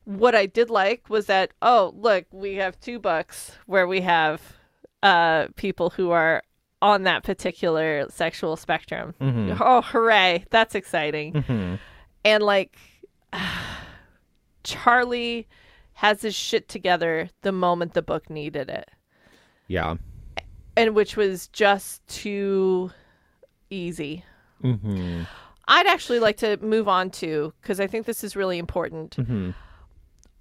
[0.05, 4.41] what I did like was that oh look we have two books where we have
[5.03, 6.43] uh people who are
[6.81, 9.13] on that particular sexual spectrum.
[9.59, 11.77] Oh hooray, that's exciting.
[12.23, 12.77] And like
[14.69, 15.47] Charlie
[15.93, 18.89] has his shit together the moment the book needed it.
[19.67, 19.95] Yeah.
[20.77, 22.91] And which was just too
[23.69, 24.23] easy.
[24.63, 25.23] Mm-hmm.
[25.67, 29.17] I'd actually like to move on to because I think this is really important.
[29.17, 29.51] Mm-hmm.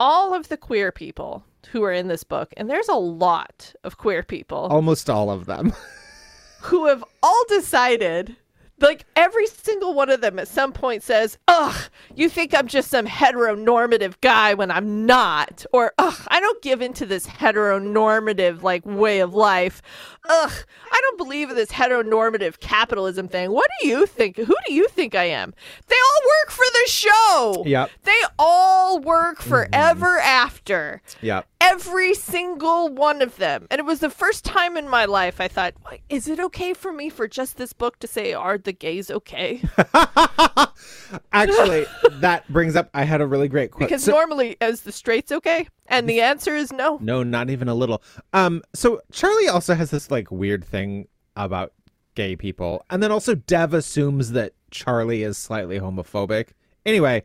[0.01, 3.99] All of the queer people who are in this book, and there's a lot of
[3.99, 5.73] queer people Almost all of them.
[6.61, 8.37] who have all decided,
[8.81, 11.77] like every single one of them at some point says, Ugh,
[12.15, 15.65] you think I'm just some heteronormative guy when I'm not.
[15.73, 19.83] Or, Ugh, I don't give into this heteronormative like way of life.
[20.29, 20.53] Ugh,
[20.93, 23.51] I don't believe in this heteronormative capitalism thing.
[23.51, 24.37] What do you think?
[24.37, 25.55] Who do you think I am?
[25.87, 27.63] They all work for the show.
[27.67, 27.91] Yep.
[28.05, 29.49] They all work mm-hmm.
[29.49, 31.47] forever after yep.
[31.61, 33.67] Every single one of them.
[33.71, 35.75] And it was the first time in my life I thought,
[36.09, 39.63] is it okay for me for just this book to say, are the gays okay?
[41.33, 41.87] Actually,
[42.21, 43.87] that brings up I had a really great question.
[43.89, 45.67] Because So- normally, is the straights okay?
[45.87, 46.99] And the answer is no.
[47.01, 48.03] No, not even a little.
[48.33, 51.73] Um, so Charlie also has this like weird thing about
[52.15, 56.49] gay people, and then also Dev assumes that Charlie is slightly homophobic.
[56.85, 57.23] Anyway,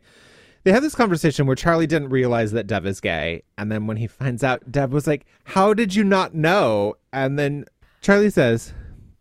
[0.64, 3.96] they have this conversation where Charlie didn't realize that Dev is gay, and then when
[3.96, 7.66] he finds out, Dev was like, "How did you not know?" And then
[8.00, 8.72] Charlie says,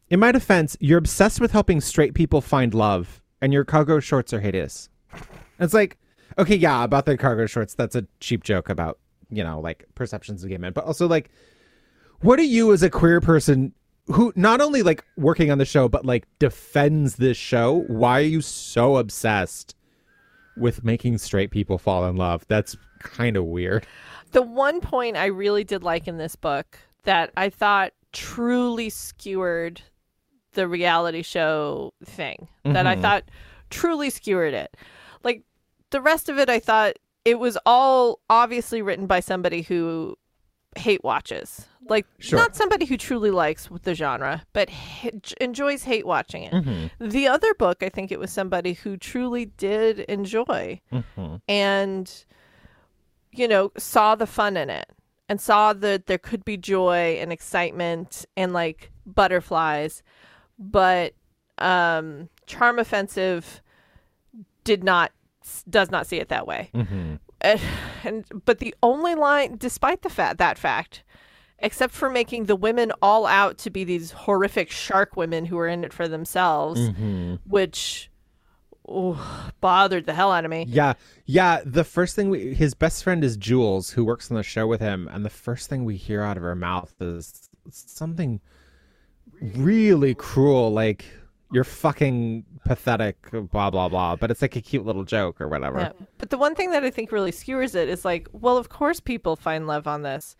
[0.09, 4.33] "In my defense, you're obsessed with helping straight people find love, and your cargo shorts
[4.33, 5.21] are hideous." And
[5.59, 5.97] It's like,
[6.37, 8.99] okay, yeah, about the cargo shorts, that's a cheap joke about,
[9.29, 10.73] you know, like perceptions of gay men.
[10.73, 11.29] But also like
[12.23, 13.73] what are you as a queer person
[14.07, 17.83] who not only like working on the show, but like defends this show?
[17.87, 19.75] Why are you so obsessed
[20.57, 22.45] with making straight people fall in love?
[22.47, 23.85] That's kind of weird.
[24.31, 29.81] The one point I really did like in this book that I thought truly skewered
[30.53, 33.01] the reality show thing, that I mm-hmm.
[33.01, 33.23] thought
[33.69, 34.75] truly skewered it.
[35.23, 35.43] Like
[35.89, 40.17] the rest of it, I thought it was all obviously written by somebody who
[40.77, 41.67] hate watches.
[41.89, 42.39] Like Sure.
[42.39, 46.53] not somebody who truly likes the genre, but h- enjoys hate watching it.
[46.53, 47.09] Mm-hmm.
[47.09, 51.35] The other book, I think it was somebody who truly did enjoy mm-hmm.
[51.49, 52.25] and
[53.33, 54.89] you know saw the fun in it
[55.27, 60.03] and saw that there could be joy and excitement and like butterflies
[60.59, 61.13] but
[61.57, 63.61] um charm offensive
[64.63, 65.11] did not
[65.69, 67.15] does not see it that way mm-hmm.
[67.43, 67.61] And,
[68.03, 71.03] and but the only line despite the fact that fact
[71.59, 75.67] except for making the women all out to be these horrific shark women who are
[75.67, 77.35] in it for themselves mm-hmm.
[77.45, 78.09] which
[78.87, 80.93] oh, bothered the hell out of me Yeah,
[81.25, 81.61] yeah.
[81.65, 84.81] The first thing we, his best friend is Jules, who works on the show with
[84.81, 88.41] him, and the first thing we hear out of her mouth is something
[89.41, 91.05] really cruel, like
[91.53, 94.15] you're fucking pathetic, blah blah blah.
[94.15, 95.79] But it's like a cute little joke or whatever.
[95.79, 95.91] Yeah.
[96.17, 98.99] But the one thing that I think really skewers it is like, well, of course
[98.99, 100.35] people find love on this.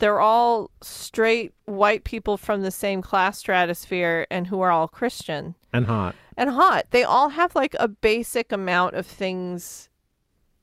[0.00, 5.54] They're all straight white people from the same class stratosphere and who are all Christian
[5.72, 6.16] And hot.
[6.36, 6.86] and hot.
[6.90, 9.88] They all have like a basic amount of things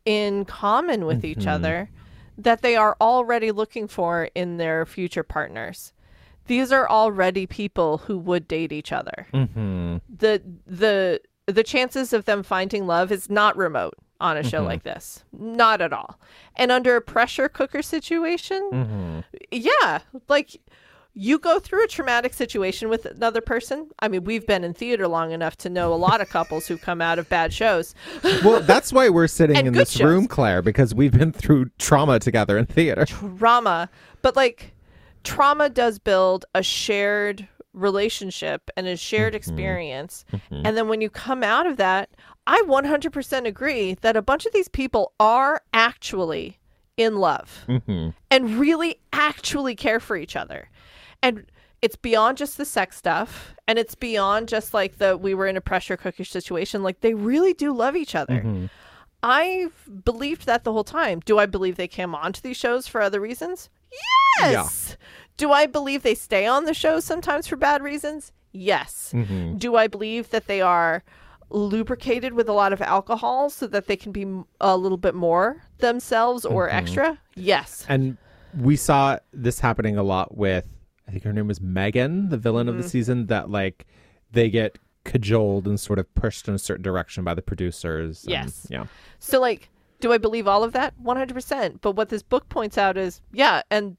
[0.04, 1.50] in common with each mm-hmm.
[1.50, 1.90] other
[2.38, 5.94] that they are already looking for in their future partners.
[6.48, 9.28] These are already people who would date each other.
[9.34, 9.98] Mm-hmm.
[10.16, 14.84] The the the chances of them finding love is not remote on a show like
[14.84, 15.24] this.
[15.34, 16.20] Not at all.
[16.56, 19.20] And under a pressure cooker situation, Mm-hmm.
[19.52, 20.00] yeah,
[20.30, 20.58] like
[21.14, 23.90] you go through a traumatic situation with another person.
[24.00, 26.78] I mean, we've been in theater long enough to know a lot of couples who
[26.78, 27.94] come out of bad shows.
[28.46, 32.58] Well, that's why we're sitting in this room, Claire, because we've been through trauma together
[32.58, 33.06] in theater.
[33.06, 33.90] Trauma,
[34.22, 34.74] but like
[35.24, 40.26] trauma does build a shared relationship and a shared experience.
[40.52, 42.10] And then when you come out of that,
[42.48, 46.58] I 100% agree that a bunch of these people are actually
[46.98, 48.10] in love Mm-hmm.
[48.30, 50.70] and really actually care for each other.
[51.24, 51.46] And
[51.82, 55.58] it's beyond just the sex stuff and it's beyond just like the we were in
[55.58, 56.84] a pressure cooker situation.
[56.84, 58.42] Like they really do love each other.
[58.42, 58.66] Mm-hmm.
[59.24, 61.22] I've believed that the whole time.
[61.24, 63.70] Do I believe they came onto these shows for other reasons?
[64.40, 64.98] Yes.
[65.38, 68.32] Do I believe they stay on the show sometimes for bad reasons?
[68.52, 69.12] Yes.
[69.16, 69.58] Mm-hmm.
[69.58, 71.04] Do I believe that they are
[71.50, 74.26] lubricated with a lot of alcohol so that they can be
[74.60, 77.20] a little bit more themselves or extra?
[77.36, 77.86] Yes.
[77.90, 78.18] And
[78.58, 80.66] we saw this happening a lot with,
[81.08, 82.78] I think her name was Megan, the villain Mm-hmm.
[82.78, 83.86] of the season, that like
[84.32, 88.24] they get cajoled and sort of pushed in a certain direction by the producers.
[88.24, 88.68] and- Yes.
[88.70, 88.86] yeah.
[89.20, 89.70] So, like,
[90.02, 90.94] do I believe all of that?
[91.02, 91.80] 100%.
[91.82, 93.98] But what this book points out is, yeah, and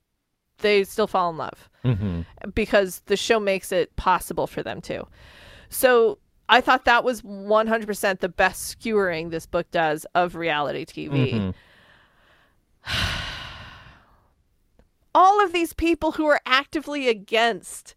[0.59, 2.20] they still fall in love Mm-hmm.
[2.55, 5.05] because the show makes it possible for them to.
[5.69, 6.19] So,
[6.49, 11.33] I thought that was 100% the best skewering this book does of reality TV.
[11.33, 11.55] Mhm.
[15.15, 17.95] All of these people who are actively against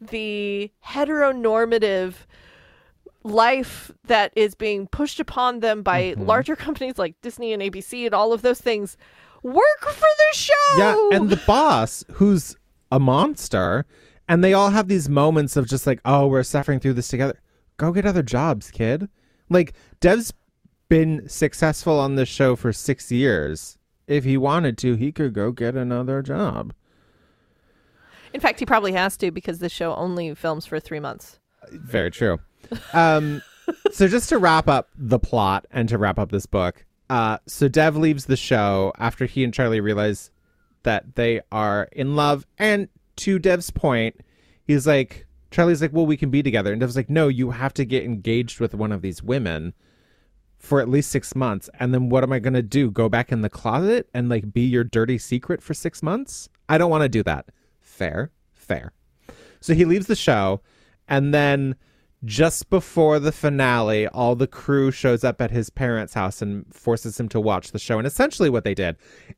[0.00, 2.14] the heteronormative
[3.28, 6.22] life that is being pushed upon them by mm-hmm.
[6.22, 8.96] larger companies like Disney and ABC and all of those things
[9.42, 10.52] work for the show.
[10.76, 12.56] Yeah, and the boss, who's
[12.90, 13.86] a monster,
[14.28, 17.38] and they all have these moments of just like, oh, we're suffering through this together.
[17.76, 19.08] Go get other jobs, kid.
[19.48, 20.32] Like, Dev's
[20.88, 23.78] been successful on this show for six years.
[24.06, 26.72] If he wanted to, he could go get another job.
[28.32, 31.38] In fact, he probably has to because the show only films for three months.
[31.70, 32.38] Very true.
[32.92, 33.42] Um,
[33.92, 37.68] so just to wrap up the plot and to wrap up this book, uh, so
[37.68, 40.30] Dev leaves the show after he and Charlie realize
[40.82, 42.46] that they are in love.
[42.58, 44.20] And to Dev's point,
[44.64, 46.72] he's like, Charlie's like, well, we can be together.
[46.72, 49.72] And Dev's like, no, you have to get engaged with one of these women
[50.58, 51.70] for at least six months.
[51.78, 52.90] And then what am I going to do?
[52.90, 56.48] Go back in the closet and like be your dirty secret for six months?
[56.68, 57.46] I don't want to do that.
[57.80, 58.92] Fair, fair.
[59.60, 60.60] So he leaves the show.
[61.08, 61.76] And then
[62.24, 67.18] just before the finale, all the crew shows up at his parents' house and forces
[67.18, 67.98] him to watch the show.
[67.98, 68.96] And essentially, what they did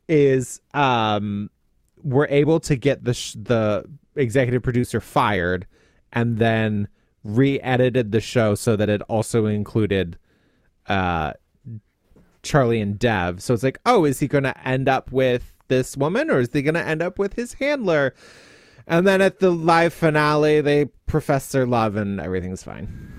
[0.09, 1.51] is um,
[2.02, 3.85] were able to get the sh- the
[4.16, 5.66] executive producer fired,
[6.12, 6.89] and then
[7.23, 10.19] re-edited the show so that it also included
[10.86, 11.35] uh,
[12.43, 13.43] Charlie and Dev.
[13.43, 16.52] So it's like, oh, is he going to end up with this woman, or is
[16.52, 18.15] he going to end up with his handler?
[18.86, 23.12] And then at the live finale, they profess their love, and everything's fine.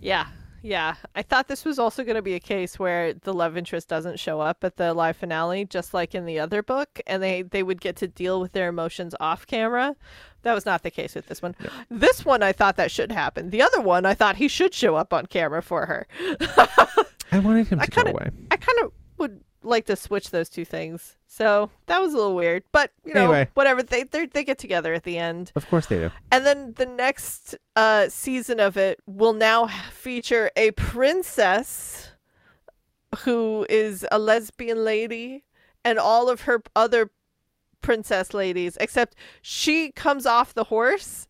[0.00, 0.26] Yeah.
[0.62, 0.96] Yeah.
[1.14, 4.18] I thought this was also going to be a case where the love interest doesn't
[4.18, 7.62] show up at the live finale, just like in the other book, and they, they
[7.62, 9.96] would get to deal with their emotions off camera.
[10.42, 11.54] That was not the case with this one.
[11.90, 13.50] This one, I thought that should happen.
[13.50, 16.06] The other one, I thought he should show up on camera for her.
[17.32, 18.30] I wanted him to I kind go away.
[18.50, 21.16] I kind of would like to switch those two things.
[21.26, 23.48] So that was a little weird, but you know, Anyway.
[23.54, 23.82] whatever.
[23.82, 26.10] They they get together at the end, Of course they do.
[26.32, 32.10] and then the next uh, season of it will now feature a princess
[33.24, 35.44] who is a lesbian lady,
[35.84, 37.10] and all of her other
[37.80, 41.26] princess ladies, except she comes off the horse.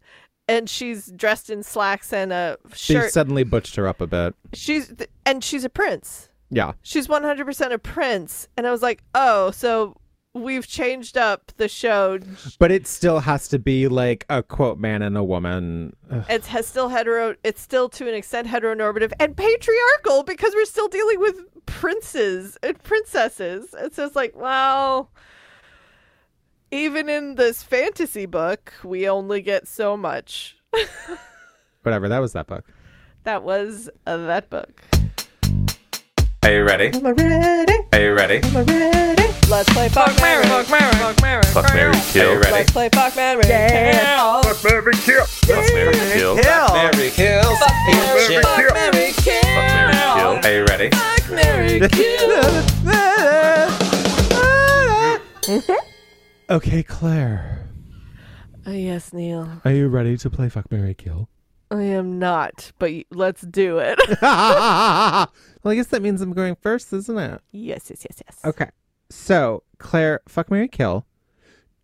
[0.48, 3.12] And she's dressed in slacks and a They shirt.
[3.12, 4.34] suddenly butched her up a bit.
[4.52, 4.92] She's
[5.24, 6.72] and she's a prince Yeah.
[6.82, 9.96] she's 100% a prince and i was like oh so
[10.34, 12.18] we've changed up the show
[12.60, 15.94] But it still has to be like a quote man and a woman.
[16.10, 16.24] Ugh.
[16.28, 20.88] it's has still hetero it's still to an extent heteronormative and patriarchal because we're still
[20.88, 25.10] dealing with princes and princesses and so it's like well
[26.70, 30.56] even in this fantasy book we only get so much
[31.82, 32.08] Whatever.
[32.08, 32.64] That was that book.
[33.24, 34.82] that was uh, that book.
[36.42, 36.90] Are you ready?
[36.94, 37.74] I'm ready.
[37.92, 38.40] Are you ready?
[38.42, 39.22] I'm ready.
[39.50, 40.44] Let's play Fuck Mary.
[40.46, 40.92] Fuck Mary.
[40.94, 41.42] Fuck Mary.
[41.42, 42.30] Fuck Mary Kill.
[42.30, 42.52] Are you ready?
[42.52, 43.42] Let's play Fuck Mary.
[43.46, 44.40] Yeah.
[44.42, 45.24] Fuck Mary Kill.
[45.24, 46.36] Fuck Mary Kill.
[46.36, 47.56] Fuck Mary Kill.
[47.56, 48.42] Fuck Mary.
[48.42, 49.12] Fuck Mary.
[49.12, 49.42] Kill.
[49.42, 50.40] Fuck Mary Kill.
[50.42, 50.90] Are you ready?
[50.90, 51.80] Fuck Mary.
[51.88, 52.40] Kill.
[56.56, 57.68] okay, Claire.
[58.66, 59.60] Uh, yes, Neil.
[59.64, 61.28] Are you ready to play Fuck Mary Kill?
[61.70, 63.98] I am not, but let's do it.
[64.22, 65.28] well,
[65.64, 67.40] I guess that means I'm going first, isn't it?
[67.52, 68.38] yes, yes, yes, yes.
[68.44, 68.68] Okay.
[69.08, 71.06] So, Claire, Fuck Mary Kill.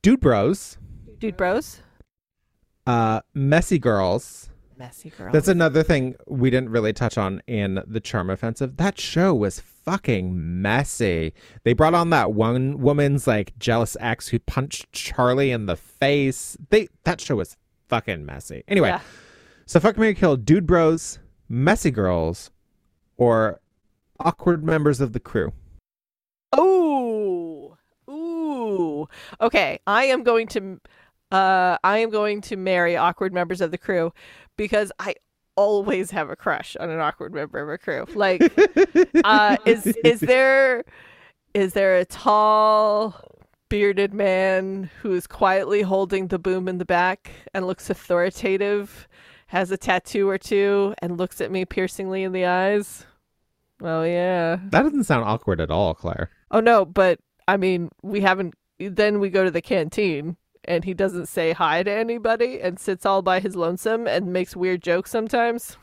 [0.03, 0.79] Dude Bros.
[1.19, 1.81] Dude, bros.
[2.87, 4.51] Uh, Messy Girls.
[4.79, 5.33] Messy Girls.
[5.33, 8.77] That's another thing we didn't really touch on in the Charm Offensive.
[8.77, 11.33] That show was fucking messy.
[11.65, 16.57] They brought on that one woman's like jealous ex who punched Charlie in the face.
[16.71, 17.57] They that show was
[17.89, 18.63] fucking messy.
[18.69, 19.01] Anyway, Yeah.
[19.67, 21.19] So fuck Mary Kill, Dude Bros,
[21.49, 22.51] Messy Girls,
[23.17, 23.61] or
[24.19, 25.53] awkward members of the crew.
[26.57, 27.77] Ooh.
[28.09, 29.09] Ooh.
[29.41, 30.81] Okay, I am going to
[31.33, 34.13] uh I am going to marry awkward members of the crew
[34.57, 35.17] because I
[35.57, 38.07] always have a crush on an awkward member of a crew.
[38.15, 38.43] Like
[39.25, 40.85] uh is is there
[41.55, 43.21] is there a tall
[43.69, 49.09] bearded man who is quietly holding the boom in the back and looks authoritative,
[49.47, 53.05] has a tattoo or two and looks at me piercingly in the eyes?
[53.81, 54.57] Well, yeah.
[54.71, 56.31] That doesn't sound awkward at all, Claire.
[56.51, 58.55] Oh no, but I mean, we haven't.
[58.79, 63.07] Then we go to the canteen, and he doesn't say hi to anybody, and sits
[63.07, 65.77] all by his lonesome, and makes weird jokes sometimes.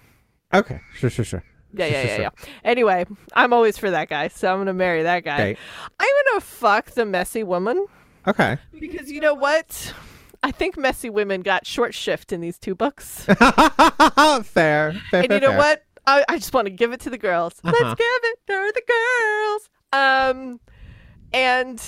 [0.53, 1.43] Okay, sure, sure, sure.
[1.75, 2.29] Yeah, yeah, yeah, yeah.
[2.63, 5.33] Anyway, I'm always for that guy, so I'm gonna marry that guy.
[5.33, 5.57] Okay.
[5.99, 7.87] I'm gonna fuck the messy woman
[8.27, 8.57] Okay.
[8.79, 9.93] because you know what?
[10.43, 15.23] I think messy women got short shift in these two books, fair, fair, and fair,
[15.23, 15.57] you know fair.
[15.57, 15.83] what?
[16.05, 17.53] I, I just want to give it to the girls.
[17.63, 17.73] Uh-huh.
[17.79, 19.69] Let's give it to the girls.
[19.93, 20.59] Um,
[21.31, 21.81] and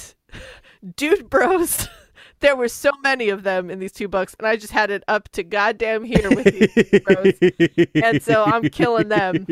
[0.96, 1.88] dude bros.
[2.42, 5.04] There were so many of them in these two books, and I just had it
[5.08, 7.34] up to goddamn here with these bros.
[7.96, 9.48] And so I'm killing them.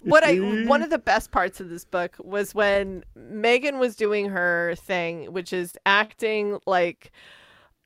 [0.00, 4.30] What I one of the best parts of this book was when Megan was doing
[4.30, 7.12] her thing, which is acting like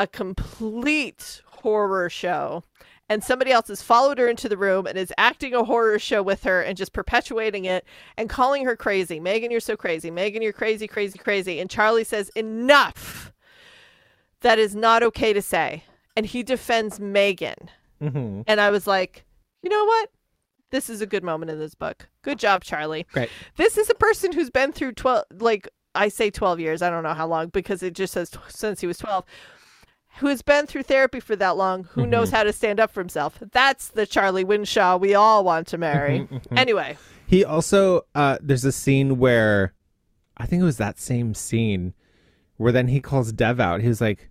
[0.00, 2.64] a complete horror show.
[3.08, 6.22] And somebody else has followed her into the room and is acting a horror show
[6.22, 7.84] with her and just perpetuating it
[8.16, 9.18] and calling her crazy.
[9.18, 10.12] Megan, you're so crazy.
[10.12, 11.58] Megan, you're crazy, crazy, crazy.
[11.58, 13.32] And Charlie says, Enough.
[14.42, 15.84] That is not okay to say.
[16.16, 17.70] And he defends Megan.
[18.00, 18.44] Mhm.
[18.46, 19.24] And I was like,
[19.62, 20.10] you know what?
[20.70, 22.08] This is a good moment in this book.
[22.22, 23.06] Good job, Charlie.
[23.12, 23.28] Great.
[23.56, 26.80] This is a person who's been through 12, like I say 12 years.
[26.80, 29.24] I don't know how long because it just says t- since he was 12,
[30.20, 32.10] who has been through therapy for that long, who mm-hmm.
[32.10, 33.42] knows how to stand up for himself.
[33.52, 36.20] That's the Charlie Winshaw we all want to marry.
[36.20, 36.58] Mm-hmm, mm-hmm.
[36.58, 39.72] Anyway, He also uh there's a scene where
[40.36, 41.94] I think it was that same scene
[42.58, 43.80] where then he calls Dev out.
[43.80, 44.28] He was like,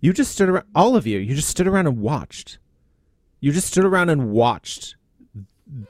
[0.00, 2.58] You just stood around all of you, you just stood around and watched.
[3.40, 4.96] You just stood around and watched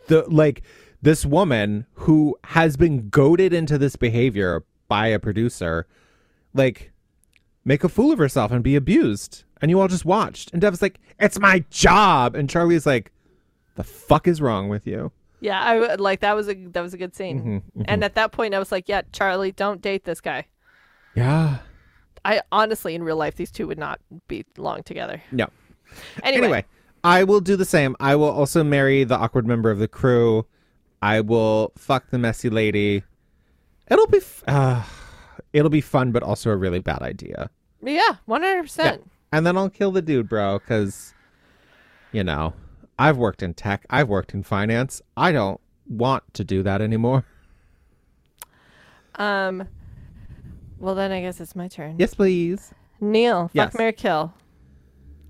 [0.07, 0.63] the like
[1.03, 5.87] this woman who has been goaded into this behavior by a producer,
[6.55, 6.93] like
[7.69, 9.45] make a fool of herself and be abused.
[9.61, 10.51] And you all just watched.
[10.53, 12.35] And Dev Dev's like, It's my job.
[12.35, 13.13] And Charlie's like,
[13.77, 15.13] The fuck is wrong with you?
[15.41, 17.63] yeah, I like that was a that was a good scene.
[17.85, 20.47] And at that point I was like, yeah, Charlie, don't date this guy.
[21.15, 21.59] Yeah.
[22.25, 25.23] I honestly in real life these two would not be long together.
[25.31, 25.47] No.
[26.25, 26.65] Anyway, Anyway,
[27.05, 27.95] I will do the same.
[28.01, 30.45] I will also marry the awkward member of the crew.
[31.01, 33.05] I will fuck the messy lady.
[33.89, 34.83] It'll be f- uh,
[35.53, 37.49] it'll be fun, but also a really bad idea.
[37.83, 39.03] Yeah, 100%.
[39.33, 41.13] And then I'll kill the dude, bro, because
[42.13, 42.55] you know
[42.99, 43.85] I've worked in tech.
[43.91, 45.03] I've worked in finance.
[45.17, 47.25] I don't want to do that anymore.
[49.17, 49.67] Um
[50.79, 51.97] well then I guess it's my turn.
[51.99, 52.73] Yes, please.
[53.01, 53.75] Neil, fuck Yes.
[53.75, 54.33] Mary Kill.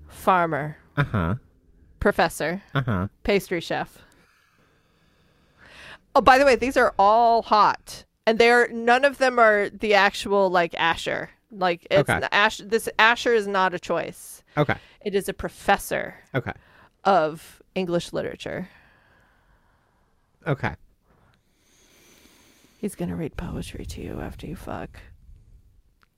[0.07, 1.35] Farmer, Uh huh.
[1.99, 3.07] professor, Uh huh.
[3.23, 3.99] pastry chef.
[6.15, 8.05] Oh, by the way, these are all hot.
[8.25, 11.29] And they're none of them are the actual like Asher.
[11.51, 12.27] Like it's Okay.
[12.31, 14.43] Ash this Asher is not a choice.
[14.57, 14.75] Okay.
[15.01, 16.53] It is a professor Okay.
[17.03, 18.69] of English literature.
[20.45, 20.75] Okay.
[22.77, 24.99] He's gonna read poetry to you after you fuck.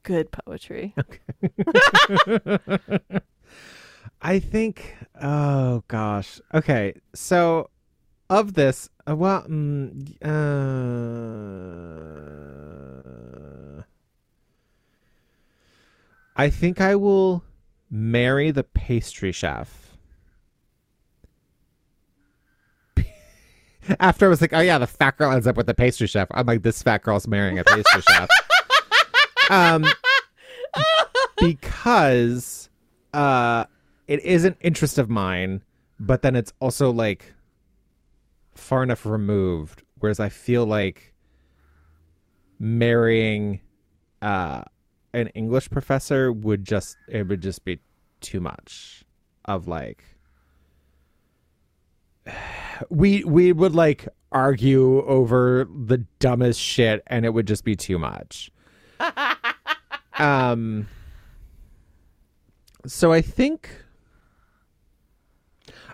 [0.03, 0.93] Good poetry.
[1.03, 1.19] Okay.
[4.23, 4.95] I think.
[5.21, 6.39] Oh gosh.
[6.53, 6.93] Okay.
[7.13, 7.69] So,
[8.29, 10.27] of this, uh, well, mm, uh,
[16.41, 17.43] I think I will
[17.91, 19.95] marry the pastry chef
[23.99, 26.29] after I was like, oh yeah, the fat girl ends up with the pastry chef.
[26.31, 28.27] I'm like, this fat girl's marrying a pastry chef.
[29.51, 29.85] Um,
[31.37, 32.71] because
[33.13, 33.65] uh,
[34.07, 35.61] it is an interest of mine,
[35.99, 37.35] but then it's also like
[38.55, 39.83] far enough removed.
[39.99, 41.13] Whereas I feel like
[42.57, 43.61] marrying
[44.23, 44.63] uh,
[45.13, 47.79] an English professor would just it would just be
[48.21, 49.03] too much
[49.45, 50.03] of like
[52.89, 57.99] we we would like argue over the dumbest shit and it would just be too
[57.99, 58.51] much.
[60.19, 60.87] um
[62.85, 63.69] so I think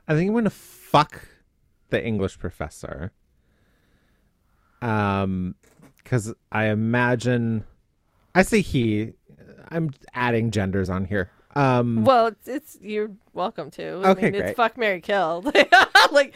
[0.08, 1.28] I think I'm to fuck
[1.90, 3.12] the English professor.
[4.82, 5.56] Um
[6.04, 7.66] cuz I imagine
[8.38, 9.14] I say he
[9.70, 11.30] I'm adding genders on here.
[11.56, 14.02] Um Well, it's, it's you're welcome to.
[14.04, 14.46] I Okay, mean, great.
[14.50, 15.44] It's fuck, Mary kill.
[16.12, 16.34] like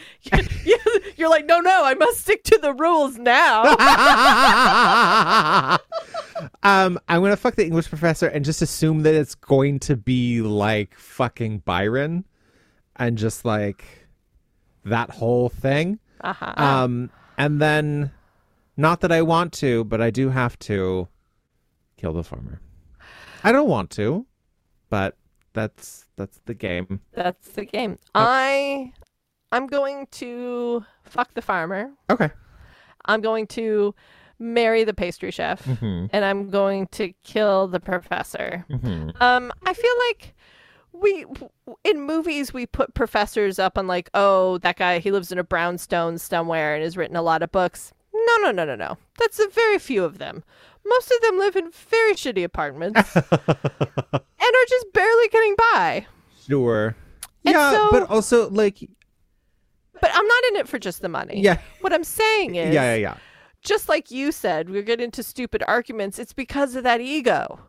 [0.64, 0.78] you,
[1.16, 3.62] you're like, no, no, I must stick to the rules now.
[6.64, 10.42] um, I'm gonna fuck the English professor and just assume that it's going to be
[10.42, 12.24] like fucking Byron,
[12.96, 13.84] and just like
[14.84, 16.00] that whole thing.
[16.22, 16.54] uh-huh.
[16.56, 18.10] Um, and then,
[18.76, 21.06] not that I want to, but I do have to
[22.02, 22.60] kill the farmer.
[23.44, 24.26] I don't want to,
[24.90, 25.16] but
[25.54, 27.00] that's that's the game.
[27.14, 27.98] That's the game.
[28.14, 28.92] I
[29.52, 31.90] I'm going to fuck the farmer.
[32.10, 32.30] Okay.
[33.04, 33.94] I'm going to
[34.38, 36.10] marry the pastry chef, Mhm.
[36.12, 38.64] and I'm going to kill the professor.
[38.68, 39.20] Mhm.
[39.20, 40.34] Um, I feel like
[40.92, 41.24] we
[41.84, 45.44] in movies we put professors up on like, oh, that guy he lives in a
[45.44, 47.92] brownstone somewhere and has written a lot of books.
[48.14, 48.98] No, no, no, no, no.
[49.18, 50.44] That's a very few of them.
[50.84, 56.06] Most of them live in very shitty apartments and are just barely getting by.
[56.46, 56.96] Sure.
[57.44, 58.78] And yeah, so- but also like
[60.00, 61.40] But I'm not in it for just the money.
[61.40, 63.16] yeah, What I'm saying is, yeah, yeah, yeah.
[63.62, 66.18] just like you said, we get into stupid arguments.
[66.18, 67.60] It's because of that ego,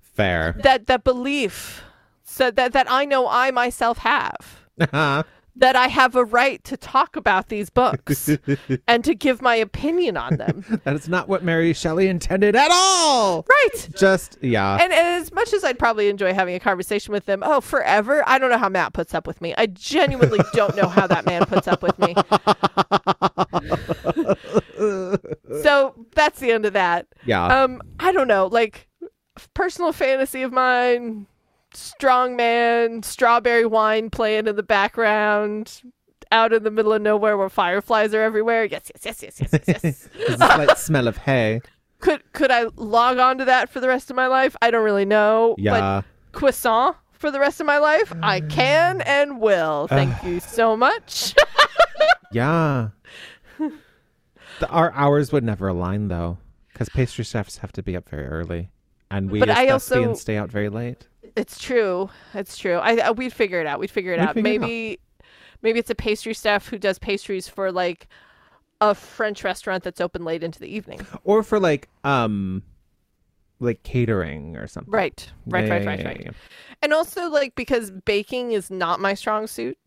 [0.00, 0.54] Fair.
[0.62, 1.82] that that belief,
[2.24, 4.66] so that that I know I myself have.
[4.80, 5.22] Uh-huh.
[5.58, 8.30] That I have a right to talk about these books
[8.88, 10.64] and to give my opinion on them.
[10.84, 13.44] that is not what Mary Shelley intended at all.
[13.48, 13.88] right.
[13.96, 14.74] Just yeah.
[14.80, 18.22] And, and as much as I'd probably enjoy having a conversation with them, oh, forever,
[18.26, 19.54] I don't know how Matt puts up with me.
[19.58, 22.14] I genuinely don't know how that man puts up with me.
[25.62, 27.06] so that's the end of that.
[27.24, 27.62] yeah.
[27.62, 28.88] Um, I don't know, like
[29.54, 31.26] personal fantasy of mine,
[31.78, 35.82] strong man, strawberry wine playing in the background,
[36.32, 38.64] out in the middle of nowhere where fireflies are everywhere.
[38.64, 40.08] Yes, yes, yes, yes, yes, yes, yes.
[40.16, 41.60] There's a slight smell of hay.
[42.00, 44.56] could could I log on to that for the rest of my life?
[44.62, 45.54] I don't really know.
[45.58, 46.02] Yeah.
[46.32, 48.50] But croissant for the rest of my life, I mm.
[48.50, 49.88] can and will.
[49.88, 51.34] Thank you so much.
[52.30, 52.90] Yeah.
[53.58, 56.36] the, our hours would never align though,
[56.70, 58.70] because pastry chefs have to be up very early,
[59.10, 61.08] and we But as I also- stay out very late.
[61.38, 62.10] It's true.
[62.34, 62.76] It's true.
[62.76, 63.78] I, I we'd figure it out.
[63.78, 64.34] We'd figure it We'd out.
[64.34, 64.98] figure it maybe
[65.62, 68.08] maybe it's a pastry chef who does pastries for like
[68.80, 71.06] a French restaurant that's open late into the evening.
[71.24, 72.62] Or for like um,
[73.60, 74.92] like catering or something.
[74.92, 75.30] Right.
[75.46, 76.22] Right, Yeah, right, right, right.
[76.24, 76.30] yeah.
[76.82, 79.78] And also like because baking is not my strong suit.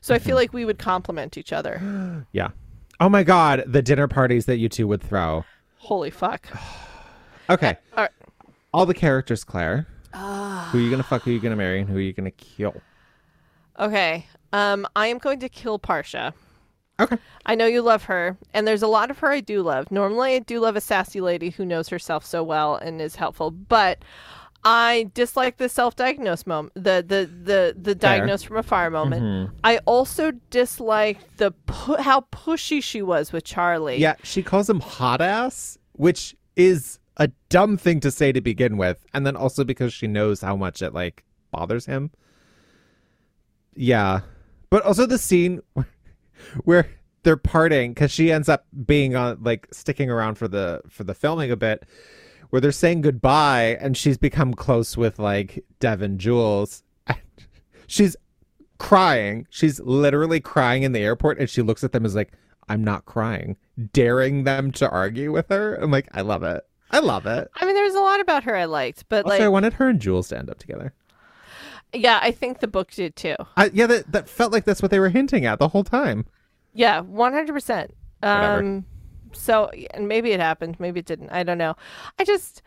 [0.00, 0.36] So I feel mm-hmm.
[0.36, 2.24] like we would complement each other.
[2.32, 2.48] Yeah.
[3.00, 5.44] Oh my god, the dinner parties that you two would throw.
[5.76, 6.48] Holy fuck.
[7.50, 7.78] Okay.
[7.94, 8.12] Uh, all right.
[8.74, 9.86] All the characters, Claire.
[10.14, 10.68] Ah.
[10.72, 11.22] Who are you gonna fuck?
[11.22, 11.80] Who are you gonna marry?
[11.80, 12.80] And who are you gonna kill?
[13.78, 14.26] Okay.
[14.52, 16.32] Um I am going to kill Parisa.
[17.00, 17.16] Okay.
[17.46, 19.92] I know you love her, and there's a lot of her I do love.
[19.92, 23.52] Normally, I do love a sassy lady who knows herself so well and is helpful,
[23.52, 24.04] but
[24.64, 29.22] I dislike the self-diagnose moment, the the the the diagnose from afar moment.
[29.22, 29.56] Mm-hmm.
[29.62, 33.98] I also dislike the pu- how pushy she was with Charlie.
[33.98, 38.76] Yeah, she calls him hot ass, which is a dumb thing to say to begin
[38.76, 42.10] with, and then also because she knows how much it like bothers him.
[43.74, 44.20] Yeah,
[44.70, 45.60] but also the scene
[46.64, 46.88] where
[47.22, 51.14] they're parting because she ends up being on like sticking around for the for the
[51.14, 51.84] filming a bit,
[52.50, 56.84] where they're saying goodbye, and she's become close with like Dev and Jules.
[57.88, 58.16] she's
[58.78, 59.46] crying.
[59.50, 62.32] She's literally crying in the airport, and she looks at them as like,
[62.68, 63.56] "I'm not crying,"
[63.92, 65.74] daring them to argue with her.
[65.74, 66.64] I'm like, I love it.
[66.90, 67.50] I love it.
[67.54, 69.88] I mean, there was a lot about her I liked, but Also, I wanted her
[69.88, 70.92] and Jules to end up together.
[71.92, 73.36] yeah, I think the book did too.
[73.56, 76.24] I, yeah, that that felt like that's what they were hinting at the whole time.
[76.74, 77.94] Yeah, one hundred percent.
[78.22, 78.84] Um,
[79.32, 81.30] so and maybe it happened, maybe it didn't.
[81.30, 81.76] I don't know.
[82.18, 82.62] I just,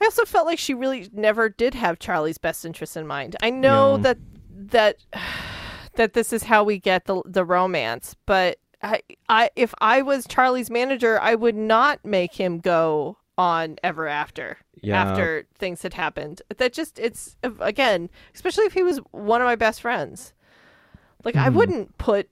[0.00, 3.36] I also felt like she really never did have Charlie's best interests in mind.
[3.42, 4.18] I know that
[4.50, 4.96] that
[5.96, 10.26] that this is how we get the the romance, but I, I if I was
[10.26, 15.02] Charlie's manager, I would not make him go on ever after Yeah.
[15.02, 16.42] after things had happened.
[16.56, 20.32] That just it's again, especially if he was one of my best friends.
[21.24, 21.56] Like I hmm.
[21.56, 22.28] wouldn't put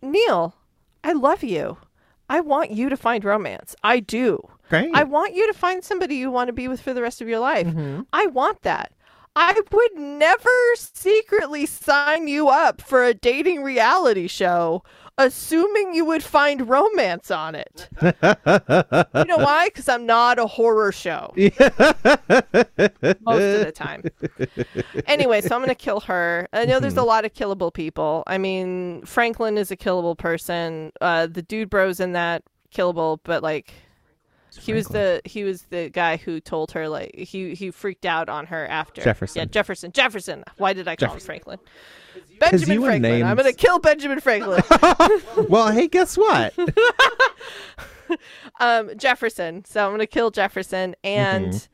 [0.00, 0.54] Neil,
[1.02, 1.78] I love you.
[2.30, 3.74] I want you to find romance.
[3.82, 4.38] I do.
[4.68, 4.90] Great.
[4.94, 7.28] I want you to find somebody you want to be with for the rest of
[7.28, 7.66] your life.
[7.66, 8.02] Mm-hmm.
[8.12, 8.92] I want that.
[9.34, 14.82] I would never secretly sign you up for a dating reality show
[15.18, 17.88] assuming you would find romance on it.
[18.00, 19.68] you know why?
[19.68, 21.32] Because I'm not a horror show.
[21.36, 24.04] Most of the time.
[25.06, 26.48] Anyway, so I'm going to kill her.
[26.52, 28.22] I know there's a lot of killable people.
[28.26, 30.92] I mean, Franklin is a killable person.
[31.00, 33.74] Uh, the dude bros in that killable, but like
[34.58, 38.28] he was the he was the guy who told her like he he freaked out
[38.28, 39.40] on her after Jefferson.
[39.40, 39.92] Yeah, Jefferson.
[39.92, 40.44] Jefferson.
[40.56, 41.58] Why did I call him Franklin?
[42.40, 43.24] Benjamin were Franklin.
[43.24, 44.62] I'm gonna kill Benjamin Franklin.
[45.48, 46.54] well, hey, guess what?
[48.60, 49.64] um, Jefferson.
[49.64, 51.68] So I'm gonna kill Jefferson and.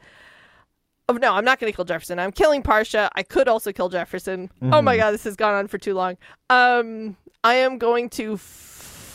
[1.07, 2.19] Oh no, I'm not going to kill Jefferson.
[2.19, 3.11] I'm killing Parisa.
[3.15, 4.51] I could also kill Jefferson.
[4.63, 6.17] Oh my god, this has gone on for too long.
[6.49, 8.74] Um, I am going to f-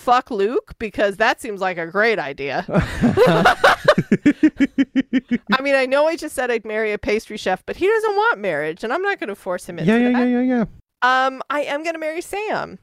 [0.10, 2.66] fuck Luke because that seems like a great idea.
[2.70, 3.56] I
[5.62, 8.40] mean, I know I just said I'd marry a pastry chef, but he doesn't want
[8.40, 10.28] marriage, and I'm not going to force him into yeah, yeah, that.
[10.28, 10.66] yeah, yeah,
[11.02, 11.26] yeah.
[11.26, 12.80] Um, I am going to marry Sam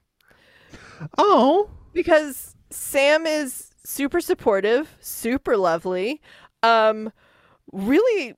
[1.19, 6.21] Oh, because Sam is super supportive, super lovely,
[6.63, 7.13] um,
[7.73, 8.35] really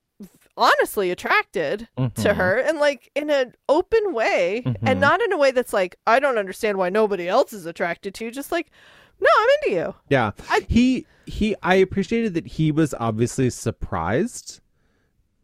[0.59, 2.37] honestly attracted to mm-hmm.
[2.37, 4.99] her and like in an open way and mm-hmm.
[4.99, 8.25] not in a way that's like I don't understand why nobody else is attracted to
[8.25, 8.69] you just like
[9.19, 10.31] no I'm into you yeah.
[10.49, 11.55] I- he he.
[11.61, 14.61] I appreciated that he was obviously surprised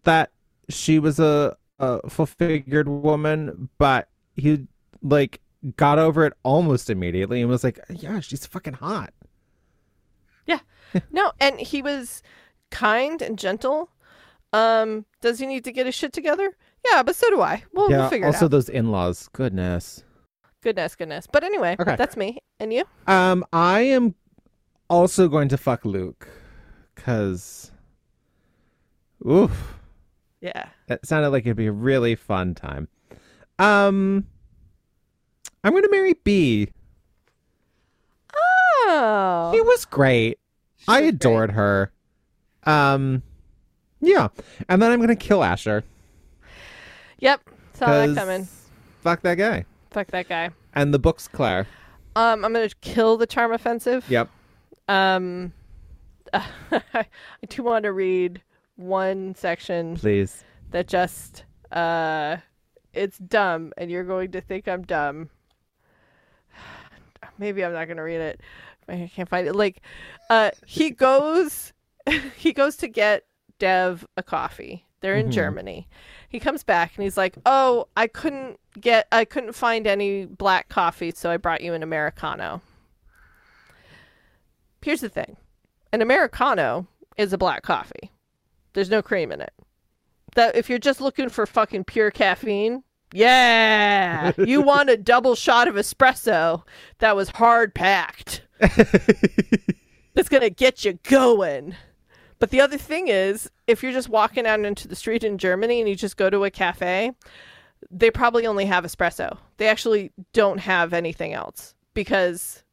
[0.04, 0.32] that
[0.70, 4.68] she was a, a full figured woman, but he
[5.04, 5.42] like
[5.78, 9.14] got over it almost immediately and was like, "Yeah, she's fucking hot."
[10.46, 10.60] yeah
[11.12, 12.22] no and he was
[12.72, 13.90] kind and gentle
[14.56, 16.56] um does he need to get his shit together
[16.90, 19.28] yeah but so do I we'll, we'll figure Also, it out Also, those in-laws.
[19.34, 20.04] Goodness.
[20.62, 21.96] goodness goodness but anyway Okay.
[21.96, 24.16] that's me and you Um, I am
[24.90, 26.28] also going to fuck Luke,
[26.96, 27.72] cause,
[29.28, 29.76] oof,
[30.42, 32.88] yeah that sounded like it'd be a really fun time.
[33.58, 34.26] Um,
[35.64, 36.70] I'm going to marry Bea.
[38.36, 40.38] oh She was great.
[40.88, 41.92] I was adored her.
[42.64, 43.24] Um,
[44.08, 44.28] yeah,
[44.70, 45.84] and then I'm going to kill Asher.
[47.20, 47.42] Yep,
[47.74, 48.48] saw that coming.
[49.02, 49.66] Fuck that guy.
[49.92, 50.50] Fuck that guy.
[50.74, 51.68] And the book's Claire.
[52.16, 54.06] Um, I'm gonna kill the charm offensive.
[54.10, 54.30] Yep.
[54.88, 55.54] Um,
[56.34, 57.06] I
[57.48, 58.42] do want to read
[58.78, 60.44] one section Please.
[60.72, 62.38] that just uh,
[62.94, 65.30] it's dumb, and you're going to think I'm dumb.
[67.38, 68.42] Maybe I'm not gonna read it.
[68.88, 69.56] I can't find it.
[69.56, 69.82] Like,
[70.30, 71.74] uh, he goes,
[72.38, 73.24] he goes to get
[73.60, 74.86] Dev a coffee.
[75.02, 75.34] They're in Mhm.
[75.34, 75.88] Germany.
[76.30, 80.68] He comes back and he's like, "Oh, I couldn't get, I couldn't find any black
[80.70, 82.62] coffee, so I brought you an americano."
[84.82, 85.38] Here's the thing:
[85.92, 86.88] an americano
[87.18, 88.12] is a black coffee.
[88.74, 89.54] There's no cream in it.
[90.36, 92.84] That if you're just looking for fucking pure caffeine,
[93.14, 96.64] yeah, you want a double shot of espresso
[97.00, 98.42] that was hard packed.
[98.60, 101.76] That's gonna get you going.
[102.40, 105.80] But the other thing is, if you're just walking out into the street in Germany
[105.80, 107.12] and you just go to a cafe,
[107.90, 109.38] they probably only have espresso.
[109.58, 112.64] They actually don't have anything else because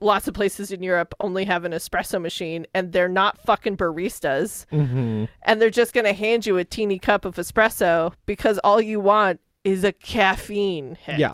[0.00, 4.64] lots of places in Europe only have an espresso machine and they're not fucking baristas
[4.72, 5.26] Mm-hmm.
[5.42, 8.98] and they're just going to hand you a teeny cup of espresso because all you
[9.00, 11.18] want is a caffeine hit.
[11.18, 11.32] Yeah.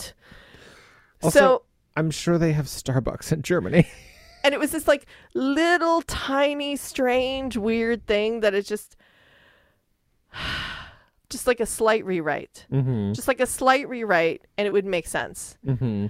[1.31, 1.63] so
[1.97, 3.87] I'm sure they have Starbucks in Germany.
[4.47, 8.97] and it was this like little tiny strange weird thing that is just
[11.28, 12.64] just like a slight rewrite.
[12.73, 13.12] mm-hmm.
[13.12, 15.59] Just like a slight rewrite and it would make sense.
[15.66, 16.06] Mm-hmm.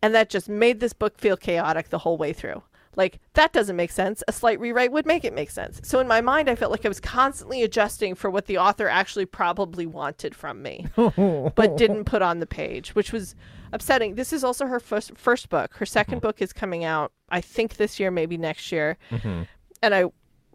[0.00, 2.62] And that just made this book feel chaotic the whole way through.
[2.94, 4.22] Like, that doesn't make sense.
[4.28, 5.80] A slight rewrite would make it make sense.
[5.82, 8.86] So, in my mind, I felt like I was constantly adjusting for what the author
[8.86, 13.34] actually probably wanted from me, but didn't put on the page, which was
[13.72, 14.14] upsetting.
[14.14, 15.74] This is also her first, first book.
[15.74, 16.18] Her 2nd mm-hmm.
[16.18, 18.98] book is coming out, I think, this year, maybe next year.
[19.10, 19.42] Mm-hmm.
[19.82, 20.04] And I.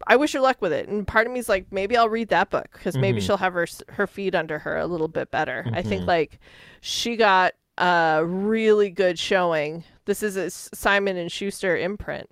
[0.06, 2.30] I wish her luck with it, and part of me is like, maybe I'll read
[2.30, 3.26] that book because maybe mm-hmm.
[3.26, 5.65] she'll have her her feet under her a little bit better.
[5.73, 6.39] I think like
[6.81, 9.84] she got a really good showing.
[10.06, 12.30] This is a Simon and Schuster imprint.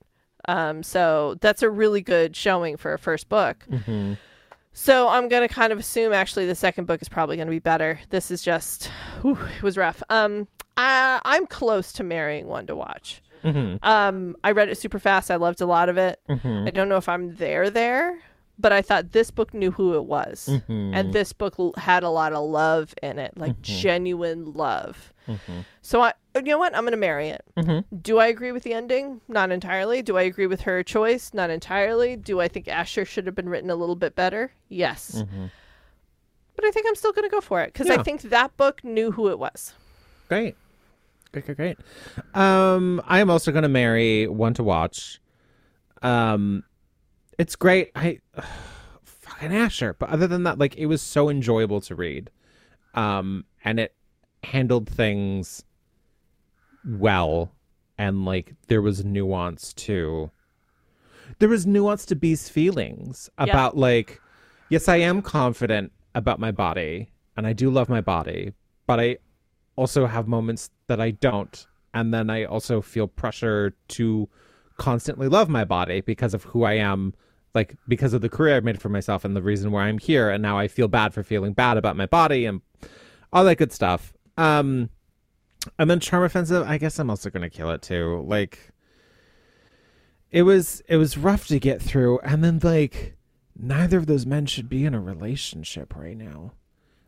[0.48, 3.66] Um, so that's a really good showing for a first book.
[4.78, 7.98] So I'm gonna kind of assume actually the second book is probably gonna be better.
[8.10, 8.88] This is just,
[9.22, 10.04] whew, it was rough.
[10.10, 13.22] Um, I, I'm close to marrying one to watch.
[13.46, 13.78] Mm-hmm.
[13.84, 15.32] Um, I read it super fast.
[15.32, 16.20] I loved a lot of it.
[16.30, 16.68] Mm-hmm.
[16.68, 18.20] I don't know if I'm there there,
[18.60, 20.94] but I thought this book knew who it was, mm-hmm.
[20.94, 25.14] and this book l- had a lot of love in it, like genuine love.
[25.82, 26.76] So I, you know what?
[26.76, 27.44] I'm gonna marry it.
[28.02, 29.22] Do I agree with the ending?
[29.28, 30.02] Not entirely.
[30.02, 31.34] Do I agree with her choice?
[31.34, 32.16] Not entirely.
[32.16, 34.52] Do I think Asher should have been written a little bit better?
[34.70, 35.24] Yes.
[36.56, 39.12] But I think I'm still gonna go for it because I think that book knew
[39.12, 39.74] who it was.
[40.28, 40.56] Great.
[41.36, 41.78] Great, great, great.
[42.34, 45.20] Um, I am also going to marry one to watch.
[46.02, 46.64] Um,
[47.38, 47.92] it's great.
[47.94, 48.20] I
[49.04, 52.32] fucking Asher, but other than that, like it was so enjoyable to read.
[52.94, 53.94] Um, and it
[54.44, 55.66] handled things
[56.88, 57.52] well,
[57.98, 60.32] and like there was nuance to.
[61.40, 64.22] There was nuance to Bea's feelings about like,
[64.70, 68.54] yes, I am confident about my body, and I do love my body,
[68.88, 69.18] but I
[69.76, 71.68] also have moments that I don't.
[71.94, 74.30] And then I also feel pressure to
[74.78, 77.14] constantly love my body because of who I am,
[77.54, 80.30] like because of the career I've made for myself and the reason why I'm here.
[80.30, 82.62] And now I feel bad for feeling bad about my body and
[83.32, 84.14] all that good stuff.
[84.38, 84.90] Um,
[85.80, 88.24] and then Charm Offensive, I guess I'm also gonna kill it too.
[88.28, 88.72] Like
[90.32, 93.16] it was it was rough to get through, and then like
[93.58, 96.54] neither of those men should be in a relationship right now.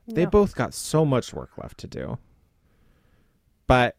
[0.09, 2.17] They both got so much work left to do.
[3.67, 3.97] But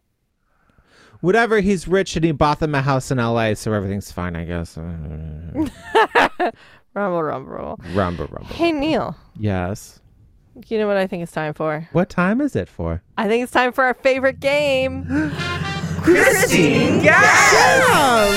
[1.21, 4.45] whatever, he's rich and he bought them a house in LA, so everything's fine, I
[4.45, 4.79] guess.
[6.95, 7.79] Rumble, rumble.
[7.95, 8.47] rumble, rumble.
[8.47, 10.01] Hey Neil, Yes.
[10.69, 11.89] You know what I think it's time for?
[11.93, 13.03] What time is it for?
[13.17, 15.05] I think it's time for our favorite game.
[16.03, 18.31] Christine Yes!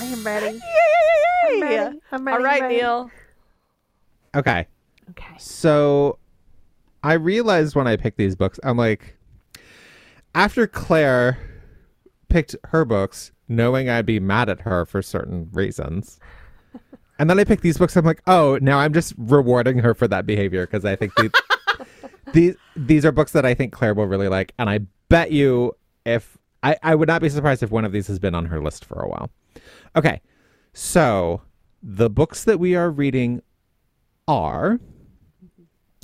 [0.00, 0.58] I am ready.
[0.58, 1.60] Yay!
[1.60, 2.00] ready.
[2.12, 2.76] I'm ready, All right, ready.
[2.76, 3.10] Neil.
[4.34, 4.66] Okay.
[5.10, 5.34] Okay.
[5.38, 6.18] So
[7.02, 9.16] I realized when I picked these books, I'm like,
[10.34, 11.38] after Claire
[12.28, 16.18] picked her books, knowing I'd be mad at her for certain reasons.
[17.18, 17.96] And then I picked these books.
[17.96, 21.32] I'm like, oh, now I'm just rewarding her for that behavior because I think the,
[22.32, 25.72] these these are books that I think Claire will really like, and I bet you
[26.06, 28.60] if I I would not be surprised if one of these has been on her
[28.60, 29.30] list for a while.
[29.96, 30.20] Okay,
[30.72, 31.42] so
[31.82, 33.42] the books that we are reading
[34.26, 34.78] are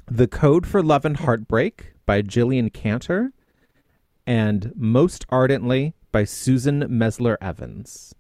[0.07, 3.33] The Code for Love and Heartbreak by Jillian Cantor
[4.27, 8.15] and Most Ardently by Susan Mesler Evans.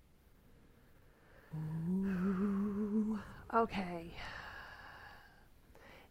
[3.54, 4.16] Okay.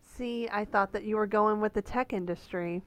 [0.01, 2.83] See, I thought that you were going with the tech industry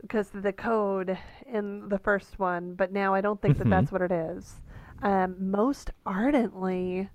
[0.00, 3.90] because of the code in the first one, but now I don't think that that's
[3.90, 4.60] what it is.
[5.02, 7.08] Um, most ardently.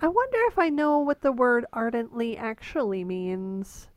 [0.00, 3.88] I wonder if I know what the word ardently actually means.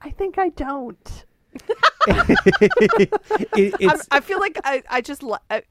[0.00, 1.24] I think I don't.
[3.54, 5.22] It- I'm, it's I feel like I, I just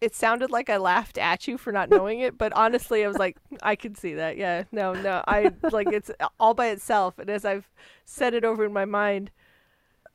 [0.01, 3.17] it sounded like I laughed at you for not knowing it, but honestly, I was
[3.17, 4.37] like, I can see that.
[4.37, 7.69] Yeah, no, no, I like it's all by itself, and as I've
[8.05, 9.31] said it over in my mind,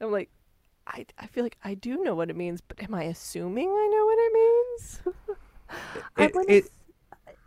[0.01, 0.31] I'm like,
[0.87, 3.89] I, I feel like I do know what it means, but am I assuming I
[3.93, 5.03] know what it means?
[6.17, 6.71] I it, wanna it, s-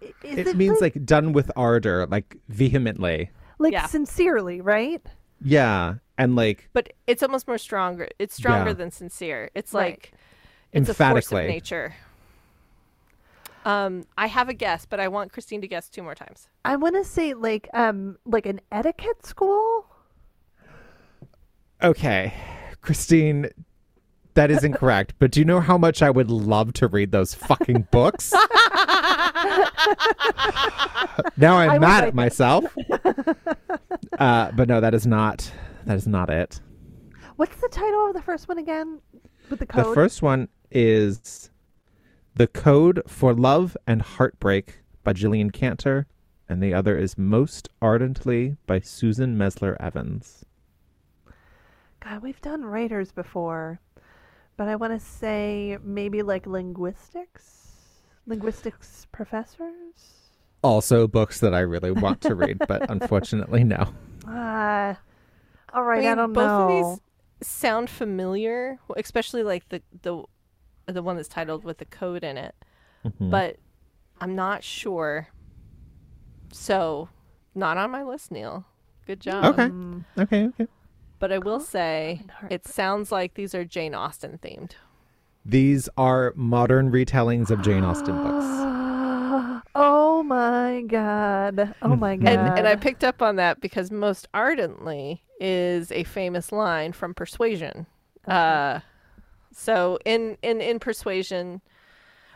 [0.02, 3.30] i- is it means like done with ardor, like vehemently.
[3.60, 3.86] like Yeah.
[3.88, 5.02] sincerely, right?
[5.42, 8.08] Yeah, and like But it's almost more stronger.
[8.20, 8.74] It's stronger Yeah.
[8.76, 9.50] than sincere.
[9.56, 9.92] It's Right.
[9.92, 10.14] like
[10.72, 11.48] it's a force of Emphatically.
[11.48, 11.96] nature.
[13.66, 16.50] Um, I have a guess, but I want Christine to guess two more times.
[16.64, 19.88] I want to say like um like an etiquette school.
[21.82, 22.34] okay,
[22.82, 23.50] Christine.
[24.36, 27.34] That is incorrect, but do you know how much I would love to read those
[27.34, 28.34] fucking books?
[31.38, 32.66] now I'm I mad at myself.
[34.20, 35.50] uh, but no, that is not
[35.86, 36.60] that is not it.
[37.36, 39.00] What's the title of the first one again?
[39.50, 39.86] With the code.
[39.86, 41.50] The first one is
[42.36, 46.08] The Code for Love and Heartbreak by Jillian Cantor,
[46.50, 50.46] and the other is Most Ardently by Susan Mesler Evans.
[52.00, 53.80] God, we've done writers before,
[54.58, 57.72] but I want to say maybe like linguistics,
[58.26, 60.32] linguistics professors.
[60.62, 63.94] Also, books that I really want to read, but unfortunately, no.
[64.28, 64.96] Uh,
[65.76, 66.62] all right, I, mean, don't both know.
[66.62, 67.00] of
[67.42, 70.24] these sound familiar, especially like the the
[70.88, 72.56] the one that's titled with the code in it.
[73.06, 73.30] Mhm.
[73.30, 73.58] But
[74.22, 75.28] I'm not sure.
[76.52, 77.10] So,
[77.54, 78.66] not on my list, Neil.
[79.06, 79.46] Good job.
[79.46, 79.68] Okay.
[79.68, 80.68] Mm, Okay, okay.
[81.20, 84.72] But I will say, it sounds like these are Jane Austen themed.
[85.46, 88.46] These are modern retellings of Jane Austen books.
[89.76, 91.76] oh my god!
[91.82, 92.28] Oh my god!
[92.28, 97.14] And, and I picked up on that because most ardently is a famous line from
[97.14, 97.86] Persuasion.
[98.28, 98.80] Uh,
[99.52, 101.62] so in in in Persuasion,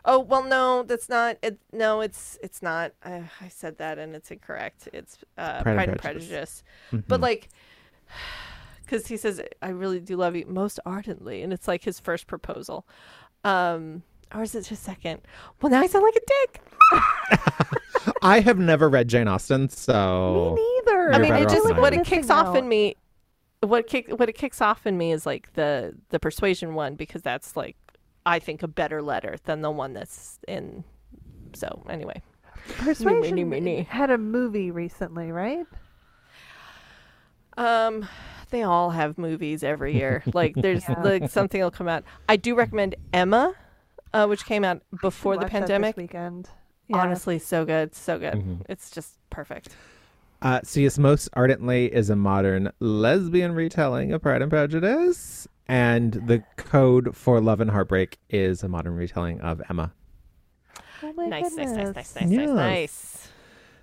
[0.05, 1.37] Oh well, no, that's not.
[1.43, 2.93] It, no, it's it's not.
[3.03, 4.87] Uh, I said that and it's incorrect.
[4.93, 6.27] It's uh, Pride Pride, and Prejudice.
[6.29, 6.63] Prejudice.
[7.07, 7.23] But Mhm.
[7.23, 7.49] like,
[8.85, 12.27] because he says, "I really do love you most ardently," and it's like his first
[12.27, 12.87] proposal.
[13.43, 14.03] Um,
[14.33, 15.21] or is it just second?
[15.61, 16.61] Well, now I sound like a dick.
[18.21, 20.55] I have never read Jane Austen, so
[21.09, 21.15] Me.
[21.15, 22.57] I mean, it just not what it Missing kicks off out.
[22.57, 22.95] in me.
[23.61, 27.21] What kick what it kicks off in me is like the the persuasion one because
[27.21, 27.75] that's like
[28.25, 30.83] I think a better letter than the one that's in.
[31.53, 32.21] So anyway,
[32.77, 33.81] Persuasion mini, mini.
[33.83, 35.65] had a movie recently, right?
[37.57, 38.07] um,
[38.51, 40.23] they all have movies every year.
[40.33, 41.01] Like there's Yeah.
[41.01, 42.03] like something will come out.
[42.27, 43.53] I do recommend Emma,
[44.13, 45.97] uh, which came out before the Watched this pandemic.
[45.97, 46.49] weekend.
[46.87, 46.97] Yeah.
[46.97, 48.33] Honestly, so good, so good.
[48.35, 48.61] Mhm.
[48.69, 49.75] It's just perfect.
[50.41, 50.97] Uh, C.S.
[50.97, 57.41] Most Ardently is a modern lesbian retelling of Pride and Prejudice, and the code for
[57.41, 59.91] Love and Heartbreak is a modern retelling of Emma.
[61.03, 62.29] Oh my Nice, nice, nice, nice, nice, Yes.
[62.31, 63.27] nice, nice.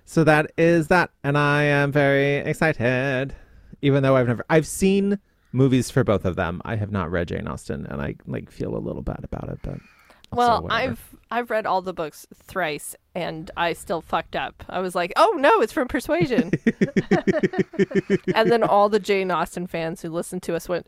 [0.05, 3.35] So that is that, and I am very excited.
[3.81, 5.19] Even though I've never, I've seen
[5.51, 6.61] movies for both of them.
[6.65, 9.59] I have not read Jane Austen, and I like feel a little bad about it.
[9.61, 9.83] But also
[10.31, 10.91] Well, whatever.
[10.91, 14.63] I've I've read all the books thrice, and I still fucked up.
[14.69, 16.51] I was like, "Oh no, it's from Persuasion,"
[18.35, 20.87] and then all the Jane Austen fans who listened to us went,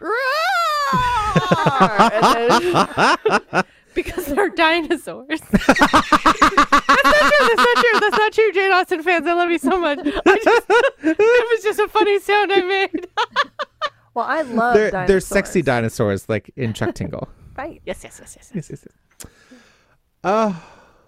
[0.00, 0.12] "Roar!"
[2.32, 3.64] Then-
[3.94, 5.40] because they're dinosaurs.
[5.50, 6.56] that's not true.
[6.56, 8.00] That's not true.
[8.00, 8.52] That's not true.
[8.52, 9.98] Jane Austen fans, I love you so much.
[10.00, 10.66] I just,
[11.02, 13.08] it was just a funny sound I made.
[14.14, 15.08] Well, I love they're dinosaurs.
[15.08, 17.28] they're sexy dinosaurs, like in Chuck Tingle.
[17.58, 17.82] Right.
[17.84, 18.50] yes, yes, yes, yes.
[18.54, 19.30] yes, yes, yes.
[20.24, 20.62] Oh,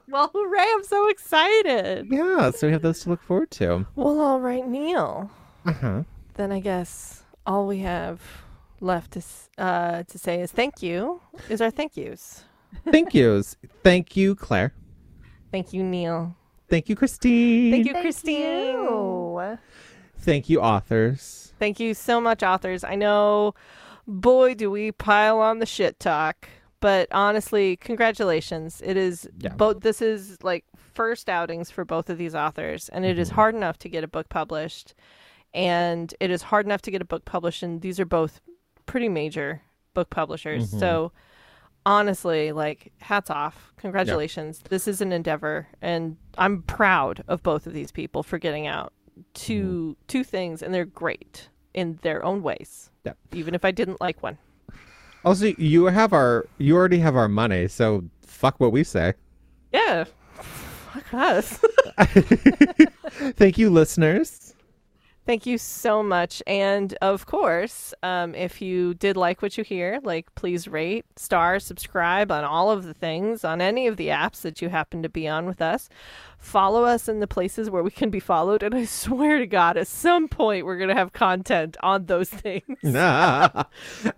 [0.09, 0.67] Well, hooray!
[0.75, 2.07] I'm so excited.
[2.11, 2.51] yeah.
[2.51, 3.87] So we have those to look forward to.
[3.95, 5.31] Well, all right, Neil.
[5.65, 6.03] Uh huh.
[6.35, 8.21] then I guess all we have
[8.81, 9.23] left to
[9.59, 11.21] uh, to say is thank you.
[11.49, 12.45] Is our thank yous.
[12.91, 13.57] Thank yous.
[13.85, 14.73] Thank you, Claire.
[15.53, 16.35] Thank you, Neil.
[16.69, 17.73] Thank you, Christine.
[17.73, 18.73] Thank you, Thank Christine.
[18.75, 19.59] you.
[20.19, 21.53] Thank you, authors.
[21.59, 22.85] Thank you so much, authors.
[22.85, 23.55] I know,
[24.11, 26.49] boy, do we pile on the shit talk.
[26.81, 28.81] But honestly, congratulations.
[28.83, 29.53] It is Yeah.
[29.53, 29.81] both.
[29.81, 33.35] This is like first outings for both of these authors, and it is Mhm.
[33.35, 34.95] hard enough to get a book published,
[35.53, 37.63] and it is hard enough to get a book published.
[37.63, 38.41] And these are both
[38.87, 39.61] pretty major
[39.93, 40.73] book publishers.
[40.73, 40.79] Mhm.
[40.81, 41.13] So
[41.85, 43.73] honestly, like hats off.
[43.77, 44.61] Congratulations.
[44.71, 48.93] This is an endeavor, and I'm proud of both of these people for getting out
[49.35, 52.91] two two things, and they're great in their own ways.
[53.05, 53.13] Yeah.
[53.33, 54.39] Even if I didn't like one.
[55.25, 59.15] Also, you have our, you already have our money, so fuck what we say.
[59.73, 60.05] Yeah.
[60.35, 61.59] Fuck us.
[63.37, 64.50] Thank you, listeners.
[65.31, 66.43] Thank you so much.
[66.45, 71.61] And of course, um, if you did like what you hear, like please rate, star,
[71.61, 75.09] subscribe on all of the things, on any of the apps that you happen to
[75.09, 75.89] be on with us.
[76.41, 78.65] Follow us in the places where we can be followed.
[78.65, 82.29] And I swear to God, at some point, we're going to have content on those
[82.29, 82.65] things.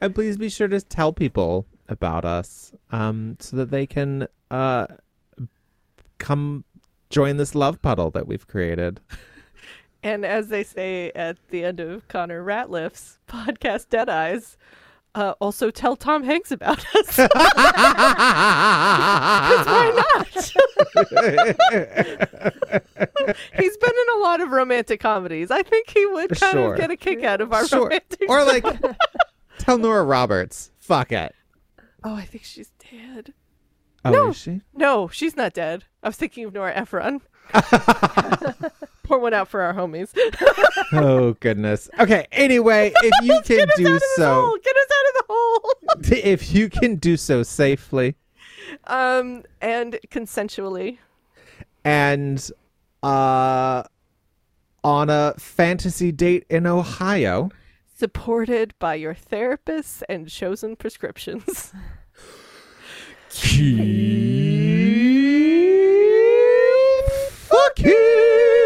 [0.01, 4.87] and please be sure to tell people about us, um, so that they can uh
[6.17, 6.65] come
[7.11, 8.99] join this love puddle that we've created.
[10.03, 14.57] And as they say at the end of Connor Ratliff's podcast, Dead Eyes,
[15.15, 17.19] uh, also tell Tom Hanks about us.
[17.19, 17.29] Why
[19.95, 20.27] not?
[23.57, 25.51] He's been in a lot of romantic comedies.
[25.51, 26.73] I think he would kind Sure.
[26.75, 27.85] of get a kick out of our Sure.
[27.85, 28.29] romantic.
[28.29, 28.65] or like
[29.59, 30.71] tell Nora Roberts.
[30.81, 31.35] Fuck it.
[32.05, 33.33] oh, I think she's dead.
[34.05, 34.29] Oh, No.
[34.31, 34.61] is she?
[34.75, 35.85] No, she's not dead.
[36.03, 37.21] I was thinking of Nora Ephron.
[39.13, 40.09] pour one out for our homies.
[40.95, 41.91] oh goodness.
[41.99, 42.27] Okay.
[42.33, 45.75] Anyway, if you can do so, get us out of the hole.
[46.25, 48.15] if you can do so safely,
[48.87, 50.97] um, and consensually,
[51.85, 52.51] and
[53.03, 53.83] uh,
[54.83, 57.51] on a fantasy date in Ohio,
[57.95, 61.75] supported by your therapists and chosen prescriptions.
[63.29, 63.83] Keep
[67.53, 68.62] fucking.